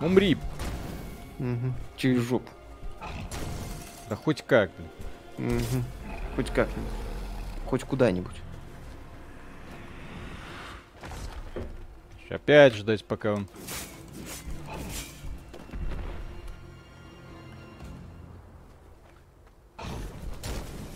[0.00, 0.36] Умри.
[1.38, 1.72] Угу.
[1.96, 2.50] Через жопу.
[4.08, 5.56] Да хоть как, блин.
[5.56, 5.84] Угу.
[6.36, 6.92] Хоть как-нибудь.
[7.66, 8.36] Хоть куда-нибудь.
[12.28, 13.48] Опять ждать, пока он...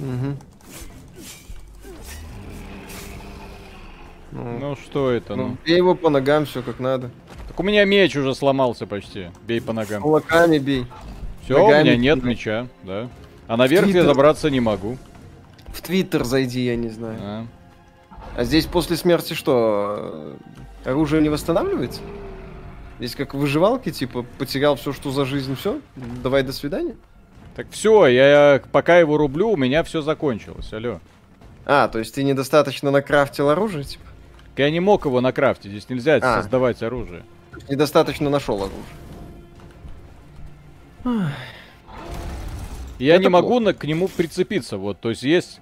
[0.00, 0.36] Угу.
[4.32, 5.48] Ну, ну что это, ну?
[5.48, 5.56] ну?
[5.64, 7.10] Бей его по ногам, все как надо.
[7.50, 9.26] Так у меня меч уже сломался почти.
[9.44, 10.00] Бей по ногам.
[10.02, 10.86] Кулаками бей.
[11.42, 13.08] Все, у меня нет меча, да.
[13.48, 14.96] А наверх я забраться не могу.
[15.72, 17.18] В Твиттер зайди, я не знаю.
[17.20, 17.46] А.
[18.36, 20.36] а здесь после смерти что?
[20.84, 22.00] Оружие не восстанавливается?
[22.98, 25.80] Здесь как выживалки, типа, потерял все, что за жизнь, все?
[26.22, 26.94] Давай до свидания?
[27.56, 31.00] Так все, я пока его рублю, у меня все закончилось, алло.
[31.66, 34.04] А, то есть ты недостаточно накрафтил оружие, типа?
[34.56, 36.42] Я не мог его накрафтить, здесь нельзя а.
[36.42, 37.24] создавать оружие.
[37.68, 38.62] Недостаточно нашел
[41.04, 41.32] оружие.
[42.98, 45.60] Я Это не могу на, к нему прицепиться, вот, то есть есть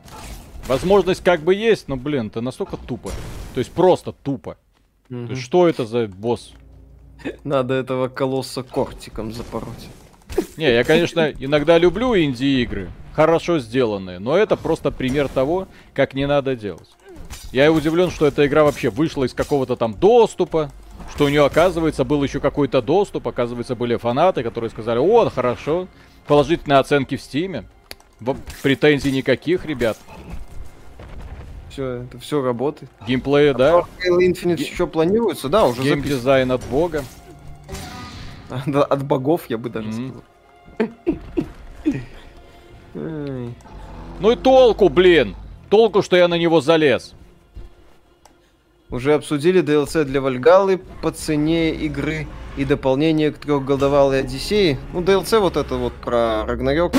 [0.66, 3.10] возможность как бы есть, но, блин, это настолько тупо.
[3.54, 4.56] То есть просто тупо.
[5.08, 5.26] Угу.
[5.26, 6.52] То есть что это за босс?
[7.44, 9.88] Надо этого колосса кортиком запороть.
[10.56, 16.26] Не, я, конечно, иногда люблю инди-игры, хорошо сделанные, но это просто пример того, как не
[16.26, 16.88] надо делать.
[17.52, 20.70] Я удивлен, что эта игра вообще вышла из какого-то там доступа,
[21.14, 25.88] что у нее, оказывается, был еще какой-то доступ, оказывается, были фанаты, которые сказали, о, хорошо,
[26.26, 27.64] положительные оценки в Steam е.
[28.62, 29.98] Претензий никаких, ребят.
[31.70, 32.90] Все, это все работает.
[33.06, 33.72] Геймплей, а да.
[33.72, 34.64] Halo Infinite Ге...
[34.64, 37.04] еще планируется, да, уже Геймдизайн от бога.
[38.50, 40.22] От богов, я бы даже сказал.
[44.20, 45.36] Ну и толку, блин!
[45.70, 47.14] Толку, что я на него залез.
[48.90, 54.78] Уже обсудили DLC для Вальгалы по цене игры и дополнение к трехголдовалой Одиссеи.
[54.94, 56.94] Ну, DLC вот это вот про Рагнарёк.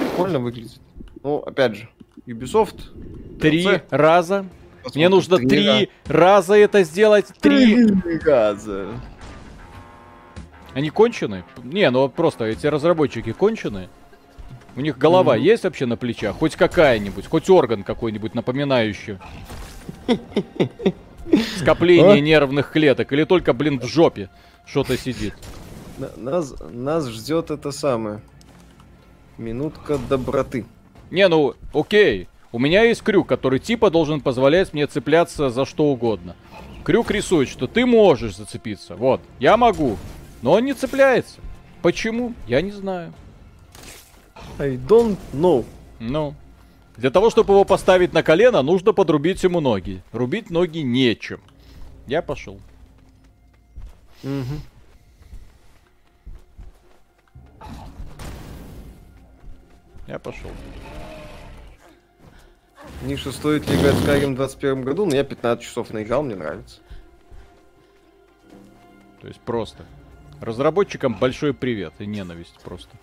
[0.00, 0.78] Прикольно выглядит.
[1.22, 1.88] Ну, опять же,
[2.26, 3.38] Ubisoft.
[3.40, 3.82] Три DLC.
[3.90, 4.46] раза.
[4.82, 7.26] Посмотрим, Мне нужно три, три раза это сделать.
[7.40, 7.88] Три
[8.24, 8.88] раза.
[10.74, 11.44] Они кончены?
[11.64, 13.88] Не, ну просто эти разработчики кончены.
[14.76, 15.40] У них голова mm-hmm.
[15.40, 16.36] есть вообще на плечах?
[16.36, 19.18] Хоть какая-нибудь, хоть орган какой-нибудь напоминающий.
[21.56, 23.12] Скопление нервных клеток.
[23.12, 24.30] Или только, блин, в жопе
[24.64, 25.34] что-то сидит.
[26.16, 28.20] Нас, нас ждет это самое.
[29.38, 30.66] Минутка доброты.
[31.10, 32.28] Не, ну, окей.
[32.52, 36.36] У меня есть крюк, который типа должен позволять мне цепляться за что угодно.
[36.84, 38.94] Крюк рисует, что ты можешь зацепиться.
[38.94, 39.96] Вот, я могу.
[40.42, 41.40] Но он не цепляется.
[41.82, 42.34] Почему?
[42.46, 43.12] Я не знаю.
[44.58, 45.64] I don't know.
[45.98, 46.34] Ну.
[46.96, 50.02] Для того, чтобы его поставить на колено, нужно подрубить ему ноги.
[50.12, 51.40] Рубить ноги нечем.
[52.06, 52.58] Я пошел.
[54.22, 54.60] Угу.
[60.06, 60.50] Я пошел.
[63.02, 65.04] Ниша, стоит ли играть в Skyrim в 21 году?
[65.04, 66.80] Но ну, я 15 часов наиграл, мне нравится.
[69.20, 69.84] То есть просто.
[70.40, 72.96] Разработчикам большой привет и ненависть просто.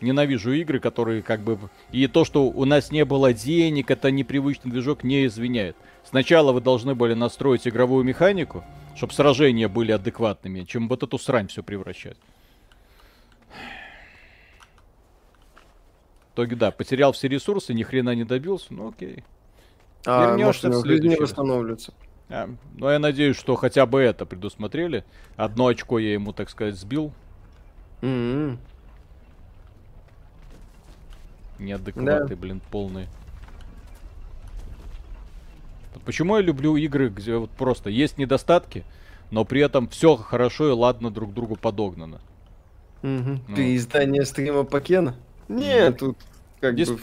[0.00, 1.58] Ненавижу игры, которые как бы...
[1.92, 5.76] И то, что у нас не было денег, это непривычный движок, не извиняет.
[6.04, 8.64] Сначала вы должны были настроить игровую механику,
[8.96, 12.16] чтобы сражения были адекватными, чем вот эту срань все превращать.
[16.30, 19.24] В итоге, да, потерял все ресурсы, ни хрена не добился, ну окей.
[20.06, 21.92] А, Вернешься может, в следующий не.
[22.30, 25.04] А, ну, я надеюсь, что хотя бы это предусмотрели.
[25.36, 27.12] Одно очко я ему, так сказать, сбил.
[28.00, 28.58] Mm-hmm.
[31.60, 32.36] Неадекваты, да.
[32.36, 33.06] блин, полные.
[36.04, 38.84] Почему я люблю игры, где вот просто есть недостатки,
[39.30, 42.20] но при этом все хорошо и ладно друг другу подогнано.
[43.02, 43.40] Угу.
[43.48, 43.54] Ну.
[43.54, 45.14] Ты издание стрима по Кена?
[45.48, 46.16] Нет, тут
[46.60, 46.90] как Здесь...
[46.90, 47.00] бы...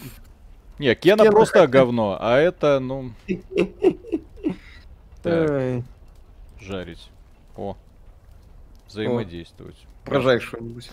[0.79, 3.11] Не, Кена, Кена просто говно, а это, ну...
[5.23, 5.83] Так.
[6.59, 7.09] Жарить.
[7.55, 7.75] О.
[8.87, 9.75] Взаимодействовать.
[10.05, 10.89] Прожай что-нибудь.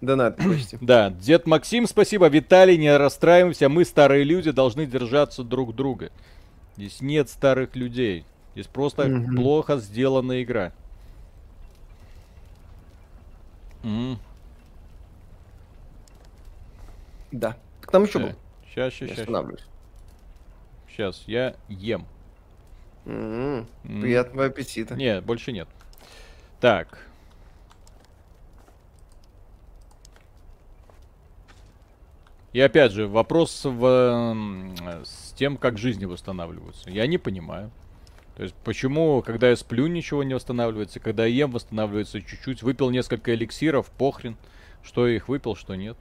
[0.00, 0.78] Донат почти.
[0.80, 2.28] Да, дед Максим, спасибо.
[2.28, 3.68] Виталий, не расстраиваемся.
[3.68, 6.10] Мы, старые люди, должны держаться друг друга.
[6.76, 8.24] Здесь нет старых людей.
[8.54, 10.72] Здесь просто плохо сделанная игра.
[17.32, 17.56] Да.
[17.82, 18.32] Кто там еще был?
[18.68, 19.28] Сейчас, сейчас, сейчас.
[20.88, 22.06] Сейчас, я ем.
[23.04, 24.94] М-м, приятного аппетита.
[24.94, 25.68] Нет, больше нет.
[26.60, 26.98] Так.
[32.52, 34.36] И опять же, вопрос в,
[35.04, 36.90] с тем, как жизни восстанавливаются.
[36.90, 37.70] Я не понимаю.
[38.36, 42.62] То есть, почему, когда я сплю, ничего не восстанавливается, когда я ем, восстанавливается чуть-чуть.
[42.62, 44.36] Выпил несколько эликсиров, похрен.
[44.82, 45.96] Что я их выпил, что нет.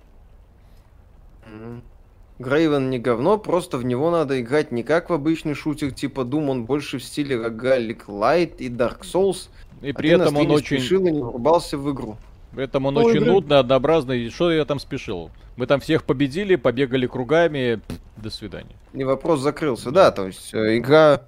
[2.38, 6.50] Грейвен не говно, просто в него надо играть не как в обычный шутер типа Doom,
[6.50, 9.48] он больше в стиле Roguelike Light и Dark Souls.
[9.82, 10.80] И а при а этом он очень...
[10.80, 12.18] спешил и не врубался в игру.
[12.56, 13.32] При этом он Ой, очень игры...
[13.34, 14.30] нудно, однообразный.
[14.30, 15.30] Что я там спешил?
[15.58, 17.82] Мы там всех победили, побегали кругами.
[17.88, 18.76] Пфф, до свидания.
[18.94, 20.06] И вопрос закрылся, да.
[20.06, 21.24] да то есть э, игра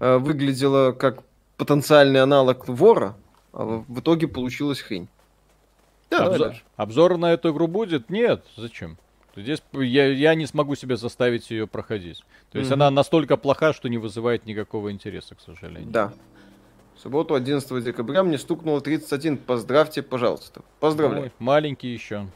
[0.00, 1.22] э, выглядела как
[1.58, 3.14] потенциальный аналог вора,
[3.52, 5.08] а в итоге получилась хрень.
[6.10, 8.08] Да, Обзор, обзор на эту игру будет?
[8.08, 8.96] Нет, зачем?
[9.36, 12.24] Здесь я, я не смогу себе заставить ее проходить.
[12.52, 12.74] То есть mm-hmm.
[12.74, 15.90] она настолько плоха, что не вызывает никакого интереса, к сожалению.
[15.90, 16.12] Да.
[17.04, 19.36] Субботу 11 декабря мне стукнуло 31.
[19.36, 20.62] Поздравьте, пожалуйста.
[20.80, 21.24] Поздравляю.
[21.24, 22.28] Ой, маленький еще.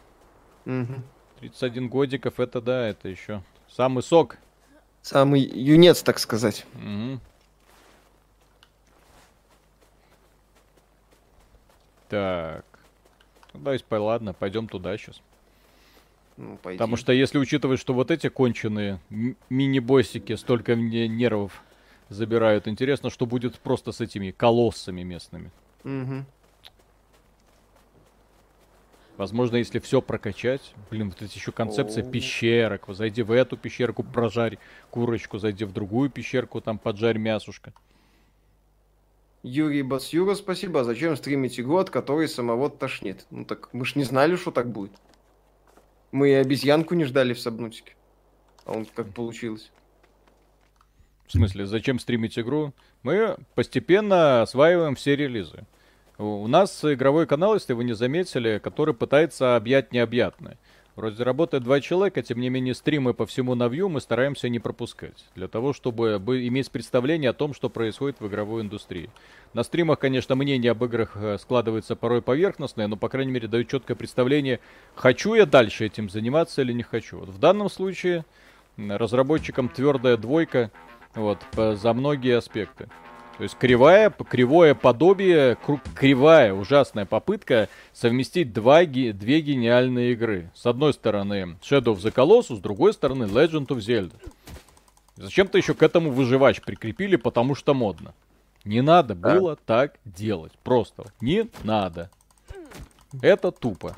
[0.67, 0.93] Угу.
[1.41, 4.37] 31 годиков, это да, это еще самый сок.
[5.01, 6.67] Самый юнец, так сказать.
[6.75, 7.21] Угу.
[12.11, 12.67] Так.
[13.55, 15.23] Ну, да, ладно, пойдем туда сейчас.
[16.37, 19.01] Ну, Потому что если учитывать, что вот эти конченые
[19.49, 21.63] мини-боссики столько мне нервов
[22.09, 25.51] забирают, интересно, что будет просто с этими колоссами местными.
[25.85, 26.25] Угу.
[29.19, 32.13] Возможно, если все прокачать, блин, вот эти еще концепция О-о-о.
[32.13, 32.85] пещерок.
[32.89, 34.59] Зайди в эту пещерку, прожарь
[34.91, 37.73] курочку, зайди в другую пещерку, там поджарь мясушка.
[39.43, 40.81] Юрий Басюра, спасибо.
[40.81, 43.27] А зачем стримить игру, от которой самого тошнит?
[43.31, 44.93] Ну так мы ж не знали, что так будет.
[46.13, 47.97] Мы и обезьянку не ждали в Сабнутике.
[48.65, 49.73] А он как получилось.
[51.29, 52.73] В смысле, зачем стримить игру?
[53.03, 55.67] Мы постепенно осваиваем все релизы.
[56.17, 60.57] У нас игровой канал, если вы не заметили, который пытается объять необъятное.
[60.97, 65.27] Вроде работает два человека, тем не менее стримы по всему навью мы стараемся не пропускать.
[65.35, 69.11] Для того, чтобы иметь представление о том, что происходит в игровой индустрии.
[69.53, 73.69] На стримах, конечно, мнение об играх э, складывается порой поверхностное, но, по крайней мере, дают
[73.69, 74.61] четкое представление,
[74.95, 77.19] хочу я дальше этим заниматься или не хочу.
[77.19, 78.25] Вот в данном случае
[78.79, 80.71] разработчикам твердая двойка
[81.19, 82.89] вот, по, за многие аспекты.
[83.37, 85.57] То есть кривая, кривое подобие,
[85.95, 90.51] кривая, ужасная попытка совместить два, две гениальные игры.
[90.55, 94.17] С одной стороны Shadow of the Colossus, с другой стороны Legend of Zelda.
[95.15, 98.13] Зачем-то еще к этому выживач прикрепили, потому что модно.
[98.65, 100.53] Не надо было так делать.
[100.65, 102.11] Просто не надо.
[103.23, 103.95] Это тупо.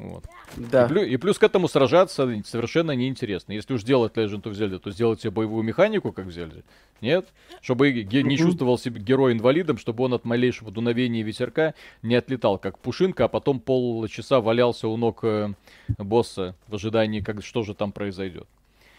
[0.00, 0.24] Вот.
[0.56, 0.86] Да.
[0.86, 3.52] И, плюс, и плюс к этому сражаться совершенно неинтересно.
[3.52, 6.62] Если уж делать Legend of Zelda, то сделайте боевую механику, как в Zelda.
[7.02, 7.28] Нет?
[7.60, 12.58] Чтобы ге- не чувствовал себя герой инвалидом, чтобы он от малейшего дуновения ветерка не отлетал,
[12.58, 15.52] как пушинка, а потом полчаса валялся у ног э,
[15.98, 18.46] босса в ожидании, как, что же там произойдет.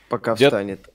[0.09, 0.49] Пока Дед...
[0.49, 0.89] встанет.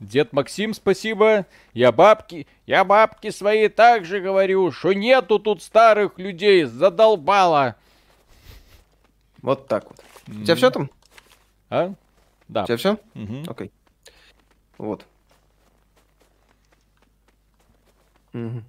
[0.00, 1.46] Дед Максим, спасибо.
[1.74, 7.76] Я бабки, я бабки свои также говорю, что нету тут старых людей, задолбало.
[9.42, 10.00] Вот так вот.
[10.28, 10.90] У тебя все там?
[11.70, 11.94] А?
[12.48, 12.64] Да.
[12.64, 12.98] У тебя все?
[13.14, 13.44] Угу.
[13.48, 13.70] Окей.
[14.78, 15.06] Вот.
[18.32, 18.62] Угу.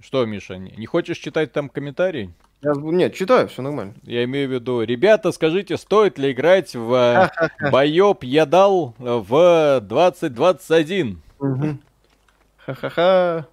[0.00, 2.32] Что, Миша, не хочешь читать там комментарий?
[2.62, 3.94] Я, нет, читаю, все нормально.
[4.02, 7.30] Я имею в виду, ребята, скажите, стоит ли играть в
[7.72, 11.20] Боёб я дал в 2021?
[12.58, 13.46] Ха-ха-ха.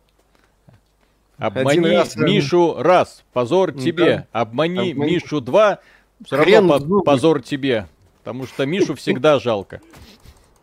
[1.39, 4.27] Обмани раз, Мишу раз, позор ну, тебе.
[4.33, 4.41] Да.
[4.41, 5.79] Обмани, Обмани Мишу два,
[6.23, 7.87] все равно по- позор тебе.
[8.19, 9.81] Потому что Мишу всегда жалко.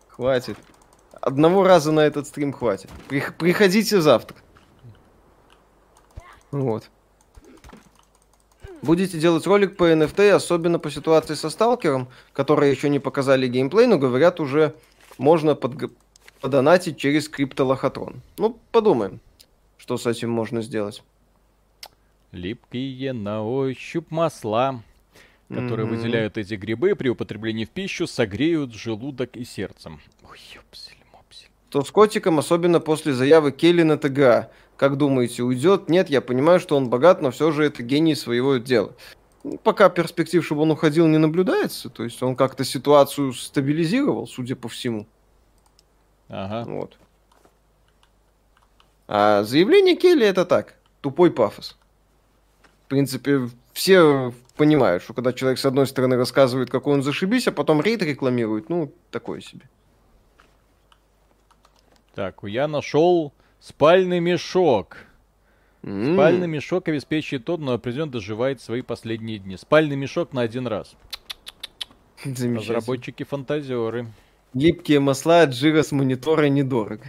[0.08, 0.58] Хватит.
[1.20, 2.90] Одного раза на этот стрим хватит.
[3.08, 4.36] Приходите завтра.
[6.50, 6.90] Вот.
[8.82, 13.86] Будете делать ролик по NFT, особенно по ситуации со Сталкером, которые еще не показали геймплей,
[13.86, 14.74] но говорят уже
[15.18, 15.90] можно под...
[16.40, 18.22] подонатить через криптолохотрон.
[18.36, 19.20] Ну, подумаем.
[19.86, 21.04] Что с этим можно сделать?
[22.32, 24.82] Липкие на ощупь масла,
[25.48, 25.90] которые mm-hmm.
[25.90, 30.00] выделяют эти грибы при употреблении в пищу, согреют желудок и сердцем.
[30.28, 31.46] Ой, ёпсель, мопсель.
[31.70, 34.50] То с котиком, особенно после заявы Келли на ТГА.
[34.76, 35.88] Как думаете, уйдет?
[35.88, 38.92] Нет, я понимаю, что он богат, но все же это гений своего дела.
[39.62, 41.90] Пока перспектив, чтобы он уходил, не наблюдается.
[41.90, 45.06] То есть он как-то ситуацию стабилизировал, судя по всему.
[46.28, 46.68] Ага.
[46.68, 46.98] Вот.
[49.08, 51.76] А заявление Келли это так, тупой пафос.
[52.84, 57.52] В принципе, все понимают, что когда человек с одной стороны рассказывает, какой он зашибись, а
[57.52, 59.68] потом рейд рекламирует, ну, такое себе.
[62.14, 64.96] Так, я нашел спальный мешок.
[65.82, 66.14] Mm.
[66.14, 69.56] Спальный мешок обеспечивает тот, но определенно доживает свои последние дни.
[69.56, 70.96] Спальный мешок на один раз.
[72.24, 74.06] Разработчики фантазеры.
[74.54, 77.04] Липкие масла от жира с монитора недорого.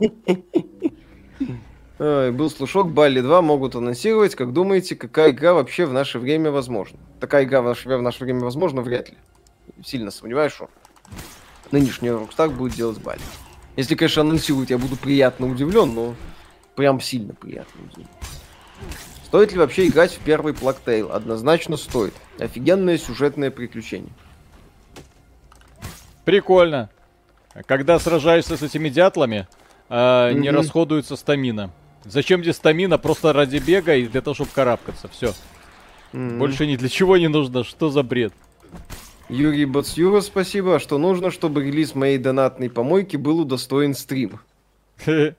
[0.00, 0.74] Mm-hmm.
[1.98, 4.34] Был слушок, Балли 2 могут анонсировать.
[4.34, 6.98] Как думаете, какая игра вообще в наше время возможна?
[7.20, 9.16] Такая игра в наше, в наше время возможна вряд ли.
[9.84, 10.70] Сильно сомневаюсь, что
[11.72, 13.20] нынешний Rockstar будет делать Балли.
[13.76, 16.14] Если, конечно, анонсируют, я буду приятно удивлен, но
[16.74, 18.08] прям сильно приятно удивлен.
[19.24, 21.12] Стоит ли вообще играть в первый Плактейл?
[21.12, 22.14] Однозначно стоит.
[22.38, 24.12] Офигенное сюжетное приключение.
[26.24, 26.90] Прикольно.
[27.66, 29.46] Когда сражаешься с этими дятлами,
[29.88, 30.34] э, mm-hmm.
[30.34, 31.70] не расходуется стамина.
[32.04, 32.98] Зачем здесь стамина?
[32.98, 35.08] Просто ради бега и для того, чтобы карабкаться.
[35.08, 35.34] Все.
[36.12, 36.38] Mm-hmm.
[36.38, 37.64] Больше ни для чего не нужно.
[37.64, 38.32] Что за бред?
[39.28, 40.78] Юрий Бацюра, спасибо.
[40.78, 44.40] Что нужно, чтобы релиз моей донатной помойки был удостоен стрим?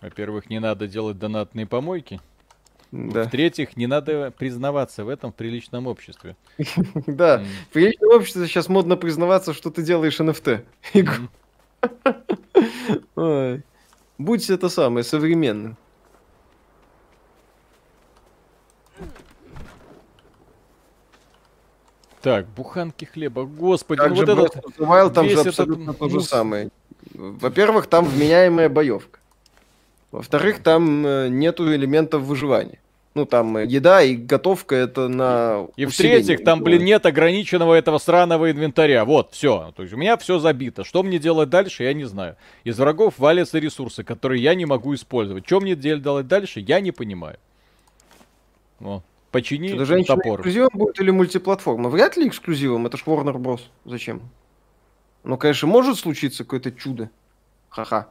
[0.00, 2.20] Во-первых, не надо делать донатные помойки.
[2.96, 3.24] Да.
[3.24, 6.34] В-третьих, не надо признаваться в этом в приличном обществе.
[7.06, 10.64] Да, в приличном обществе сейчас модно признаваться, что ты делаешь NFT.
[14.18, 15.76] Будь это самое, современным.
[22.22, 24.56] Так, буханки хлеба, господи, ну вот этот...
[24.78, 26.70] Wild, там же абсолютно то же самое.
[27.12, 29.20] Во-первых, там вменяемая боевка.
[30.12, 32.80] Во-вторых, там э, нету элементов выживания.
[33.16, 38.50] Ну, там еда и готовка это на И в-третьих, там, блин, нет ограниченного этого сраного
[38.50, 39.06] инвентаря.
[39.06, 39.72] Вот, все.
[39.74, 40.84] То есть у меня все забито.
[40.84, 42.36] Что мне делать дальше, я не знаю.
[42.64, 45.46] Из врагов валятся ресурсы, которые я не могу использовать.
[45.46, 47.38] Что мне делать дальше, я не понимаю.
[48.80, 50.40] О, почини это топор.
[50.40, 51.88] эксклюзивом будет или мультиплатформа?
[51.88, 53.62] Вряд ли эксклюзивом, это ж Warner Bros.
[53.86, 54.20] Зачем?
[55.24, 57.08] Ну, конечно, может случиться какое-то чудо.
[57.70, 58.08] Ха-ха.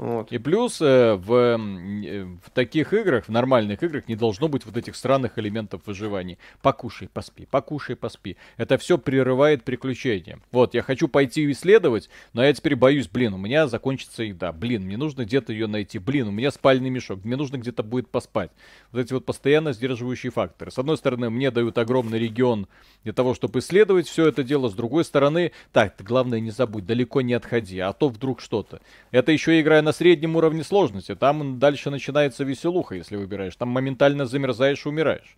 [0.00, 0.32] Вот.
[0.32, 4.78] И плюс э, в, э, в таких играх, в нормальных играх, не должно быть вот
[4.78, 6.38] этих странных элементов выживания.
[6.62, 8.38] Покушай, поспи, покушай, поспи.
[8.56, 10.38] Это все прерывает приключения.
[10.52, 14.52] Вот, я хочу пойти исследовать, но я теперь боюсь, блин, у меня закончится еда.
[14.52, 15.98] Блин, мне нужно где-то ее найти.
[15.98, 17.22] Блин, у меня спальный мешок.
[17.22, 18.52] Мне нужно где-то будет поспать.
[18.92, 20.70] Вот эти вот постоянно сдерживающие факторы.
[20.70, 22.68] С одной стороны, мне дают огромный регион
[23.04, 24.70] для того, чтобы исследовать все это дело.
[24.70, 28.80] С другой стороны, так, главное не забудь, далеко не отходи, а то вдруг что-то.
[29.10, 31.16] Это еще играя на на среднем уровне сложности.
[31.16, 33.56] Там дальше начинается веселуха, если выбираешь.
[33.56, 35.36] Там моментально замерзаешь и умираешь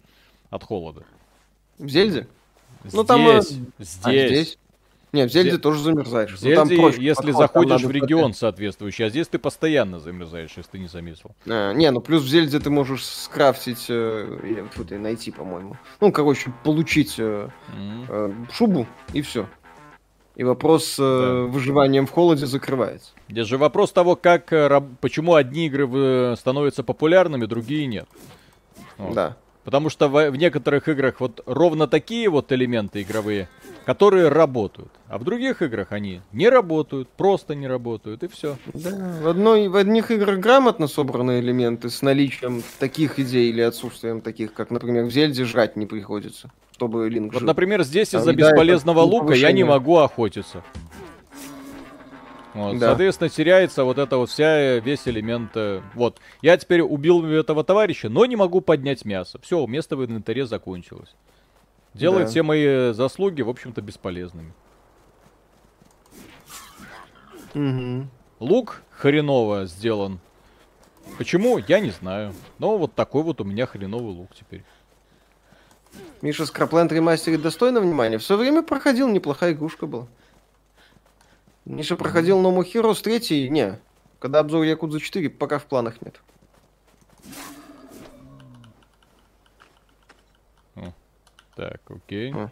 [0.51, 1.05] от холода.
[1.79, 2.29] В Зельде?
[2.81, 3.41] Здесь, ну там...
[3.41, 3.99] Здесь.
[4.03, 4.59] А, здесь?
[5.15, 5.59] Нет, в Зельде Зе...
[5.59, 6.35] тоже замерзаешь.
[6.35, 10.53] В Зельде, там проще, если подход, заходишь в регион соответствующий, а здесь ты постоянно замерзаешь,
[10.55, 11.31] если ты не заметил.
[11.47, 15.79] А, не, ну плюс в Зельде ты можешь скрафтить, э, или фу, найти, по-моему.
[16.01, 18.07] Ну, короче, получить э, mm-hmm.
[18.09, 19.49] э, шубу и все.
[20.35, 21.53] И вопрос э, да.
[21.53, 23.13] выживанием в холоде закрывается.
[23.29, 28.07] Здесь же вопрос того, как, э, почему одни игры э, становятся популярными, другие нет.
[28.97, 29.15] Вот.
[29.15, 29.37] Да.
[29.65, 33.49] Потому что в, в некоторых играх вот ровно такие вот элементы игровые,
[33.85, 34.91] которые работают.
[35.07, 38.57] А в других играх они не работают, просто не работают, и все.
[38.73, 38.91] Да,
[39.23, 44.53] в, одной, в одних играх грамотно собраны элементы с наличием таких идей или отсутствием таких,
[44.53, 46.51] как, например, в Зельде жрать не приходится,
[46.83, 47.47] чтобы Линк Вот, жил.
[47.47, 50.63] например, здесь из-за бесполезного лука я не могу охотиться.
[52.55, 52.89] Вот, да.
[52.89, 55.53] Соответственно, теряется вот это вот вся весь элемент.
[55.55, 56.19] Э, вот.
[56.43, 59.39] Я теперь убил этого товарища, но не могу поднять мясо.
[59.41, 61.15] Все, место в инвентаре закончилось.
[61.95, 62.31] Делает да.
[62.31, 64.53] все мои заслуги, в общем-то, бесполезными.
[67.55, 68.07] Угу.
[68.41, 70.21] Лук хреново сделан.
[71.17, 71.57] Почему?
[71.57, 72.35] Я не знаю.
[72.59, 74.63] Но вот такой вот у меня хреновый лук теперь.
[76.21, 78.19] Миша Скрапленд ремастерит достойно внимания.
[78.19, 80.07] Все время проходил, неплохая игрушка была.
[81.65, 83.79] Миша проходил No More Heroes 3, не.
[84.19, 86.21] Когда обзор Якудза 4, пока в планах нет.
[91.55, 92.33] Так, окей.
[92.35, 92.51] А.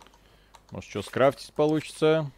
[0.70, 2.30] Может, что скрафтить получится?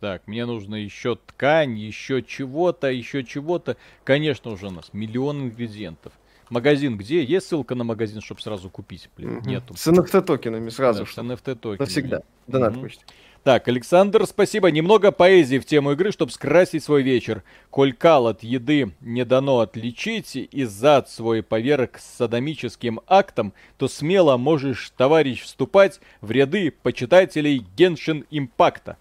[0.00, 3.76] Так, мне нужно еще ткань, еще чего-то, еще чего-то.
[4.04, 6.12] Конечно, уже у нас миллион ингредиентов.
[6.50, 7.22] Магазин где?
[7.22, 9.08] Есть ссылка на магазин, чтобы сразу купить?
[9.16, 9.48] Блин, угу.
[9.48, 9.76] нету.
[9.76, 11.04] С NFT токенами сразу.
[11.04, 11.78] Да, с NFT токенами.
[11.78, 12.22] Навсегда.
[12.46, 12.82] Донат угу.
[12.82, 13.04] почте.
[13.44, 14.70] Так, Александр, спасибо.
[14.70, 17.44] Немного поэзии в тему игры, чтобы скрасить свой вечер.
[17.70, 23.88] Коль кал от еды не дано отличить и зад свой поверг с садомическим актом, то
[23.88, 28.96] смело можешь, товарищ, вступать в ряды почитателей Геншин Импакта.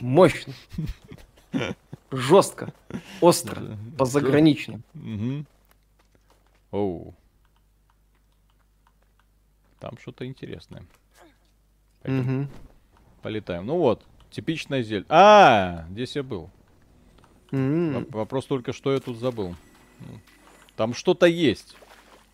[0.00, 0.52] Мощно.
[2.12, 2.72] Жестко.
[3.20, 3.76] Остро.
[3.96, 4.82] По-заграничному.
[6.70, 7.14] Оу.
[9.80, 10.84] Там что-то интересное.
[12.02, 12.40] Пойдем.
[12.42, 12.50] Угу.
[13.22, 13.66] Полетаем.
[13.66, 15.04] Ну вот, типичная зель.
[15.08, 16.50] А, здесь я был.
[17.50, 18.12] Mm-hmm.
[18.12, 19.54] Вопрос только, что я тут забыл.
[20.76, 21.76] Там что-то есть.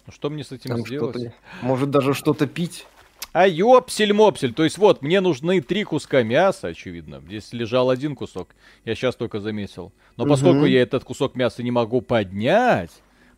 [0.06, 1.32] Ну, что мне с этим Там сделать?
[1.62, 2.86] Может даже что-то пить.
[3.32, 4.52] А ёпсель-мопсель.
[4.52, 7.20] То есть вот, мне нужны три куска мяса, очевидно.
[7.27, 8.55] Здесь лежал один кусок.
[8.85, 9.93] Я сейчас только заметил.
[10.16, 10.66] Но поскольку угу.
[10.66, 12.90] я этот кусок мяса не могу поднять,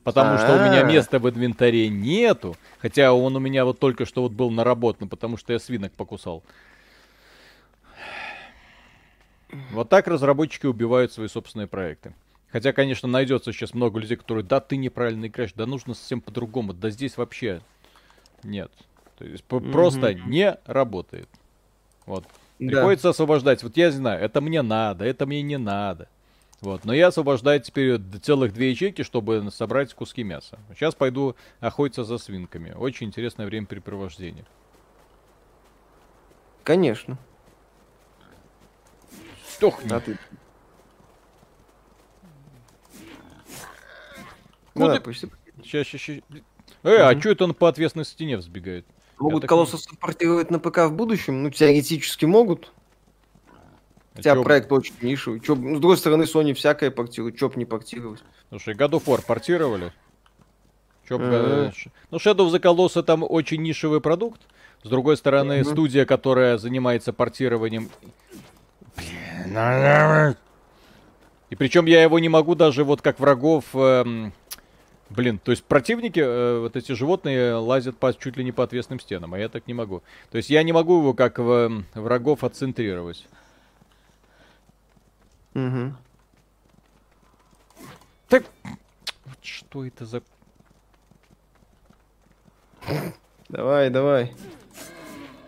[0.06, 0.84] потому что у меня а.
[0.84, 5.36] места в инвентаре нету, хотя он у меня вот только что вот был наработан, потому
[5.36, 6.44] что я свинок покусал.
[9.72, 12.14] Вот так разработчики убивают свои собственные проекты.
[12.52, 16.72] Хотя, конечно, найдется сейчас много людей, которые, да, ты неправильно играешь, да нужно совсем по-другому,
[16.72, 17.60] да здесь вообще
[18.44, 18.70] нет.
[19.18, 19.72] То есть mm-hmm.
[19.72, 21.28] просто не работает.
[22.06, 22.24] Вот.
[22.60, 22.68] Да.
[22.68, 23.64] Приходится освобождать.
[23.64, 26.08] Вот я знаю, это мне надо, это мне не надо.
[26.60, 26.84] Вот.
[26.84, 30.58] Но я освобождаю теперь целых две ячейки, чтобы собрать куски мяса.
[30.74, 32.72] Сейчас пойду охотиться за свинками.
[32.72, 34.46] Очень интересное времяпрепровождение.
[36.64, 37.18] Конечно.
[39.56, 39.92] Сдохни.
[39.92, 40.18] А ты...
[44.74, 45.00] Ну, да.
[45.00, 45.28] Почти...
[45.62, 46.22] Сейчас, сейчас, сейчас.
[46.82, 47.02] Э, угу.
[47.04, 48.86] а что это он по отвесной стене взбегает?
[49.18, 49.96] Могут колоссус не...
[49.96, 51.42] портировать на ПК в будущем?
[51.42, 52.72] Ну, теоретически могут.
[54.16, 55.40] Хотя а проект очень нишевый.
[55.40, 57.38] Чё, ну, с другой стороны, Sony всякое портирует.
[57.38, 58.22] Чё б не портировать?
[58.48, 59.92] Слушай, God of War портировали?
[61.08, 61.72] Чё mm-hmm.
[62.10, 64.40] Ну, Shadow of the Colossus там очень нишевый продукт.
[64.82, 65.72] С другой стороны, mm-hmm.
[65.72, 67.90] студия, которая занимается портированием...
[71.48, 73.64] И причем я его не могу даже вот как врагов...
[73.74, 74.32] Эм...
[75.08, 78.98] Блин, то есть противники, э, вот эти животные лазят по, чуть ли не по отвесным
[78.98, 80.02] стенам, а я так не могу.
[80.32, 83.24] То есть я не могу его как в, э, врагов отцентрировать.
[85.56, 85.94] Угу.
[88.28, 88.44] Так,
[89.24, 90.22] вот что это за...
[93.48, 94.34] Давай, давай.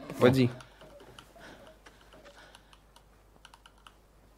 [0.09, 0.51] Попади.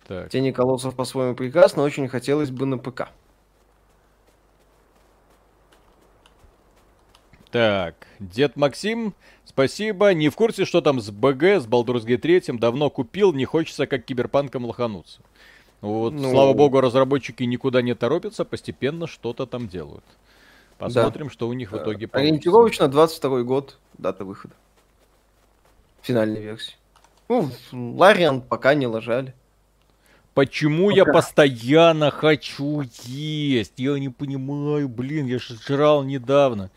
[0.09, 0.29] Так.
[0.31, 3.11] Тени колоссов по-своему прекрасно, очень хотелось бы на ПК.
[7.53, 9.15] Так, дед Максим,
[9.45, 10.15] спасибо.
[10.15, 12.59] Не в курсе, что там с БГ, с Baldur's Gate 3.
[12.59, 15.21] Давно купил, не хочется как киберпанком лохануться.
[15.81, 16.31] Вот, ну...
[16.31, 20.05] слава богу, разработчики никуда не торопятся, постепенно что-то там делают.
[20.79, 21.33] Посмотрим, да.
[21.33, 22.19] что у них в итоге получится.
[22.19, 24.55] Ориентировочно 22 год, дата выхода.
[26.03, 26.75] Финальной версии.
[27.29, 29.35] Ну, Лариан пока не ложали.
[30.35, 30.97] Почему пока.
[30.97, 33.75] я постоянно хочу есть?
[33.77, 36.71] Я не понимаю, блин, я же жрал недавно.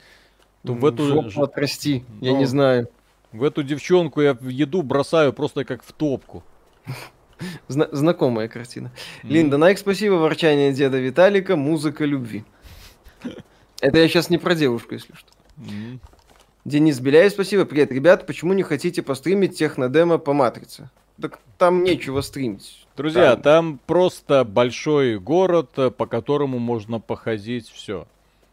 [0.65, 1.29] То в эту...
[1.29, 2.27] Жопу отрасти, Но...
[2.27, 2.89] я не знаю.
[3.31, 6.43] В эту девчонку я еду бросаю просто как в топку.
[7.67, 8.91] Зна- знакомая картина.
[9.23, 9.29] Mm.
[9.29, 12.43] Линда, Найк, спасибо, ворчание деда Виталика, музыка любви.
[13.81, 15.29] Это я сейчас не про девушку, если что.
[15.57, 15.99] Mm.
[16.65, 17.65] Денис Беляев, спасибо.
[17.65, 20.89] Привет, ребят, почему не хотите постримить технодемо по Матрице?
[21.21, 22.87] Так там нечего стримить.
[22.95, 23.41] Друзья, там...
[23.41, 28.07] там просто большой город, по которому можно походить, все.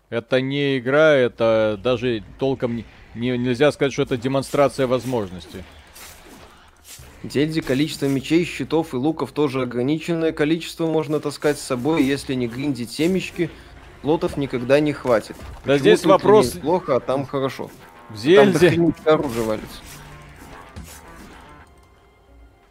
[0.08, 2.84] Это не игра, это даже толком не,
[3.14, 5.62] не, нельзя сказать, что это демонстрация возможностей.
[7.22, 12.48] Дельди количество мечей, щитов и луков тоже ограниченное количество можно таскать с собой, если не
[12.48, 13.50] гриндить семечки,
[14.02, 15.36] лотов никогда не хватит.
[15.64, 16.50] Да Почему здесь вопрос...
[16.52, 17.70] Плохо, а там хорошо.
[18.08, 18.70] В Зельде...
[18.70, 19.82] Там оружие валится.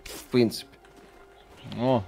[0.04, 0.68] В принципе.
[1.78, 2.04] О,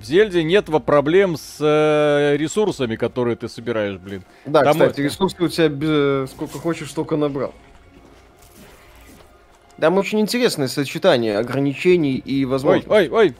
[0.00, 4.24] в Зельде нет проблем с э, ресурсами, которые ты собираешь, блин.
[4.46, 6.30] Да, Там кстати, ресурсы у тебя без...
[6.30, 7.52] сколько хочешь, столько набрал.
[9.80, 12.90] Там очень интересное сочетание ограничений и возможностей.
[12.90, 13.34] Ой, ой, ой.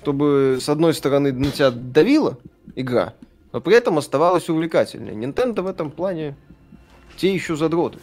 [0.00, 2.38] Чтобы, с одной стороны, на тебя давила
[2.76, 3.14] игра,
[3.52, 5.14] но при этом оставалась увлекательной.
[5.14, 6.36] Nintendo в этом плане
[7.16, 7.98] те еще задроты.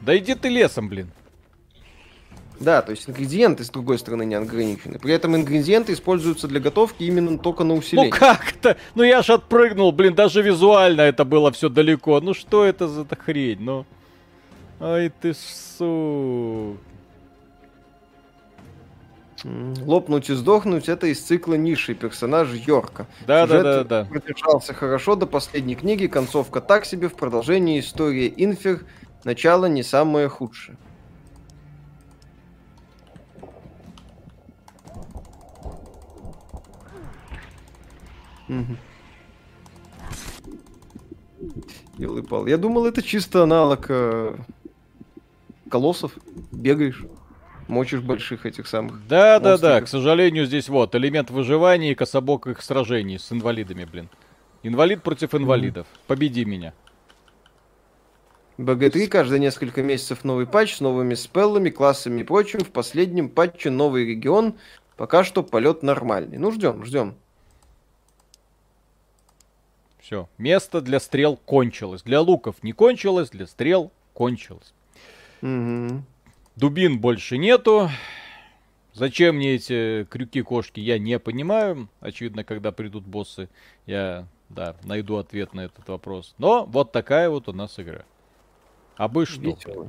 [0.00, 1.10] Да иди ты лесом, блин.
[2.60, 4.98] Да, то есть ингредиенты, с другой стороны, не ограничены.
[4.98, 8.10] При этом ингредиенты используются для готовки именно только на усиление.
[8.10, 8.76] Ну как-то?
[8.94, 12.20] Ну я ж отпрыгнул, блин, даже визуально это было все далеко.
[12.20, 13.84] Ну что это за хрень, ну...
[14.80, 16.76] Ай ты су.
[19.44, 23.06] Лопнуть и сдохнуть это из цикла ниши персонаж Йорка.
[23.26, 24.04] Да, Сюжет да, да, да.
[24.04, 28.84] Продержался хорошо до последней книги, концовка так себе, в продолжении истории Инфер,
[29.24, 30.76] начало не самое худшее.
[38.48, 38.76] Угу.
[41.98, 42.46] Елы-пал.
[42.46, 44.36] Я думал, это чисто аналог э,
[45.68, 46.12] колоссов.
[46.52, 47.02] Бегаешь,
[47.68, 49.06] мочишь больших этих самых.
[49.06, 49.80] Да, да, да.
[49.80, 54.08] К сожалению, здесь вот элемент выживания и кособоких сражений с инвалидами, блин.
[54.62, 55.86] Инвалид против инвалидов.
[55.86, 56.00] Mm-hmm.
[56.08, 56.74] Победи меня.
[58.58, 62.60] БГ-3 каждые несколько месяцев новый патч с новыми спеллами, классами и прочим.
[62.60, 64.54] В последнем патче новый регион.
[64.96, 66.38] Пока что полет нормальный.
[66.38, 67.14] Ну, ждем, ждем.
[70.00, 70.28] Все.
[70.38, 72.02] Место для стрел кончилось.
[72.02, 74.74] Для луков не кончилось, для стрел кончилось.
[75.42, 76.02] Угу.
[76.56, 77.90] Дубин больше нету.
[78.92, 81.88] Зачем мне эти крюки-кошки, я не понимаю.
[82.00, 83.48] Очевидно, когда придут боссы,
[83.86, 86.34] я, да, найду ответ на этот вопрос.
[86.38, 88.04] Но вот такая вот у нас игра.
[88.96, 89.40] Абы что.
[89.40, 89.88] Весело.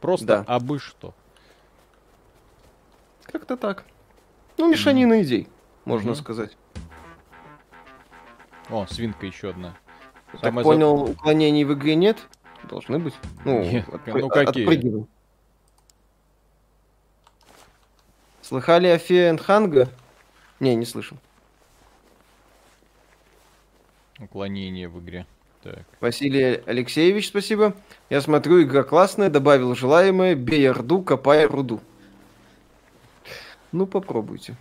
[0.00, 0.44] Просто да.
[0.48, 1.14] абы что.
[3.22, 3.84] Как-то так.
[4.58, 5.22] Ну, мешанина mm.
[5.22, 5.48] идей,
[5.84, 6.56] можно mm сказать.
[8.68, 9.76] О, свинка еще одна.
[10.32, 11.12] Так Самое понял, за...
[11.12, 12.26] уклонений в игре нет?
[12.68, 13.14] Должны быть.
[13.44, 14.20] Ну, нет, отпры...
[14.20, 14.64] ну какие?
[14.64, 15.06] Отпрыгивай.
[18.42, 19.88] Слыхали о Феенханга?
[20.60, 21.16] Не, не слышал.
[24.18, 25.26] Уклонение в игре.
[25.62, 25.84] Так.
[26.00, 27.74] Василий Алексеевич, спасибо.
[28.08, 31.80] Я смотрю, игра классная, добавил желаемое, бей орду, копай руду.
[33.72, 34.56] Ну, попробуйте.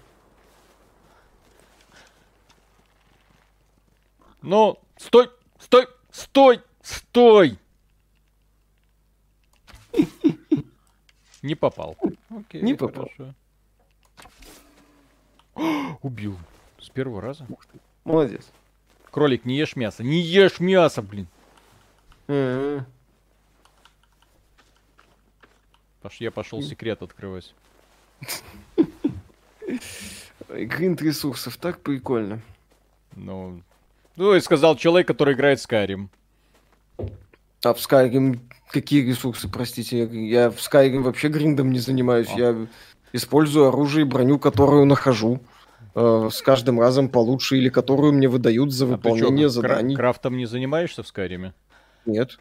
[4.41, 5.29] Ну, стой,
[5.59, 7.59] стой, стой, стой!
[11.41, 11.97] Не попал.
[12.29, 13.09] Окей, Не попал.
[16.01, 16.37] Убил.
[16.79, 17.47] С первого раза?
[18.03, 18.49] Молодец.
[19.11, 20.03] Кролик, не ешь мясо.
[20.03, 21.27] Не ешь мясо, блин.
[26.01, 27.53] Паш, я пошел секрет открывать.
[30.49, 32.41] Гринт ресурсов, так прикольно.
[33.15, 33.61] Ну,
[34.15, 36.09] ну, и сказал человек, который играет в Skyrim.
[36.97, 38.39] А в Skyrim
[38.75, 40.05] какие ресурсы, простите?
[40.05, 42.27] Я в Skyrim вообще гриндом не занимаюсь.
[42.35, 42.37] А.
[42.37, 42.67] Я
[43.13, 45.39] использую оружие и броню, которую нахожу
[45.95, 49.95] э, с каждым разом получше, или которую мне выдают за выполнение а чё, заданий.
[49.95, 51.53] Крафтом не занимаешься в Скайриме?
[52.05, 52.37] Нет.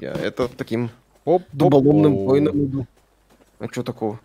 [0.00, 0.88] Я это таким
[1.26, 2.86] оп, дуболомным оп, воином иду.
[3.58, 4.18] А что такого?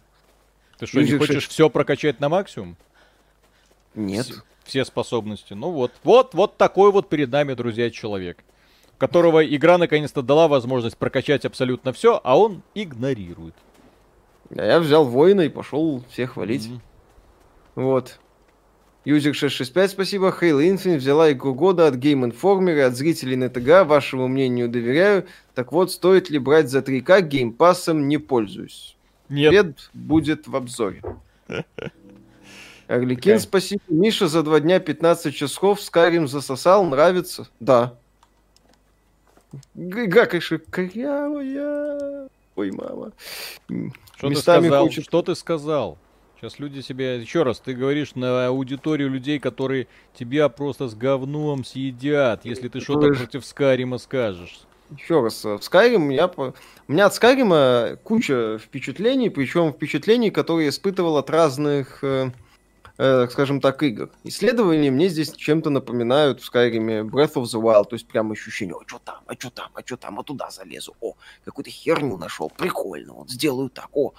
[0.77, 2.77] Ты что, не хочешь все прокачать на максимум?
[3.93, 4.25] Нет.
[4.25, 5.51] Все, все способности.
[5.51, 8.37] Ну вот, вот, вот такой вот перед нами, друзья, человек.
[8.99, 13.55] Которого игра наконец-то дала возможность прокачать абсолютно все, а он игнорирует.
[14.55, 16.67] А я взял воина и пошел всех валить.
[16.67, 16.79] Mm-hmm.
[17.75, 18.19] Вот.
[19.05, 20.35] Юзик 665, спасибо.
[20.39, 23.87] Halo Infinite взяла игру года от Game Informer и от зрителей на ТГ.
[23.87, 25.25] Вашему мнению доверяю.
[25.55, 28.97] Так вот, стоит ли брать за 3К геймпассом не пользуюсь?
[29.29, 29.51] Нет.
[29.53, 31.01] Бед будет в обзоре.
[32.87, 33.39] Орликин, okay.
[33.39, 33.81] спасибо.
[33.87, 35.79] Миша за два дня 15 часов.
[35.79, 36.83] Скарим засосал.
[36.83, 37.47] Нравится?
[37.61, 37.97] Да.
[39.73, 42.29] Конечно, корявая.
[42.55, 43.11] Ой, мама.
[44.17, 44.83] Что Местами ты сказал?
[44.85, 45.03] Хочет...
[45.05, 45.97] Что ты сказал?
[46.35, 47.19] Сейчас люди себе...
[47.19, 52.79] Еще раз, ты говоришь на аудиторию людей, которые тебя просто с говном съедят, если ты
[52.79, 54.61] что-то против Скарима скажешь.
[54.97, 56.27] Еще раз, в Skyrim я...
[56.27, 62.03] У меня от Скайрима куча впечатлений, причем впечатлений, которые я испытывал от разных,
[62.99, 64.09] э, скажем так, игр.
[64.25, 68.75] Исследования мне здесь чем-то напоминают в Skyrim Breath of the Wild, то есть прям ощущение,
[68.75, 71.13] о, что там, а что там, а что там, а туда залезу, о,
[71.45, 74.13] какую-то херню нашел, прикольно, вот сделаю так, о,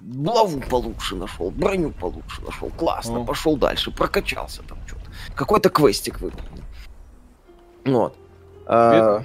[0.00, 3.24] булаву получше нашел, броню получше нашел, классно, О.
[3.24, 5.10] пошел дальше, прокачался там что-то.
[5.34, 6.64] Какой-то квестик выполнил.
[7.84, 8.16] Вот.
[8.66, 9.24] А,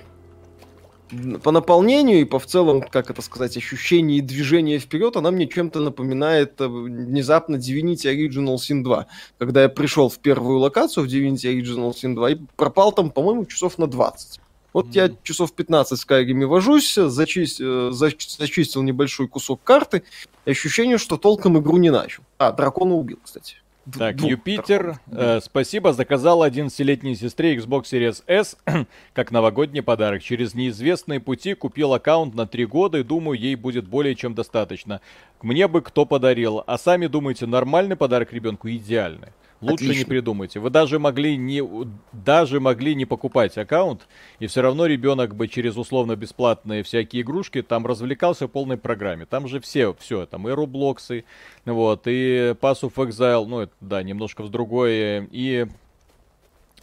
[1.43, 5.47] по наполнению и по в целом, как это сказать, ощущению и движения вперед, она мне
[5.47, 9.07] чем-то напоминает э, внезапно Divinity Original Sin 2.
[9.38, 13.45] Когда я пришел в первую локацию в Divinity Original Sin 2 и пропал там, по-моему,
[13.45, 14.39] часов на 20.
[14.73, 14.89] Вот mm-hmm.
[14.93, 20.03] я часов 15 в Скайриме вожусь, зачист, э, зачистил небольшой кусок карты,
[20.45, 22.23] ощущение, что толком игру не начал.
[22.38, 23.57] А, дракона убил, кстати.
[23.97, 28.55] Так, Двух Юпитер, э, спасибо, заказал 11-летней сестре Xbox Series S
[29.13, 30.21] как новогодний подарок.
[30.21, 35.01] Через неизвестные пути купил аккаунт на 3 года и думаю, ей будет более чем достаточно.
[35.41, 36.63] Мне бы кто подарил.
[36.67, 39.29] А сами думаете, нормальный подарок ребенку идеальный?
[39.61, 39.99] Лучше Отлично.
[39.99, 40.59] не придумайте.
[40.59, 41.63] Вы даже могли не,
[42.11, 44.07] даже могли не покупать аккаунт,
[44.39, 49.27] и все равно ребенок бы через условно бесплатные всякие игрушки там развлекался в полной программе.
[49.27, 51.25] Там же все, все, там и Роблоксы,
[51.65, 55.67] вот, и Pass of Exile, ну, это, да, немножко в другое, и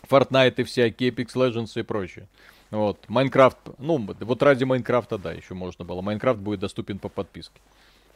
[0.08, 2.28] Fortnite и всякие, Apex Legends и прочее.
[2.70, 6.00] Вот, Майнкрафт, ну, вот ради Майнкрафта, да, еще можно было.
[6.00, 7.60] Майнкрафт будет доступен по подписке.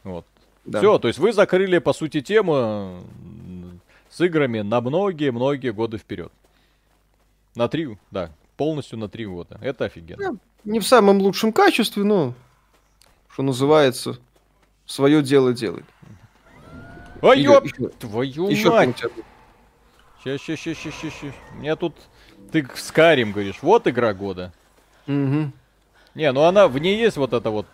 [0.03, 0.25] Вот.
[0.65, 0.79] Да.
[0.79, 3.03] Все, то есть вы закрыли, по сути, тему
[4.13, 6.31] с играми на многие-многие годы вперед.
[7.55, 9.57] На три, да, полностью на три года.
[9.61, 10.37] Это офигенно.
[10.63, 12.35] Не в самом лучшем качестве, но,
[13.31, 14.19] что называется,
[14.85, 15.85] свое дело делает.
[17.21, 17.65] Ой, ёп,
[17.99, 19.03] твою еще мать!
[20.23, 21.33] Сейчас, сейчас, сейчас, сейчас, сейчас.
[21.55, 21.95] Мне тут...
[22.51, 24.53] Ты с Карим говоришь, вот игра года.
[25.07, 25.51] Угу.
[26.13, 27.65] Не, ну она, в ней есть вот эта вот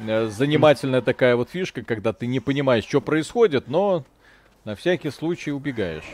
[0.00, 4.04] э, занимательная такая вот фишка, когда ты не понимаешь, что происходит, но
[4.64, 6.04] на всякий случай убегаешь.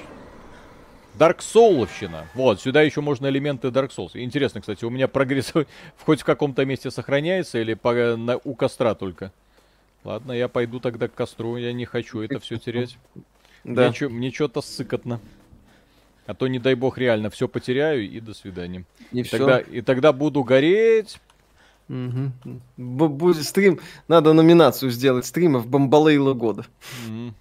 [1.18, 2.26] Soul'овщина.
[2.34, 4.10] Вот, сюда еще можно элементы Dark Souls.
[4.14, 5.52] Интересно, кстати, у меня прогресс
[6.04, 9.32] хоть в каком-то месте сохраняется или по, на, у костра только?
[10.04, 12.96] Ладно, я пойду тогда к костру, я не хочу это все терять.
[13.64, 13.90] Да.
[13.90, 15.18] Мне, мне что-то сыкотно.
[16.26, 18.84] А то, не дай бог, реально все потеряю и до свидания.
[19.10, 19.38] И, и, все.
[19.38, 21.18] Тогда, и тогда буду гореть.
[21.88, 22.60] Угу.
[22.76, 26.64] Будет стрим, надо номинацию сделать стримов Бомбалейла года.
[27.08, 27.34] Угу.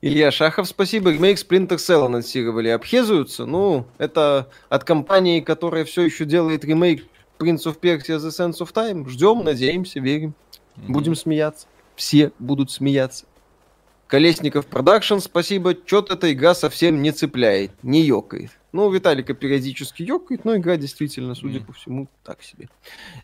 [0.00, 1.10] Илья Шахов, спасибо.
[1.10, 2.68] Ремейк Splinter Cell анонсировали.
[2.68, 3.46] Обхезуются?
[3.46, 7.04] Ну, это от компании, которая все еще делает ремейк
[7.38, 9.08] Prince of Persia The Sands of Time.
[9.08, 10.34] Ждем, надеемся, верим.
[10.76, 10.92] Mm-hmm.
[10.92, 11.66] Будем смеяться.
[11.96, 13.26] Все будут смеяться.
[14.06, 15.74] Колесников Production, спасибо.
[15.74, 18.50] Чё-то эта игра совсем не цепляет, не ёкает.
[18.72, 21.66] Ну, Виталика периодически ёкает, но игра действительно, судя mm.
[21.66, 22.68] по всему, так себе.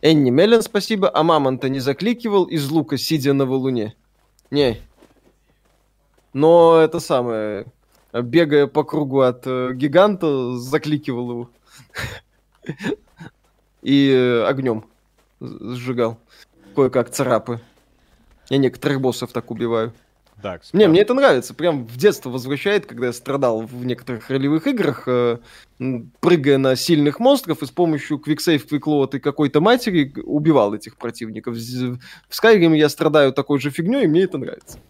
[0.02, 1.10] Энни Меллен, спасибо.
[1.14, 3.94] А мамонта не закликивал из лука, сидя на валуне?
[4.54, 4.80] Не.
[6.32, 7.66] Но это самое,
[8.12, 11.50] бегая по кругу от э, гиганта, закликивал его.
[13.82, 14.84] И э, огнем
[15.40, 16.18] сжигал.
[16.76, 17.60] Кое-как царапы.
[18.48, 19.92] Я некоторых боссов так убиваю.
[20.44, 21.54] Так, Не, мне это нравится.
[21.54, 25.38] Прям в детство возвращает, когда я страдал в некоторых ролевых играх, э,
[26.20, 31.56] прыгая на сильных монстров и с помощью quicksave, quickload и какой-то матери убивал этих противников.
[31.56, 31.98] В
[32.30, 34.80] Skyrim я страдаю такой же фигней, и мне это нравится.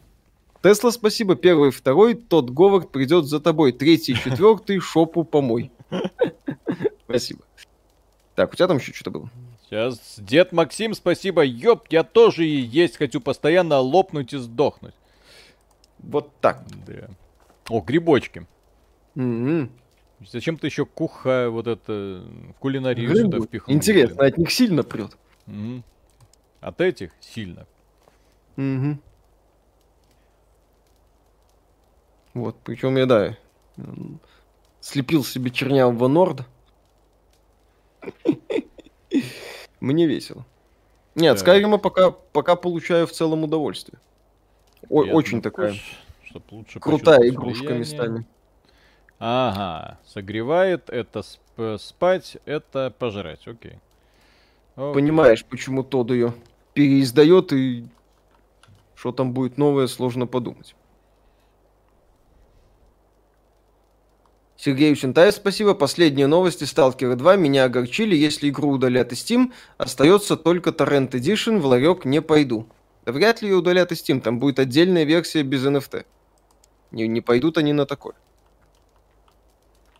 [0.60, 1.36] Тесла, спасибо.
[1.36, 3.70] Первый, второй, Тодд Говард придет за тобой.
[3.70, 5.70] Третий, четвертый, шопу помой.
[7.04, 7.42] Спасибо.
[8.34, 9.30] Так, у тебя там еще что-то было?
[9.70, 10.16] Сейчас.
[10.18, 11.44] Дед Максим, спасибо.
[11.44, 14.94] Ёп, я тоже и есть хочу постоянно лопнуть и сдохнуть.
[16.08, 16.62] Вот так.
[16.86, 17.08] Да.
[17.68, 18.46] О, грибочки.
[19.14, 19.68] Mm-hmm.
[20.30, 22.24] Зачем ты еще куха, вот это,
[22.60, 23.32] кулинарию Грибы.
[23.32, 23.76] сюда впихнул?
[23.76, 25.16] Интересно, от них сильно прет.
[25.46, 25.82] Mm-hmm.
[26.60, 27.66] От этих сильно.
[28.56, 28.98] Угу.
[32.34, 33.36] Вот, причем я, да,
[34.80, 36.46] слепил себе чернявого норда.
[39.80, 40.46] Мне весело.
[41.14, 44.00] Нет, Скайрима пока, пока получаю в целом удовольствие.
[44.88, 45.74] О, очень такая
[46.34, 47.78] чтоб лучше крутая игрушка влияние.
[47.80, 48.26] местами.
[49.20, 53.78] Ага, согревает, это сп- спать, это пожрать, окей.
[54.74, 54.94] окей.
[54.94, 56.34] Понимаешь, почему Тод ее
[56.72, 57.86] переиздает и
[58.96, 60.74] что там будет новое, сложно подумать.
[64.56, 65.74] Сергею Чентаев спасибо.
[65.74, 68.16] Последние новости Сталкера 2 меня огорчили.
[68.16, 72.66] Если игру удалят из Steam, остается только Torrent Edition, в ларек не пойду.
[73.04, 76.06] Да вряд ли ее удалят из Steam, там будет отдельная версия без NFT.
[76.90, 78.14] Не, не пойдут они на такое.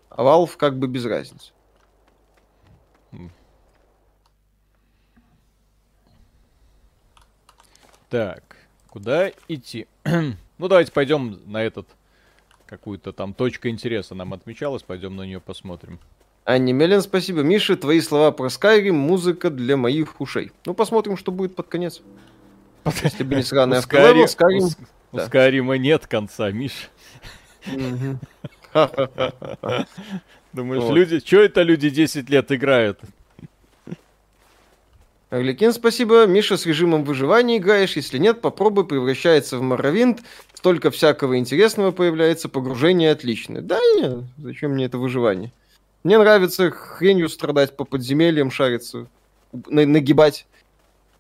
[0.08, 1.52] А Valve как бы без разницы.
[8.08, 8.56] Так,
[8.88, 9.88] куда идти?
[10.04, 11.88] ну, давайте пойдем на этот
[12.66, 15.98] какую-то там точка интереса нам отмечалась, пойдем на нее посмотрим.
[16.44, 17.40] Анни Мелен, спасибо.
[17.40, 20.52] Миша, твои слова про Skyrim, музыка для моих ушей.
[20.64, 22.02] Ну, посмотрим, что будет под конец.
[23.02, 24.76] Если бы не сраный автолевел, Skyrim...
[25.12, 26.88] У Скайрима нет конца, Миша.
[30.52, 31.20] Думаешь, люди...
[31.20, 33.00] Что это люди 10 лет играют?
[35.30, 36.26] Орликин, спасибо.
[36.26, 37.96] Миша, с режимом выживания играешь.
[37.96, 40.22] Если нет, попробуй, превращается в Моровинт.
[40.52, 43.60] Столько всякого интересного появляется, погружение отличное.
[43.60, 45.52] Да нет, зачем мне это выживание?
[46.02, 49.06] Мне нравится хренью страдать по подземельям, шариться,
[49.52, 50.46] нагибать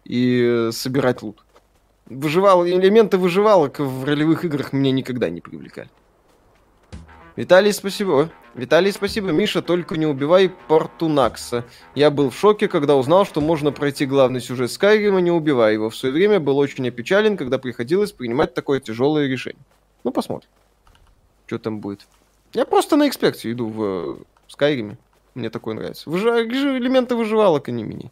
[0.04, 1.43] и собирать лут.
[2.06, 5.88] Выживал, элементы выживалок в ролевых играх меня никогда не привлекали.
[7.36, 8.30] Виталий, спасибо.
[8.54, 9.30] Виталий, спасибо.
[9.30, 11.64] Миша, только не убивай Портунакса.
[11.94, 15.90] Я был в шоке, когда узнал, что можно пройти главный сюжет Скайрима, не убивая его.
[15.90, 19.62] В свое время был очень опечален, когда приходилось принимать такое тяжелое решение.
[20.04, 20.48] Ну, посмотрим,
[21.46, 22.06] что там будет.
[22.52, 24.96] Я просто на экспекцию иду в Скайриме.
[25.34, 26.08] Мне такое нравится.
[26.08, 26.22] Выж...
[26.22, 28.10] Элементы выживалок они меня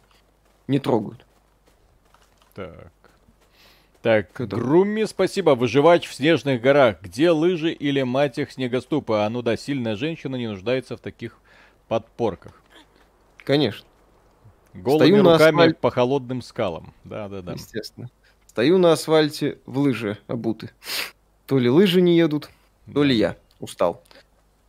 [0.67, 1.25] не трогают.
[2.55, 2.91] Так.
[4.03, 4.57] Так, Это...
[4.57, 5.51] Грумми, спасибо.
[5.51, 7.01] Выживать в снежных горах.
[7.01, 9.25] Где лыжи или мать их снегоступа?
[9.25, 11.39] А ну да, сильная женщина не нуждается в таких
[11.87, 12.61] подпорках.
[13.37, 13.87] Конечно.
[14.73, 15.73] Голыми Стою руками асфаль...
[15.75, 16.93] по холодным скалам.
[17.05, 17.53] Да, да, да.
[17.53, 18.09] Естественно.
[18.45, 20.71] Стою на асфальте в лыжи обуты.
[21.45, 22.49] То ли лыжи не едут,
[22.87, 23.03] то да.
[23.03, 24.03] ли я устал.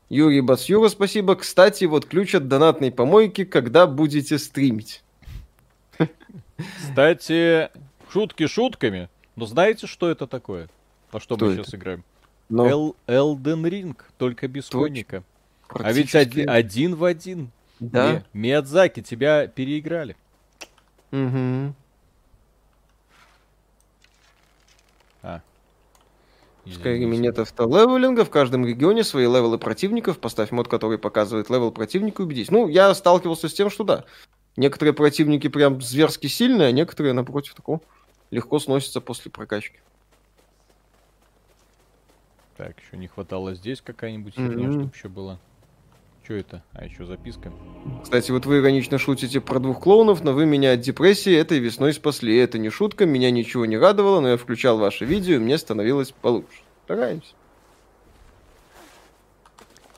[0.08, 1.34] Юрий Бацюра, спасибо.
[1.34, 5.02] Кстати, вот ключ от донатной помойки, когда будете стримить.
[6.78, 7.70] Кстати,
[8.08, 10.68] шутки шутками, но знаете, что это такое?
[11.10, 11.62] Во что, что мы это?
[11.62, 12.04] сейчас играем?
[12.48, 12.68] Но...
[12.68, 14.80] El Elden Ring, только без Точно.
[14.80, 15.24] конника.
[15.68, 17.50] А ведь один, один в один.
[17.80, 18.22] Да.
[18.32, 20.16] Миядзаки, тебя переиграли.
[21.10, 21.74] Угу.
[25.22, 25.40] А.
[26.64, 31.72] В Skyrim нет автолевелинга, в каждом регионе свои левелы противников, поставь мод, который показывает левел
[31.72, 32.50] противника, убедись.
[32.50, 34.04] Ну, я сталкивался с тем, что да.
[34.56, 37.80] Некоторые противники прям зверски сильные, а некоторые, напротив, такого
[38.34, 39.78] легко сносится после прокачки.
[42.56, 44.72] Так, еще не хватало здесь какая-нибудь херня, mm-hmm.
[44.72, 45.40] чтобы еще было.
[46.24, 46.62] Что это?
[46.72, 47.52] А, еще записка.
[48.02, 51.92] Кстати, вот вы иронично шутите про двух клоунов, но вы меня от депрессии этой весной
[51.92, 52.36] спасли.
[52.36, 56.12] Это не шутка, меня ничего не радовало, но я включал ваше видео, и мне становилось
[56.12, 56.62] получше.
[56.84, 57.34] Стараемся.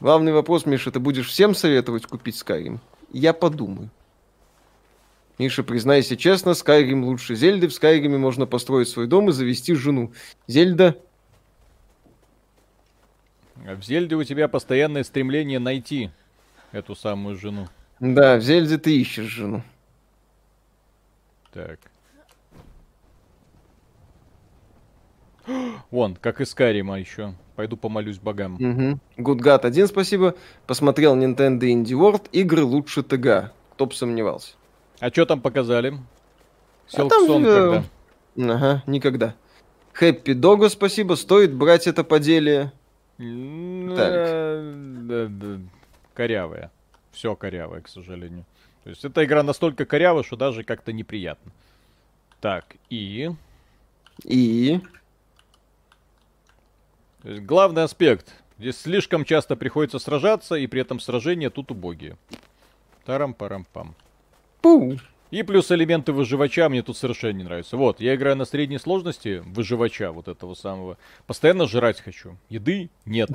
[0.00, 2.78] Главный вопрос, Миша, ты будешь всем советовать купить Skyrim?
[3.12, 3.90] Я подумаю.
[5.38, 7.68] Миша, признайся честно, Скайрим лучше Зельды.
[7.68, 10.12] В Скайриме можно построить свой дом и завести жену.
[10.46, 10.96] Зельда
[13.56, 16.10] В Зельде у тебя постоянное стремление найти
[16.72, 17.68] эту самую жену.
[18.00, 19.62] Да, в Зельде ты ищешь жену.
[21.52, 21.80] Так.
[25.90, 27.34] Вон, как из Карима еще.
[27.56, 28.54] Пойду помолюсь богам.
[28.54, 28.98] Угу.
[29.18, 30.34] Гудгат один, спасибо.
[30.66, 32.28] Посмотрел Nintendo Indie World.
[32.32, 33.52] Игры лучше ТГ.
[33.72, 34.54] Кто бы сомневался.
[35.00, 35.98] А что там показали?
[36.88, 37.82] Селксон а
[38.34, 38.54] когда?
[38.54, 39.34] Ага, никогда.
[39.92, 41.14] Хэппи Догу, спасибо.
[41.14, 42.72] Стоит брать это поделие.
[43.16, 44.62] Так.
[46.14, 46.70] Корявая.
[47.12, 48.44] Все корявое, к сожалению.
[48.84, 51.50] То есть эта игра настолько корявая, что даже как-то неприятно.
[52.40, 53.30] Так, и...
[54.22, 54.80] И...
[57.24, 58.34] главный аспект.
[58.58, 62.16] Здесь слишком часто приходится сражаться, и при этом сражения тут убогие.
[63.06, 63.94] Тарам-парам-пам.
[64.60, 64.98] Пу.
[65.30, 67.76] И плюс элементы выживача мне тут совершенно не нравятся.
[67.76, 70.98] Вот, я играю на средней сложности выживача вот этого самого.
[71.26, 72.36] Постоянно жрать хочу.
[72.48, 73.28] Еды нет.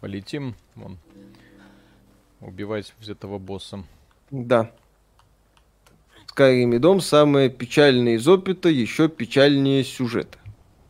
[0.00, 0.98] Полетим, вон,
[2.40, 3.84] убивать взятого босса.
[4.30, 4.70] Да.
[6.34, 10.38] Skyrim и Дом самые печальные из опыта, еще печальнее сюжета.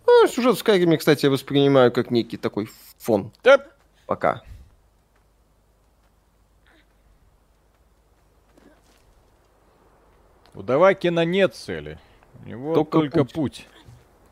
[0.06, 2.68] Ну, сюжет в Скайриме, кстати, я воспринимаю как некий такой
[2.98, 3.32] фон.
[3.43, 3.64] Да.
[4.06, 4.43] Пока.
[10.55, 11.98] У Давакина нет цели.
[12.44, 13.32] У него только, только путь.
[13.32, 13.66] путь.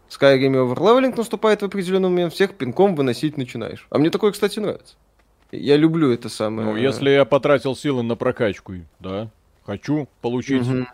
[0.08, 3.86] В Skyrim е overleveling наступает в определенный момент, всех пинком выносить начинаешь.
[3.90, 4.96] А мне такое, кстати, нравится.
[5.50, 6.68] Я люблю это самое.
[6.68, 9.30] Ну, если я потратил силы на прокачку, да,
[9.64, 10.86] хочу получить угу.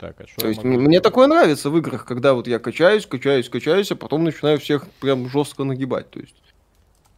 [0.00, 0.80] Так, а что То есть могу...
[0.80, 4.88] мне такое нравится в играх, когда вот я качаюсь, качаюсь, качаюсь, а потом начинаю всех
[4.92, 6.10] прям жестко нагибать.
[6.10, 6.36] То есть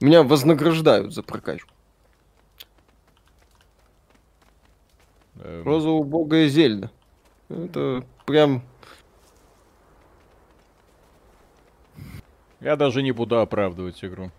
[0.01, 1.73] меня вознаграждают за прокачку.
[5.37, 5.63] Эм...
[5.63, 6.91] Роза убогая Зельда.
[7.49, 8.65] Это прям...
[12.59, 14.33] Я даже не буду оправдывать игру.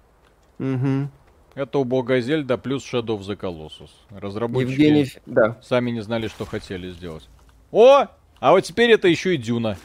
[0.60, 1.10] Угу.
[1.56, 3.92] Это убогая Зельда плюс Shadow of the Colossus.
[4.10, 5.14] Разработчики Евгений...
[5.26, 5.62] да.
[5.62, 7.30] сами не знали, что хотели сделать.
[7.72, 8.08] О!
[8.44, 9.78] А вот теперь это еще и Дюна.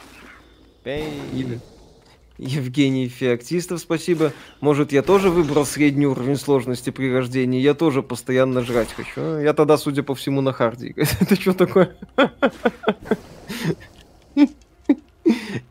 [2.37, 4.33] Евгений Феоктистов, спасибо.
[4.59, 7.61] Может, я тоже выбрал средний уровень сложности при рождении?
[7.61, 9.37] Я тоже постоянно жрать хочу.
[9.37, 10.93] Я тогда, судя по всему, на харде.
[11.21, 11.95] Это что такое?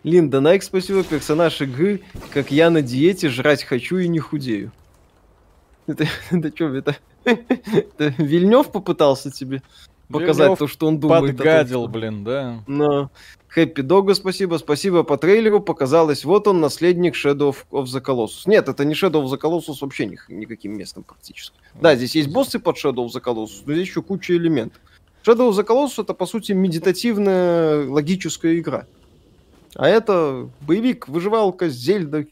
[0.02, 1.05] Линда Найк, спасибо.
[1.05, 2.01] Персонаж игры,
[2.32, 4.73] как я на диете, жрать хочу и не худею.
[5.86, 9.62] Это, это что, это, это Вильнев попытался тебе?
[10.11, 11.37] Показать Вильнёв то, что он думает.
[11.37, 12.63] Подгадил, том, блин, да.
[12.67, 13.11] Но
[13.49, 14.57] Хэппи Дога, спасибо.
[14.57, 15.61] Спасибо по трейлеру.
[15.61, 18.43] Показалось, вот он, наследник Shadow of the Colossus.
[18.47, 21.57] Нет, это не Shadow of the Colossus вообще ни, никаким местом практически.
[21.81, 24.81] Да, здесь есть боссы под Shadow of the Colossus, но здесь еще куча элементов.
[25.25, 28.87] Shadow of the Colossus это, по сути, медитативная логическая игра.
[29.75, 32.27] А это боевик, выживалка, Зельда,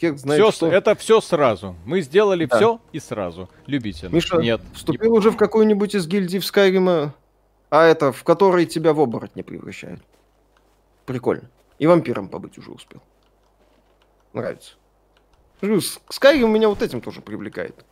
[0.00, 0.66] Хер знает все, что.
[0.68, 1.74] Это все сразу.
[1.84, 2.56] Мы сделали да.
[2.56, 3.48] все и сразу.
[3.66, 4.08] Любите.
[4.10, 4.60] Миша, Нет.
[4.72, 5.18] вступил не...
[5.18, 7.14] уже в какую-нибудь из гильдий в Скайрима,
[7.70, 10.00] а это, в которой тебя в оборот не превращают.
[11.04, 11.50] Прикольно.
[11.78, 13.02] И вампиром побыть уже успел.
[14.32, 14.74] Нравится.
[16.08, 17.84] Скайрим меня вот этим тоже привлекает.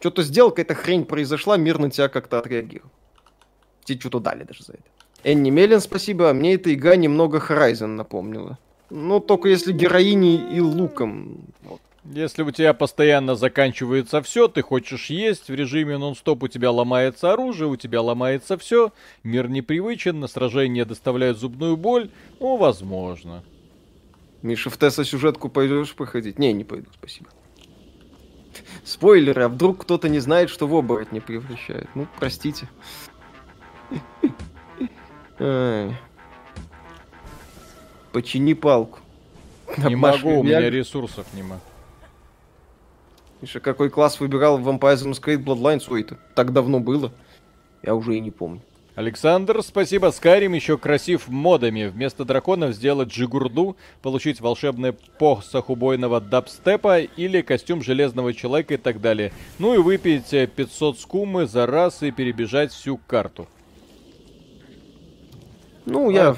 [0.00, 2.90] Что-то сделал, какая-то хрень произошла, мир на тебя как-то отреагировал.
[3.84, 4.82] Тебе что-то дали даже за это.
[5.22, 6.30] Энни Меллен, спасибо.
[6.30, 8.58] А мне эта игра немного Horizon напомнила.
[8.90, 11.38] Ну, только если героиней и луком.
[11.62, 11.80] Вот.
[12.04, 17.32] Если у тебя постоянно заканчивается все, ты хочешь есть, в режиме нон-стоп у тебя ломается
[17.32, 18.92] оружие, у тебя ломается все,
[19.22, 22.10] мир непривычен, на сражение доставляют зубную боль,
[22.40, 23.44] ну, возможно.
[24.42, 26.38] Миша, в Тесса сюжетку пойдешь проходить?
[26.38, 27.28] Не, не пойду, спасибо.
[28.82, 31.88] Спойлеры, а вдруг кто-то не знает, что в оборот не превращает?
[31.94, 32.68] Ну, простите.
[38.12, 38.98] Почини палку.
[39.78, 41.60] Не могу, у меня ресурсов нема.
[43.40, 45.84] Миша, какой класс выбирал в Vampire the Masquerade Bloodlines?
[45.88, 47.12] Ой, это так давно было.
[47.82, 48.60] Я уже и не помню.
[48.96, 50.10] Александр, спасибо.
[50.10, 51.86] Скайрим еще красив модами.
[51.86, 59.00] Вместо драконов сделать джигурду, получить волшебный посох убойного дабстепа или костюм железного человека и так
[59.00, 59.32] далее.
[59.58, 63.48] Ну и выпить 500 скумы за раз и перебежать всю карту.
[65.86, 66.12] Ну, а...
[66.12, 66.36] я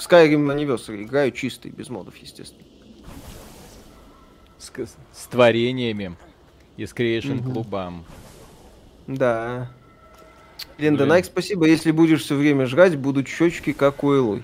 [0.00, 2.64] в Skyrim Anniversary играю чистый, без модов, естественно.
[4.58, 4.72] С,
[5.12, 6.16] с творениями
[6.78, 7.52] и с Creation угу.
[7.52, 8.04] клубам.
[9.06, 9.70] Да.
[10.78, 11.66] Ленда Найк, спасибо.
[11.66, 14.42] Если будешь все время жрать, будут щечки, как у Элой.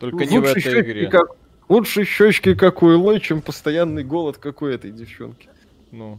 [0.00, 1.08] Только Лучше не в этой игре.
[1.08, 1.28] Как...
[1.68, 5.48] Лучше щечки, как у Элой, чем постоянный голод, как у этой девчонки.
[5.92, 6.18] Ну.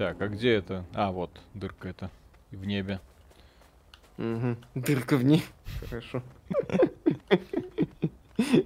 [0.00, 0.86] Так, а где это?
[0.94, 2.10] А, вот, дырка это
[2.52, 3.00] в небе.
[4.16, 4.56] Угу.
[4.74, 5.42] Дырка в небе.
[5.90, 6.22] Хорошо.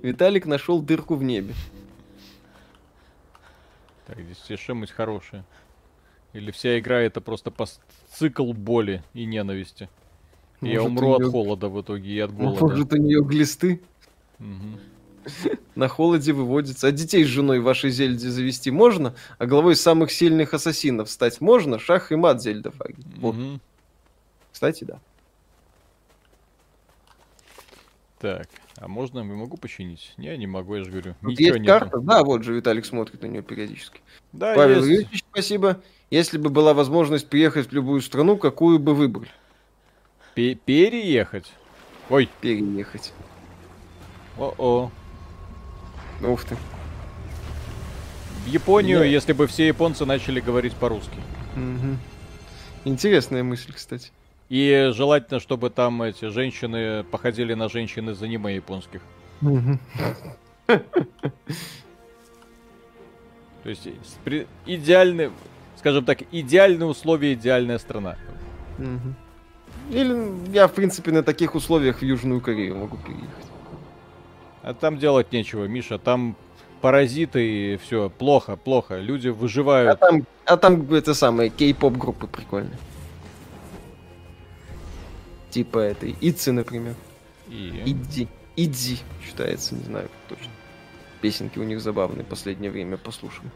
[0.04, 1.52] Виталик нашел дырку в небе.
[4.06, 5.42] Так, здесь все что-нибудь хорошее.
[6.34, 7.80] Или вся игра это просто пост-
[8.12, 9.88] цикл боли и ненависти.
[10.60, 12.60] И я Может, умру от неё- холода в итоге и от голода.
[12.60, 13.82] Может, у нее глисты
[14.38, 14.78] Мгм.
[15.74, 16.88] на холоде выводятся.
[16.88, 19.14] А детей с женой вашей Зельде завести можно?
[19.38, 21.78] А главой самых сильных ассасинов стать можно?
[21.78, 23.02] Шах и мат Зельда Фаги.
[23.16, 23.60] Вот, Мгм.
[24.52, 24.98] кстати, да.
[28.20, 28.48] Так,
[28.78, 30.14] а можно, я могу починить?
[30.16, 31.14] Не, не могу, я же говорю.
[31.20, 31.78] Тут Ничего есть нету.
[31.80, 31.98] карта?
[32.00, 34.00] Да, вот же Виталик смотрит на нее периодически.
[34.32, 34.88] Да, Павел есть.
[34.88, 35.80] Юрьевич, спасибо.
[36.10, 39.28] Если бы была возможность приехать в любую страну, какую бы выбрали?
[40.34, 41.52] Пе- переехать?
[42.08, 43.12] Ой, Переехать.
[44.38, 44.90] о-о.
[46.22, 46.56] Ух ты.
[48.44, 51.18] В Японию, Я- если бы все японцы начали говорить по-русски.
[51.56, 51.98] Мгм.
[52.84, 54.10] Интересная мысль, кстати.
[54.50, 59.00] И желательно, чтобы там эти женщины походили на женщин из аниме японских.
[63.62, 63.88] То есть
[64.24, 65.30] при- идеальный,
[65.78, 68.16] скажем так, идеальные условия, идеальная страна.
[69.90, 73.46] Или я, в принципе, на таких условиях в Южную Корею могу переехать.
[74.64, 76.36] А там делать нечего, Миша, там
[76.80, 78.98] паразиты и все, плохо, плохо.
[78.98, 80.00] Люди А выживают.
[80.00, 82.78] там, а там это самое, кей-поп группы прикольные.
[85.50, 86.94] Типа этой, Итси, например.
[87.48, 87.82] И...
[87.84, 88.26] Иди.
[88.56, 90.50] Иди, считается, не знаю точно.
[91.20, 93.50] Песенки у них забавные, последнее время послушаем.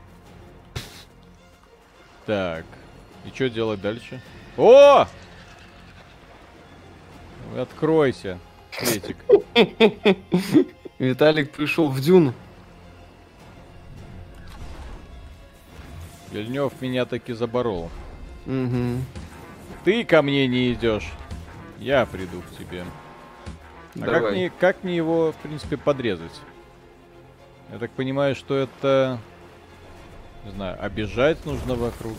[2.26, 2.66] Так,
[3.24, 4.20] и что делать дальше?
[4.59, 5.06] О!
[7.56, 8.39] Откройся,
[8.72, 9.16] Светик.
[10.99, 12.35] Виталик пришел в Дюну.
[16.31, 17.91] Вильнев меня таки заборол.
[18.47, 19.05] Мгм.
[19.85, 21.11] Ты ко мне не идешь.
[21.79, 22.85] Я приду к тебе.
[23.95, 24.33] А как Давай.
[24.33, 26.41] мне, как мне его, в принципе, подрезать?
[27.73, 29.20] Я так понимаю, что это...
[30.45, 32.16] Не знаю, обижать нужно вокруг.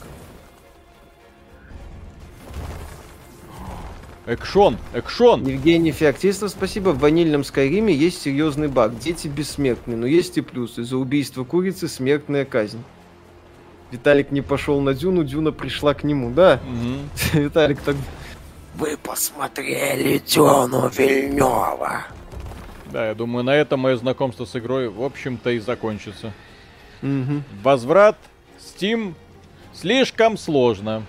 [4.29, 4.77] Экшон!
[4.93, 5.43] Экшон!
[5.47, 6.89] Евгений Феоктистов, спасибо.
[6.89, 8.99] В ванильном Скайриме есть серьезный баг.
[8.99, 10.83] Дети бессмертны, но есть и плюсы.
[10.83, 12.83] За убийство курицы смертная казнь.
[13.89, 16.61] Виталик не пошел на Дюну, Дюна пришла к нему, да?
[16.63, 17.09] Мгм.
[17.41, 17.95] Виталик так...
[18.75, 22.03] Вы посмотрели Дюну Вильнева.
[22.91, 26.33] Да, я думаю, на этом мое знакомство с игрой, в общем-то, и закончится.
[27.01, 27.43] Мгм.
[27.63, 28.17] Возврат
[28.59, 29.15] Steam
[29.73, 31.01] слишком сложно.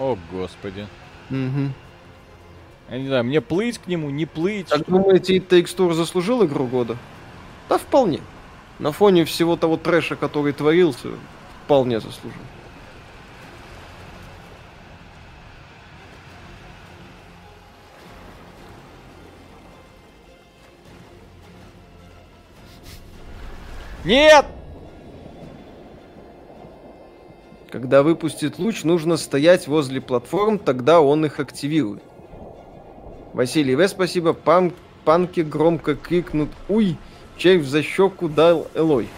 [0.00, 0.88] О, господи.
[1.30, 1.72] Мгм.
[2.88, 4.68] Я не знаю, мне плыть к нему, не плыть.
[4.68, 6.96] Как думаете, It Takes Two заслужил игру года?
[7.68, 8.20] Да, вполне.
[8.78, 11.08] На фоне всего того трэша, который творился,
[11.64, 12.40] вполне заслужил.
[24.04, 24.46] Нет!
[27.72, 32.04] Когда выпустит луч, нужно стоять возле платформ, тогда он их активирует.
[33.36, 33.86] Василий В.
[33.86, 34.32] спасибо.
[34.32, 34.72] Пан-
[35.04, 36.96] панки громко крикнут «Уй!»
[37.36, 39.08] Червь за щеку дал Элой.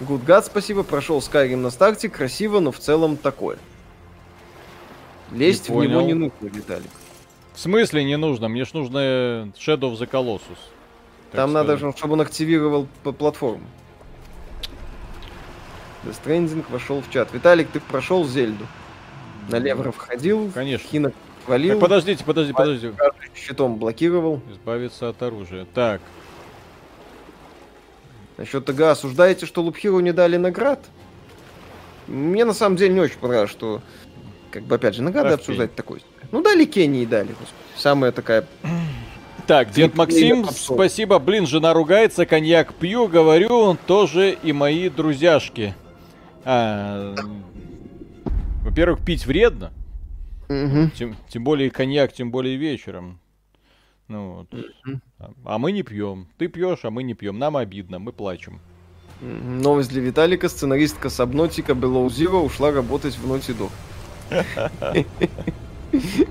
[0.00, 0.82] Гудгад, спасибо.
[0.82, 2.08] Прошел Скайрим на старте.
[2.08, 3.58] Красиво, но в целом такое.
[5.30, 6.06] Лезть Не в него понял.
[6.06, 6.90] не нужно, Виталик.
[7.54, 8.48] В смысле не нужно?
[8.48, 10.58] Мне ж нужно э, Shadow of the Colossus.
[11.30, 13.62] Там надо, же, чтобы он активировал платформу.
[16.04, 17.32] The Stranding вошел в чат.
[17.32, 18.66] Виталик, ты прошел Зельду.
[19.48, 20.88] На Левров ходил, Конечно.
[20.88, 21.14] Хинок
[21.48, 21.72] валил.
[21.72, 22.92] Так, подождите, подожди, подожди.
[23.34, 24.40] щитом блокировал.
[24.50, 25.66] Избавиться от оружия.
[25.74, 26.00] Так,
[28.38, 30.78] Насчет ТГ осуждаете, что Лупхиру не дали наград?
[32.06, 33.82] Мне на самом деле не очень понравилось, что,
[34.52, 35.34] как бы, опять же, награды ты.
[35.34, 36.02] обсуждать такой.
[36.30, 37.52] Ну, дали Кении дали, господи.
[37.76, 38.46] Самая такая...
[39.46, 41.18] Так, дед Максим, спасибо.
[41.18, 45.74] Блин, жена ругается, коньяк пью, говорю, тоже и мои друзьяшки.
[46.44, 47.14] А,
[48.62, 49.72] во-первых, пить вредно.
[50.48, 50.90] Мгм.
[50.92, 53.20] Тем, тем более коньяк, тем более вечером.
[54.08, 54.64] Ну вот.
[55.44, 56.28] А- мы не пьем.
[56.38, 57.38] Ты пьешь, а мы не пьем.
[57.38, 58.60] Нам обидно, мы плачем.
[59.20, 60.48] Новость для Виталика.
[60.48, 65.06] Сценаристка Сабнотика Below Zero ушла работать в Naughty Dog.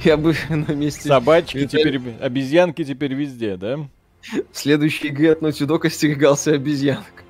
[0.04, 1.08] Я бы на месте...
[1.08, 3.88] Собачки теперь, обезьянки теперь везде, да?
[4.52, 7.24] В следующей игре от Naughty Dog остерегался обезьянок.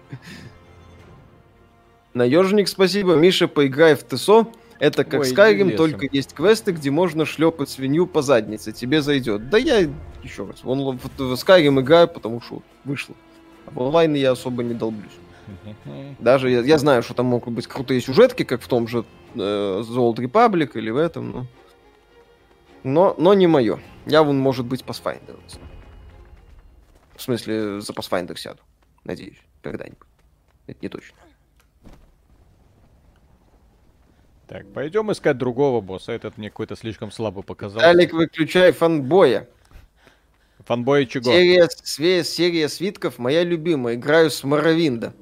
[2.13, 3.15] Наежник, спасибо.
[3.15, 4.47] Миша, поиграй в ТСО.
[4.79, 8.71] Это как Ой, Skyrim, только есть квесты, где можно шлепать свинью по заднице.
[8.71, 9.49] Тебе зайдет.
[9.49, 9.89] Да я
[10.23, 10.57] еще раз.
[10.63, 13.15] Он, в, в Skyrim играю, потому что вышло.
[13.65, 15.11] А в онлайн я особо не долблюсь.
[16.19, 19.37] Даже я, я знаю, что там могут быть крутые сюжетки, как в том же э,
[19.37, 21.45] The Old Republic или в этом, но...
[22.83, 23.79] Но, но не мое.
[24.05, 25.39] Я вон, может быть, Pathfinder.
[27.15, 28.61] В смысле, за Pathfinder сяду.
[29.03, 30.07] Надеюсь, когда-нибудь.
[30.67, 31.17] Это не точно.
[34.47, 36.13] Так, пойдем искать другого босса.
[36.13, 37.81] Этот мне какой-то слишком слабо показал.
[37.81, 39.49] Алик, выключай фанбоя.
[40.65, 41.25] Фанбоя чего?
[41.25, 43.95] Серия, све, серия свитков моя любимая.
[43.95, 45.13] Играю с Моровинда.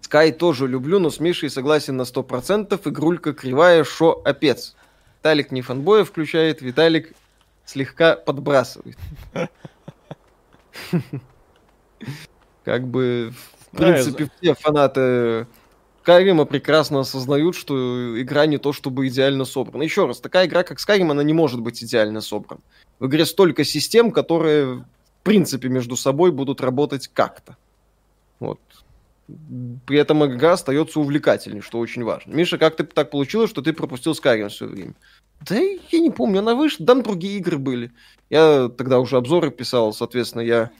[0.00, 2.80] Скай тоже люблю, но с Мишей согласен на 100%.
[2.88, 4.74] Игрулька кривая, шо опец.
[5.18, 7.14] Виталик не фанбоя включает, Виталик
[7.64, 8.98] слегка подбрасывает.
[12.64, 13.32] Как бы,
[13.72, 15.46] в принципе, все фанаты
[16.04, 19.84] Скайрима прекрасно осознают, что игра не то чтобы идеально собрана.
[19.84, 22.60] Еще раз, такая игра, как Skyrim, она не может быть идеально собрана.
[22.98, 24.84] В игре столько систем, которые, в
[25.22, 27.56] принципе, между собой будут работать как-то.
[28.38, 28.60] Вот.
[29.86, 32.34] При этом игра остается увлекательной, что очень важно.
[32.34, 34.92] Миша, как ты так получилось, что ты пропустил Skyrim все время?
[35.48, 37.92] Да я не помню, она вышла, там другие игры были.
[38.28, 40.70] Я тогда уже обзоры писал, соответственно, я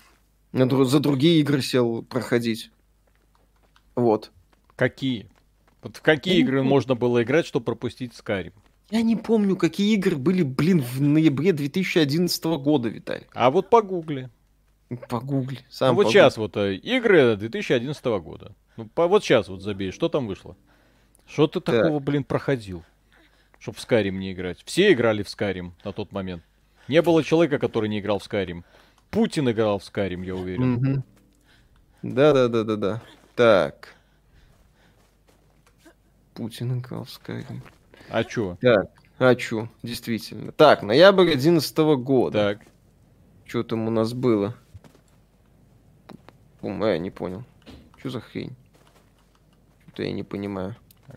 [0.52, 2.70] за другие игры сел проходить.
[3.94, 4.30] Вот.
[4.76, 5.28] Какие?
[5.82, 8.52] Вот в какие игры можно было играть, чтобы пропустить Skyrim?
[8.90, 13.26] Я не помню, какие игры были, блин, в ноябре 2011 года, Виталий.
[13.32, 14.30] А вот погугли.
[15.08, 15.58] Погугли.
[15.70, 16.12] Сам ну, вот погугли.
[16.12, 18.54] сейчас вот э, игры 2011 года.
[18.76, 20.56] Ну, по, вот сейчас вот забей, что там вышло?
[21.26, 21.82] Что ты так.
[21.82, 22.84] такого, блин, проходил?
[23.58, 24.62] Чтоб в Skyrim не играть.
[24.64, 26.42] Все играли в Skyrim на тот момент.
[26.86, 28.62] Не было человека, который не играл в Skyrim.
[29.10, 31.02] Путин играл в Skyrim, я уверен.
[32.02, 33.02] Да-да-да-да-да.
[33.34, 33.94] Так.
[36.34, 37.60] Путин играл в Skyrim.
[38.10, 38.56] А чё?
[38.60, 40.52] Так, а чё, действительно.
[40.52, 42.56] Так, ноябрь 11 года.
[42.56, 42.66] Так.
[43.46, 44.54] Что там у нас было?
[46.62, 47.44] Ум, я не понял.
[47.98, 48.56] Что за хрень?
[49.86, 50.76] Что-то я не понимаю.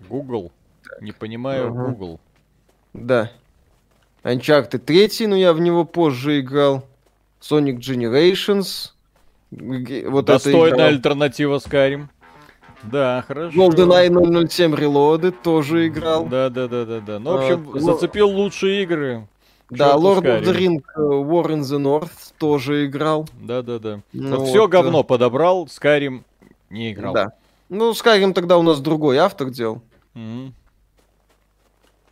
[0.09, 0.51] Google?
[0.83, 1.01] Так.
[1.01, 1.87] Не понимаю ага.
[1.87, 2.19] Google.
[2.93, 3.31] Да.
[4.23, 6.85] Uncharted 3, но я в него позже играл.
[7.41, 8.91] Sonic Generations.
[9.51, 12.07] Вот Достойная это альтернатива Skyrim.
[12.91, 13.57] Да, хорошо.
[13.57, 16.25] GoldenEye 007 Reloaded тоже играл.
[16.25, 17.19] Да, да, да, да, да.
[17.19, 19.27] Ну, в общем, а, зацепил лучшие игры.
[19.69, 23.27] Да, Lord of the Ring э, War in the North тоже играл.
[23.41, 24.01] Да, да, да.
[24.13, 26.23] Ну, вот, все говно подобрал, Skyrim
[26.69, 27.13] не играл.
[27.13, 27.33] Да.
[27.69, 29.81] Ну, Skyrim тогда у нас другой автор делал.
[30.15, 30.51] Mm-hmm.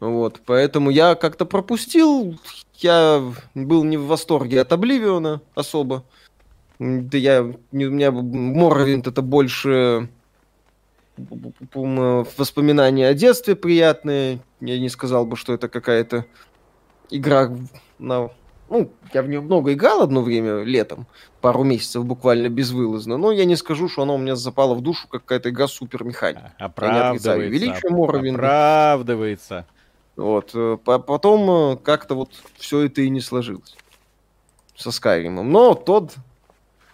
[0.01, 2.37] Вот, поэтому я как-то пропустил.
[2.75, 3.23] Я
[3.53, 6.03] был не в восторге от Обливиона особо.
[6.79, 10.09] Да я, у меня Моровинт это больше
[11.17, 14.39] воспоминания о детстве приятные.
[14.59, 16.25] Я не сказал бы, что это какая-то
[17.09, 17.51] игра
[17.99, 18.29] на...
[18.67, 21.05] Ну, я в нее много играл одно время, летом,
[21.39, 25.07] пару месяцев буквально безвылазно, но я не скажу, что она у меня запала в душу,
[25.07, 26.53] как какая-то игра супер механика.
[26.57, 27.37] Оправдывается.
[27.37, 28.39] Величие Моровинда.
[28.39, 29.67] Оправдывается.
[30.15, 30.51] Вот.
[30.55, 33.75] Э, потом э, как-то вот все это и не сложилось
[34.75, 35.51] со Скайримом.
[35.51, 36.15] Но тот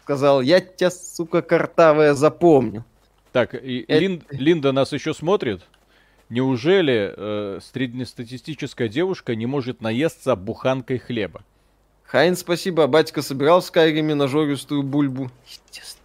[0.03, 2.83] сказал, я тебя, сука, картавая, запомню.
[3.31, 3.99] Так, и это...
[3.99, 5.61] Лин, Линда нас еще смотрит?
[6.29, 11.43] Неужели э, среднестатистическая девушка не может наесться буханкой хлеба?
[12.03, 12.87] Хайн, спасибо.
[12.87, 15.31] Батька собирал в Скайриме нажористую бульбу.
[15.45, 16.01] Естественно.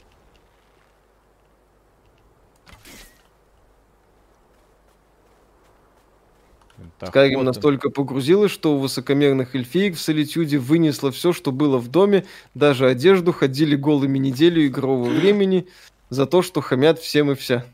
[7.05, 12.25] Скайрим настолько погрузилась, что у высокомерных эльфиек в солитюде вынесло все, что было в доме,
[12.55, 15.69] даже одежду, ходили голыми неделю игрового времени
[16.11, 17.65] за то, что хамят всем и вся.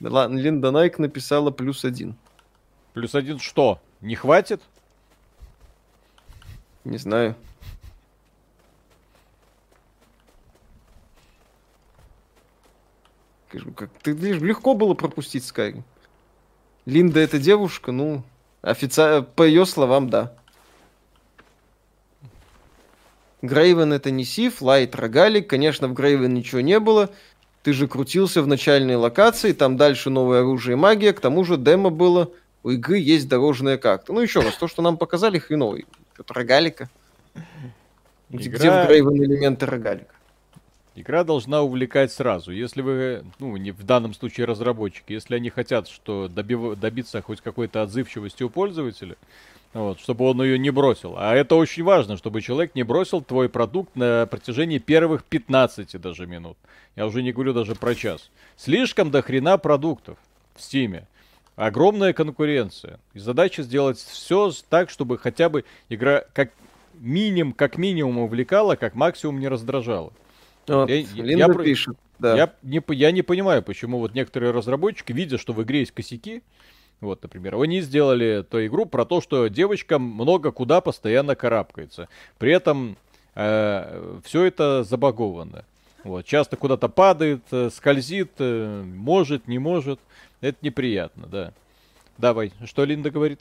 [0.00, 2.16] Линда Найк написала плюс один.
[2.92, 3.80] Плюс один что?
[4.00, 4.62] Не хватит?
[6.84, 7.34] Не знаю.
[13.76, 15.82] Как, ты легко было пропустить Skyrim.
[16.86, 18.24] Линда это девушка, ну,
[18.62, 20.36] официально, по ее словам, да.
[23.44, 25.48] Грейвен это не Сиф, Лайт Рогалик.
[25.48, 27.10] Конечно, в Грейвен ничего не было.
[27.62, 31.12] Ты же крутился в начальной локации, там дальше новое оружие и магия.
[31.12, 32.30] К тому же демо было,
[32.62, 34.12] у игры есть дорожная карта.
[34.12, 35.86] Ну, еще раз, то, что нам показали, хреновый.
[36.18, 36.90] Это рогалика.
[38.30, 38.58] Игра...
[38.58, 40.14] Где в Грейвен элементы рогалика?
[40.94, 42.52] Игра должна увлекать сразу.
[42.52, 46.78] Если вы, ну, не в данном случае разработчики, если они хотят, что добив...
[46.78, 49.16] добиться хоть какой-то отзывчивости у пользователя,
[49.74, 51.14] вот, чтобы он ее не бросил.
[51.16, 56.26] А это очень важно, чтобы человек не бросил твой продукт на протяжении первых 15 даже
[56.26, 56.56] минут.
[56.96, 58.30] Я уже не говорю даже про час.
[58.56, 60.16] Слишком до хрена продуктов
[60.54, 61.08] в Стиме.
[61.56, 63.00] Огромная конкуренция.
[63.14, 66.50] И задача сделать все так, чтобы хотя бы игра как
[66.94, 70.12] минимум, как минимум увлекала, как максимум не раздражала.
[70.68, 71.96] Вот, я, Линда я, пишет.
[72.18, 72.36] Да.
[72.36, 76.42] Я, не, я не понимаю, почему вот некоторые разработчики, видя, что в игре есть косяки,
[77.00, 82.08] вот, например, они сделали ту игру про то, что девочка много куда постоянно карабкается.
[82.38, 82.96] При этом
[83.34, 85.64] э, все это забаговано.
[86.02, 90.00] Вот, часто куда-то падает, э, скользит, э, может, не может.
[90.40, 91.52] Это неприятно, да.
[92.18, 93.40] Давай, что Линда говорит?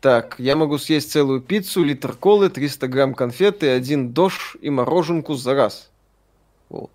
[0.00, 5.34] Так, я могу съесть целую пиццу, литр колы, 300 грамм конфеты, один дождь и мороженку
[5.34, 5.90] за раз.
[6.68, 6.90] Вот.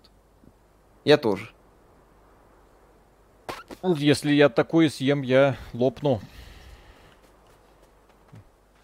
[1.04, 1.50] Я тоже.
[3.82, 6.20] Если я такое съем, я лопну.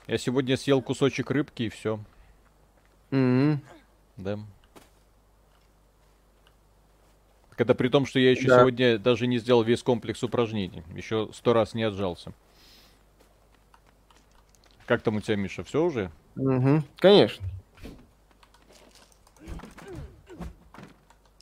[0.07, 2.01] Я сегодня съел кусочек рыбки и все.
[3.11, 3.59] Mm-hmm.
[4.17, 4.39] Да.
[7.59, 8.61] Это при том, что я еще да.
[8.61, 10.83] сегодня даже не сделал весь комплекс упражнений.
[10.95, 12.33] Еще сто раз не отжался.
[14.87, 16.11] Как там у тебя, Миша, все уже?
[16.37, 17.45] Угу, конечно.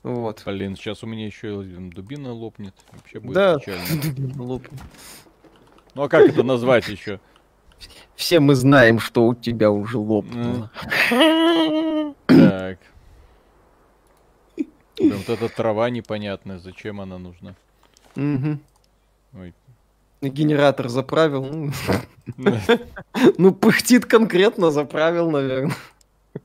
[0.06, 0.44] Вот.
[0.46, 2.74] Блин, сейчас у меня еще дубина лопнет.
[2.92, 4.02] Вообще будет да, печально.
[4.02, 4.80] дубина лопнет.
[5.96, 7.18] Ну а как это назвать еще?
[8.14, 10.70] Все мы знаем, что у тебя уже лопнуло.
[12.26, 12.78] Так.
[14.56, 17.56] Вот эта трава непонятная, зачем она нужна?
[18.14, 18.58] Угу.
[19.40, 19.54] Ой.
[20.22, 21.44] Генератор заправил.
[21.46, 21.72] Ну,
[23.38, 25.74] ну, пыхтит конкретно заправил, наверное.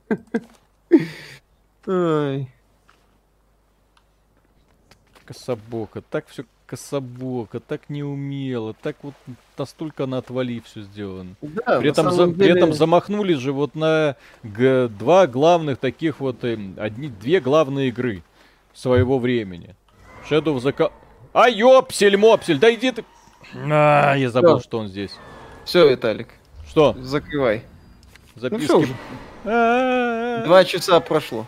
[1.86, 2.48] Ой
[5.32, 9.14] кособоко, так все кособоко, так неумело, так вот
[9.58, 11.34] настолько на отвали все сделано.
[11.42, 12.38] Да, при, этом за, деле...
[12.38, 17.88] при этом замахнулись же вот на г- два главных таких вот, э, одни, две главные
[17.88, 18.22] игры
[18.72, 19.74] своего времени.
[20.30, 20.74] Shadow of the...
[20.74, 20.92] Co-
[21.34, 23.04] а, ёпсель, мопсель, да иди ты...
[23.54, 24.64] А, я забыл, Всё.
[24.64, 25.12] что он здесь.
[25.64, 26.28] Все, Виталик.
[26.66, 26.96] Что?
[27.00, 27.64] Закрывай.
[28.34, 28.72] Записки.
[28.72, 31.46] Ну, Два часа прошло.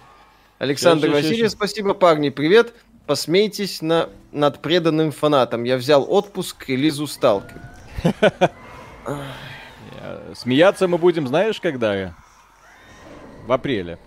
[0.58, 2.74] Александр Васильев, спасибо, парни, привет.
[3.06, 5.64] Посмейтесь на, над преданным фанатом.
[5.64, 7.60] Я взял отпуск к релизу Сталкер.
[10.34, 12.14] Смеяться мы будем, знаешь, когда?
[13.46, 13.98] В апреле.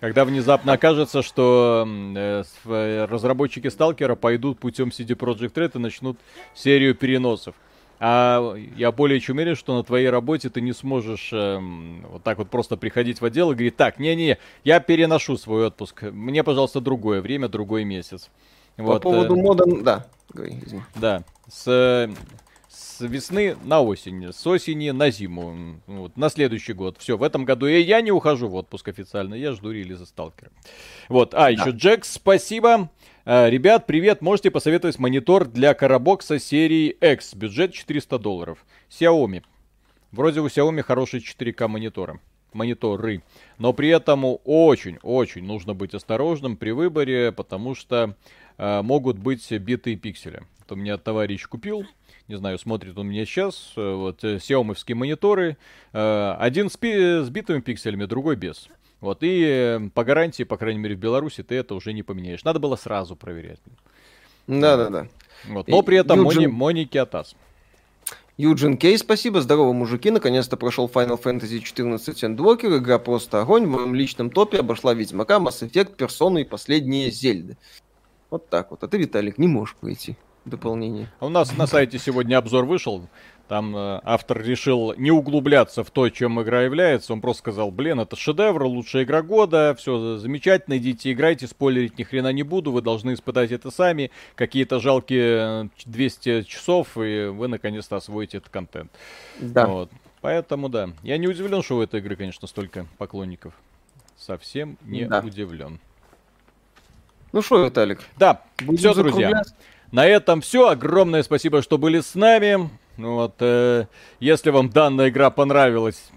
[0.00, 6.18] Когда внезапно окажется, что э, э, разработчики Сталкера пойдут путем CD Projekt Red и начнут
[6.54, 7.54] серию переносов.
[8.04, 11.60] А я более чем уверен, что на твоей работе ты не сможешь э,
[12.10, 16.02] вот так вот просто приходить в отдел и говорить, так, не-не, я переношу свой отпуск,
[16.10, 18.28] мне, пожалуйста, другое время, другой месяц.
[18.74, 20.06] По вот, поводу э, мода, да.
[20.96, 22.10] Да, с,
[22.68, 26.96] с весны на осень, с осени на зиму, вот, на следующий год.
[26.98, 30.50] Все, в этом году и я не ухожу в отпуск официально, я жду релиза Сталкера.
[31.08, 31.50] Вот, а, да.
[31.50, 32.90] еще Джекс, спасибо.
[33.24, 38.66] А, ребят, привет, можете посоветовать монитор для карабокса серии X, бюджет 400 долларов.
[38.90, 39.44] Xiaomi.
[40.10, 42.18] Вроде у Xiaomi хорошие 4К мониторы
[42.52, 43.22] мониторы.
[43.58, 48.16] Но при этом очень-очень нужно быть осторожным при выборе, потому что
[48.58, 50.42] э, могут быть битые пиксели.
[50.58, 51.86] Вот у меня товарищ купил,
[52.28, 55.56] не знаю, смотрит он меня сейчас, э, вот э, Xiaomi мониторы,
[55.92, 58.68] э, один с, пи- с битыми пикселями, другой без.
[59.02, 62.44] Вот, и э, по гарантии, по крайней мере, в Беларуси ты это уже не поменяешь.
[62.44, 63.58] Надо было сразу проверять.
[64.46, 65.08] Да-да-да.
[65.48, 66.42] Вот, но при этом Юджин...
[66.42, 67.34] Мони, Моники Атас.
[68.36, 69.40] Юджин Кей, спасибо.
[69.40, 70.12] Здорово, мужики.
[70.12, 72.78] Наконец-то прошел Final Fantasy 14 Endwalker.
[72.78, 73.66] Игра просто огонь.
[73.66, 77.56] В моем личном топе обошла Ведьмака, Mass Effect, Персону и последние Зельды.
[78.30, 78.84] Вот так вот.
[78.84, 81.10] А ты, Виталик, не можешь пройти дополнение.
[81.18, 83.08] А у нас на сайте сегодня обзор вышел.
[83.48, 87.12] Там э, автор решил не углубляться в то, чем игра является.
[87.12, 92.02] Он просто сказал, блин, это шедевр, лучшая игра года, все замечательно, идите играйте, спойлерить ни
[92.02, 94.10] хрена не буду, вы должны испытать это сами.
[94.34, 98.90] Какие-то жалкие 200 э, часов, и вы наконец-то освоите этот контент.
[99.40, 99.66] Да.
[99.66, 99.90] Вот.
[100.20, 103.54] Поэтому да, я не удивлен, что у этой игры, конечно, столько поклонников.
[104.16, 105.20] Совсем не да.
[105.20, 105.80] удивлен.
[107.32, 108.00] Ну что, Виталик?
[108.16, 108.42] Да,
[108.76, 109.42] все, друзья.
[109.90, 110.68] На этом все.
[110.68, 112.70] Огромное спасибо, что были с нами.
[112.96, 113.86] Ну вот, э,
[114.20, 116.10] если вам данная игра понравилась,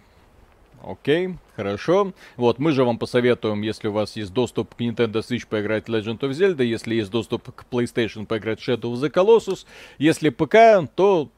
[0.84, 2.14] окей, хорошо.
[2.36, 6.20] Вот, мы же вам посоветуем, если у вас есть доступ к Nintendo Switch, поиграть Legend
[6.20, 9.66] of Zelda, если есть доступ к PlayStation, поиграть Shadow of the Colossus.
[9.98, 11.30] Если ПК, то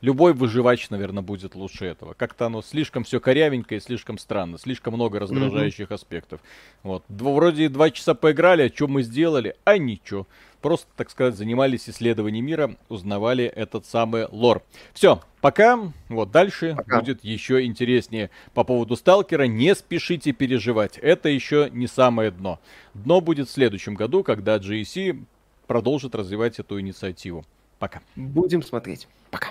[0.00, 2.14] любой выживач, наверное, будет лучше этого.
[2.14, 5.94] Как-то оно слишком все корявенькое, слишком странно, слишком много раздражающих mm-hmm.
[5.94, 6.40] аспектов.
[6.82, 9.54] Вот, вроде два часа поиграли, а что мы сделали?
[9.64, 10.26] А ничего
[10.62, 14.62] просто, так сказать, занимались исследованием мира, узнавали этот самый лор.
[14.94, 15.78] Все, пока.
[16.08, 17.00] Вот дальше пока.
[17.00, 18.30] будет еще интереснее.
[18.54, 20.96] По поводу сталкера не спешите переживать.
[20.98, 22.60] Это еще не самое дно.
[22.94, 25.22] Дно будет в следующем году, когда GEC
[25.66, 27.44] продолжит развивать эту инициативу.
[27.78, 28.00] Пока.
[28.16, 29.08] Будем смотреть.
[29.30, 29.48] Пока.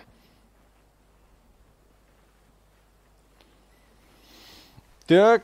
[5.06, 5.40] Так.